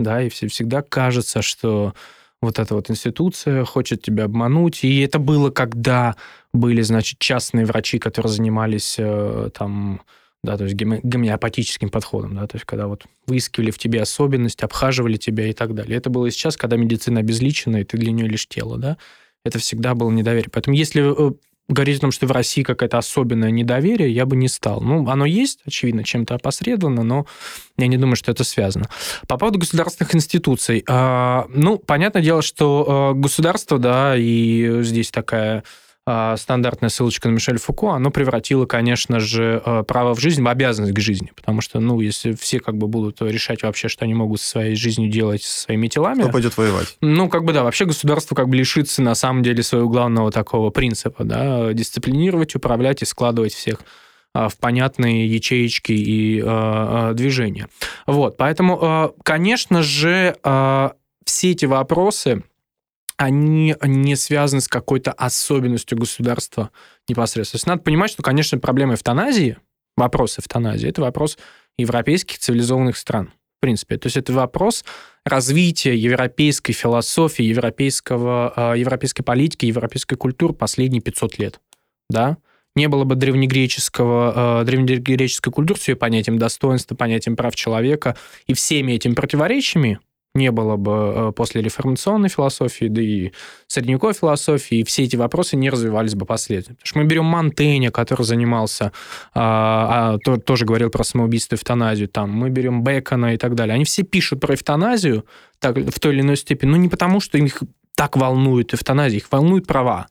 Да, 0.00 0.22
и 0.22 0.30
всегда 0.30 0.80
кажется, 0.80 1.42
что 1.42 1.94
вот 2.42 2.58
эта 2.58 2.74
вот 2.74 2.90
институция 2.90 3.64
хочет 3.64 4.02
тебя 4.02 4.24
обмануть. 4.24 4.84
И 4.84 5.00
это 5.00 5.18
было, 5.18 5.50
когда 5.50 6.16
были, 6.52 6.82
значит, 6.82 7.18
частные 7.18 7.64
врачи, 7.64 7.98
которые 7.98 8.32
занимались 8.32 8.96
э, 8.98 9.50
там, 9.56 10.02
да, 10.42 10.58
то 10.58 10.64
есть 10.64 10.76
гомеопатическим 10.76 11.88
подходом, 11.88 12.34
да, 12.34 12.46
то 12.46 12.56
есть 12.56 12.66
когда 12.66 12.88
вот 12.88 13.04
выискивали 13.26 13.70
в 13.70 13.78
тебе 13.78 14.02
особенность, 14.02 14.62
обхаживали 14.62 15.16
тебя 15.16 15.46
и 15.46 15.52
так 15.52 15.74
далее. 15.74 15.96
Это 15.96 16.10
было 16.10 16.30
сейчас, 16.30 16.56
когда 16.56 16.76
медицина 16.76 17.20
обезличена, 17.20 17.78
и 17.78 17.84
ты 17.84 17.96
для 17.96 18.10
нее 18.10 18.26
лишь 18.26 18.48
тело, 18.48 18.76
да, 18.76 18.98
это 19.44 19.58
всегда 19.58 19.94
было 19.94 20.10
недоверие. 20.10 20.50
Поэтому 20.52 20.76
если 20.76 21.30
э, 21.30 21.32
говорить 21.72 21.98
о 21.98 22.02
том, 22.02 22.12
что 22.12 22.26
в 22.26 22.32
России 22.32 22.62
какое-то 22.62 22.98
особенное 22.98 23.50
недоверие, 23.50 24.10
я 24.12 24.26
бы 24.26 24.36
не 24.36 24.48
стал. 24.48 24.80
Ну, 24.80 25.08
оно 25.08 25.24
есть, 25.24 25.60
очевидно, 25.64 26.04
чем-то 26.04 26.34
опосредованно, 26.34 27.02
но 27.02 27.26
я 27.78 27.86
не 27.86 27.96
думаю, 27.96 28.16
что 28.16 28.30
это 28.30 28.44
связано. 28.44 28.88
По 29.28 29.38
поводу 29.38 29.58
государственных 29.58 30.14
институций. 30.14 30.84
А, 30.88 31.46
ну, 31.48 31.78
понятное 31.78 32.22
дело, 32.22 32.42
что 32.42 32.86
а, 32.88 33.12
государство, 33.14 33.78
да, 33.78 34.14
и 34.16 34.82
здесь 34.82 35.10
такая 35.10 35.64
стандартная 36.04 36.90
ссылочка 36.90 37.28
на 37.28 37.34
Мишель 37.34 37.58
Фуко, 37.58 37.92
оно 37.92 38.10
превратило, 38.10 38.66
конечно 38.66 39.20
же, 39.20 39.62
а, 39.64 39.84
право 39.84 40.14
в 40.14 40.20
жизнь 40.20 40.42
в 40.42 40.48
обязанность 40.48 40.94
к 40.94 40.98
жизни. 40.98 41.30
Потому 41.36 41.60
что, 41.60 41.78
ну, 41.78 42.00
если 42.00 42.32
все 42.32 42.58
как 42.58 42.76
бы 42.76 42.88
будут 42.88 43.22
решать 43.22 43.62
вообще, 43.62 43.86
что 43.86 44.04
они 44.04 44.14
могут 44.14 44.40
со 44.40 44.48
своей 44.48 44.74
жизнью 44.74 45.08
делать, 45.10 45.44
со 45.44 45.60
своими 45.60 45.86
телами... 45.86 46.22
Кто 46.22 46.32
пойдет 46.32 46.56
воевать? 46.56 46.96
Ну, 47.00 47.28
как 47.28 47.44
бы, 47.44 47.52
да, 47.52 47.62
вообще 47.62 47.84
государство 47.84 48.34
как 48.34 48.48
бы 48.48 48.56
лишится, 48.56 49.00
на 49.00 49.14
самом 49.14 49.44
деле, 49.44 49.62
своего 49.62 49.88
главного 49.88 50.32
такого 50.32 50.70
принципа, 50.70 51.22
да, 51.22 51.72
дисциплинировать, 51.72 52.56
управлять 52.56 53.02
и 53.02 53.04
складывать 53.04 53.54
всех 53.54 53.78
а, 54.34 54.48
в 54.48 54.56
понятные 54.58 55.28
ячеечки 55.28 55.92
и 55.92 56.42
э, 56.44 57.12
движения. 57.14 57.68
Вот, 58.06 58.36
поэтому, 58.36 59.14
конечно 59.22 59.82
же, 59.82 60.36
все 61.24 61.50
эти 61.52 61.64
вопросы 61.66 62.42
они 63.22 63.76
не 63.82 64.16
связаны 64.16 64.60
с 64.60 64.68
какой-то 64.68 65.12
особенностью 65.12 65.96
государства 65.96 66.70
непосредственно. 67.08 67.52
То 67.52 67.62
есть 67.62 67.66
надо 67.66 67.82
понимать, 67.82 68.10
что, 68.10 68.22
конечно, 68.22 68.58
проблема 68.58 68.94
эвтаназии, 68.94 69.58
вопрос 69.96 70.38
эвтаназии, 70.38 70.88
это 70.88 71.02
вопрос 71.02 71.38
европейских 71.78 72.38
цивилизованных 72.38 72.96
стран. 72.96 73.32
В 73.58 73.60
принципе, 73.60 73.96
то 73.96 74.06
есть 74.06 74.16
это 74.16 74.32
вопрос 74.32 74.84
развития 75.24 75.94
европейской 75.96 76.72
философии, 76.72 77.44
европейского, 77.44 78.52
а, 78.56 78.74
европейской 78.74 79.22
политики, 79.22 79.66
европейской 79.66 80.16
культуры 80.16 80.52
последние 80.52 81.00
500 81.00 81.38
лет. 81.38 81.60
Да? 82.10 82.38
Не 82.74 82.88
было 82.88 83.04
бы 83.04 83.14
древнегреческого, 83.14 84.32
а, 84.34 84.64
древнегреческой 84.64 85.52
культуры 85.52 85.78
с 85.78 85.86
ее 85.86 85.94
понятием 85.94 86.38
достоинства, 86.38 86.96
понятием 86.96 87.36
прав 87.36 87.54
человека 87.54 88.16
и 88.48 88.54
всеми 88.54 88.92
этими 88.92 89.14
противоречиями, 89.14 90.00
не 90.34 90.50
было 90.50 90.76
бы 90.76 90.92
э, 90.92 91.32
после 91.32 91.60
реформационной 91.60 92.30
философии, 92.30 92.86
да 92.86 93.02
и 93.02 93.32
средневековой 93.66 94.14
философии, 94.14 94.78
и 94.78 94.84
все 94.84 95.04
эти 95.04 95.16
вопросы 95.16 95.56
не 95.56 95.68
развивались 95.68 96.14
бы 96.14 96.24
последовательно. 96.24 96.76
Потому 96.76 96.86
что 96.86 96.98
мы 97.00 97.04
берем 97.04 97.24
Монтенья, 97.26 97.90
который 97.90 98.22
занимался, 98.22 98.92
а, 99.34 100.14
а, 100.14 100.18
то, 100.24 100.38
тоже 100.38 100.64
говорил 100.64 100.88
про 100.88 101.04
самоубийство 101.04 101.54
и 101.54 101.58
эвтаназию, 101.58 102.08
там, 102.08 102.30
мы 102.30 102.48
берем 102.48 102.82
Бекона 102.82 103.34
и 103.34 103.36
так 103.36 103.54
далее. 103.54 103.74
Они 103.74 103.84
все 103.84 104.04
пишут 104.04 104.40
про 104.40 104.54
эвтаназию 104.54 105.26
так, 105.58 105.76
в 105.76 106.00
той 106.00 106.14
или 106.14 106.22
иной 106.22 106.36
степени, 106.36 106.70
но 106.70 106.76
не 106.78 106.88
потому, 106.88 107.20
что 107.20 107.36
их 107.36 107.62
так 107.94 108.16
волнует 108.16 108.72
эвтаназия, 108.72 109.18
их 109.18 109.30
волнуют 109.30 109.66
права 109.66 110.06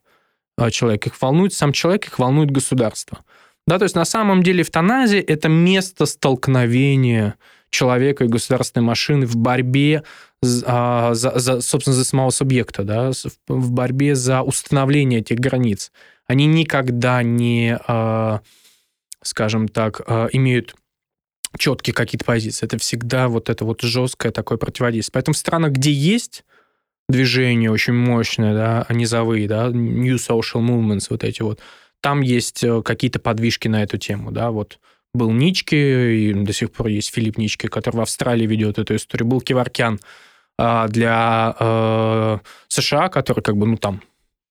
э, 0.59 0.69
человека, 0.69 1.09
их 1.09 1.19
волнует 1.19 1.53
сам 1.53 1.73
человек, 1.73 2.05
их 2.05 2.19
волнует 2.19 2.51
государство. 2.51 3.19
Да, 3.65 3.79
то 3.79 3.83
есть 3.83 3.95
на 3.95 4.05
самом 4.05 4.43
деле 4.43 4.61
эвтаназия– 4.61 5.23
это 5.27 5.49
место 5.49 6.05
столкновения 6.05 7.35
человека 7.71 8.25
и 8.25 8.27
государственной 8.27 8.83
машины 8.83 9.25
в 9.25 9.35
борьбе 9.35 10.03
а, 10.65 11.13
за, 11.13 11.39
за, 11.39 11.61
собственно, 11.61 11.95
за 11.95 12.05
самого 12.05 12.29
субъекта, 12.29 12.83
да, 12.83 13.11
в 13.47 13.71
борьбе 13.71 14.13
за 14.15 14.41
установление 14.41 15.21
этих 15.21 15.39
границ. 15.39 15.91
Они 16.27 16.45
никогда 16.45 17.23
не, 17.23 17.77
а, 17.87 18.41
скажем 19.23 19.67
так, 19.67 20.01
а, 20.05 20.27
имеют 20.31 20.75
четкие 21.57 21.93
какие-то 21.93 22.25
позиции. 22.25 22.65
Это 22.65 22.77
всегда 22.77 23.27
вот 23.27 23.49
это 23.49 23.65
вот 23.65 23.81
жесткое 23.81 24.31
такое 24.31 24.57
противодействие. 24.57 25.13
Поэтому 25.13 25.33
в 25.33 25.37
странах, 25.37 25.71
где 25.73 25.91
есть 25.91 26.43
движения 27.09 27.69
очень 27.69 27.93
мощные, 27.93 28.53
да, 28.53 28.85
низовые, 28.89 29.47
да, 29.47 29.69
new 29.69 30.15
social 30.15 30.61
movements, 30.61 31.07
вот 31.09 31.23
эти 31.23 31.41
вот, 31.41 31.59
там 31.99 32.21
есть 32.21 32.63
э, 32.63 32.81
какие-то 32.81 33.19
подвижки 33.19 33.67
на 33.67 33.83
эту 33.83 33.97
тему, 33.97 34.31
да, 34.31 34.49
вот 34.51 34.79
был 35.13 35.31
Нички, 35.31 35.75
и 35.75 36.33
до 36.33 36.53
сих 36.53 36.71
пор 36.71 36.87
есть 36.87 37.13
Филипп 37.13 37.37
Нички, 37.37 37.67
который 37.67 37.97
в 37.97 38.01
Австралии 38.01 38.45
ведет 38.45 38.79
эту 38.79 38.95
историю. 38.95 39.27
Был 39.27 39.41
Киваркян 39.41 39.99
а, 40.57 40.87
для 40.87 41.55
э, 41.59 42.37
США, 42.67 43.09
который 43.09 43.41
как 43.41 43.57
бы, 43.57 43.65
ну, 43.65 43.77
там, 43.77 44.01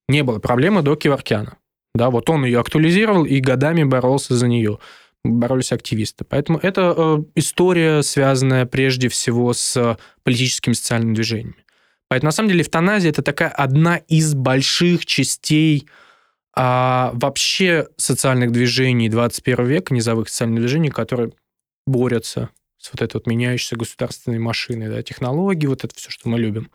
не 0.09 0.23
было 0.23 0.39
проблемы 0.39 0.83
до 0.83 0.97
Киваркяна. 0.97 1.57
Да, 1.95 2.11
вот 2.11 2.29
он 2.31 2.45
ее 2.45 2.61
актуализировал 2.61 3.25
и 3.25 3.41
годами 3.41 3.85
боролся 3.85 4.35
за 4.37 4.49
нее. 4.49 4.79
Боролись 5.25 5.73
активисты. 5.73 6.25
Поэтому 6.25 6.59
это 6.59 6.95
э, 6.97 7.19
история, 7.35 8.03
связанная 8.03 8.67
прежде 8.67 9.09
всего 9.09 9.53
с 9.53 9.99
политическими 10.23 10.73
социальными 10.73 11.15
движениями. 11.15 11.65
Поэтому, 12.09 12.29
на 12.29 12.33
самом 12.33 12.49
деле, 12.49 12.63
эвтаназия– 12.63 13.11
это 13.13 13.23
такая 13.23 13.51
одна 13.51 13.97
из 13.97 14.35
больших 14.35 15.07
частей 15.07 15.87
а 16.63 17.13
вообще 17.15 17.89
социальных 17.97 18.53
движений 18.53 19.09
21 19.09 19.65
века, 19.65 19.95
низовых 19.95 20.29
социальных 20.29 20.61
движений, 20.61 20.91
которые 20.91 21.33
борются 21.87 22.51
с 22.77 22.93
вот 22.93 23.01
этой 23.01 23.15
вот 23.15 23.27
меняющейся 23.27 23.77
государственной 23.77 24.39
машиной, 24.39 24.91
да, 24.91 25.03
технологии, 25.03 25.67
вот 25.67 25.85
это 25.85 25.95
все, 25.95 26.11
что 26.11 26.29
мы 26.29 26.39
любим. 26.39 26.71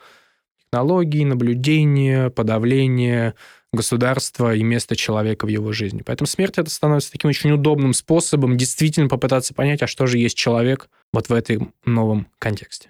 Технологии, 0.59 1.23
наблюдение, 1.23 2.31
подавление 2.31 3.35
государства 3.73 4.55
и 4.55 4.63
место 4.63 4.95
человека 4.95 5.45
в 5.45 5.49
его 5.49 5.71
жизни. 5.71 6.01
Поэтому 6.03 6.25
смерть 6.25 6.57
это 6.57 6.71
становится 6.71 7.11
таким 7.11 7.29
очень 7.29 7.51
удобным 7.51 7.93
способом 7.93 8.57
действительно 8.57 9.07
попытаться 9.07 9.53
понять, 9.53 9.83
а 9.83 9.87
что 9.87 10.07
же 10.07 10.17
есть 10.17 10.35
человек 10.35 10.89
вот 11.13 11.29
в 11.29 11.31
этом 11.31 11.75
новом 11.85 12.25
контексте. 12.39 12.89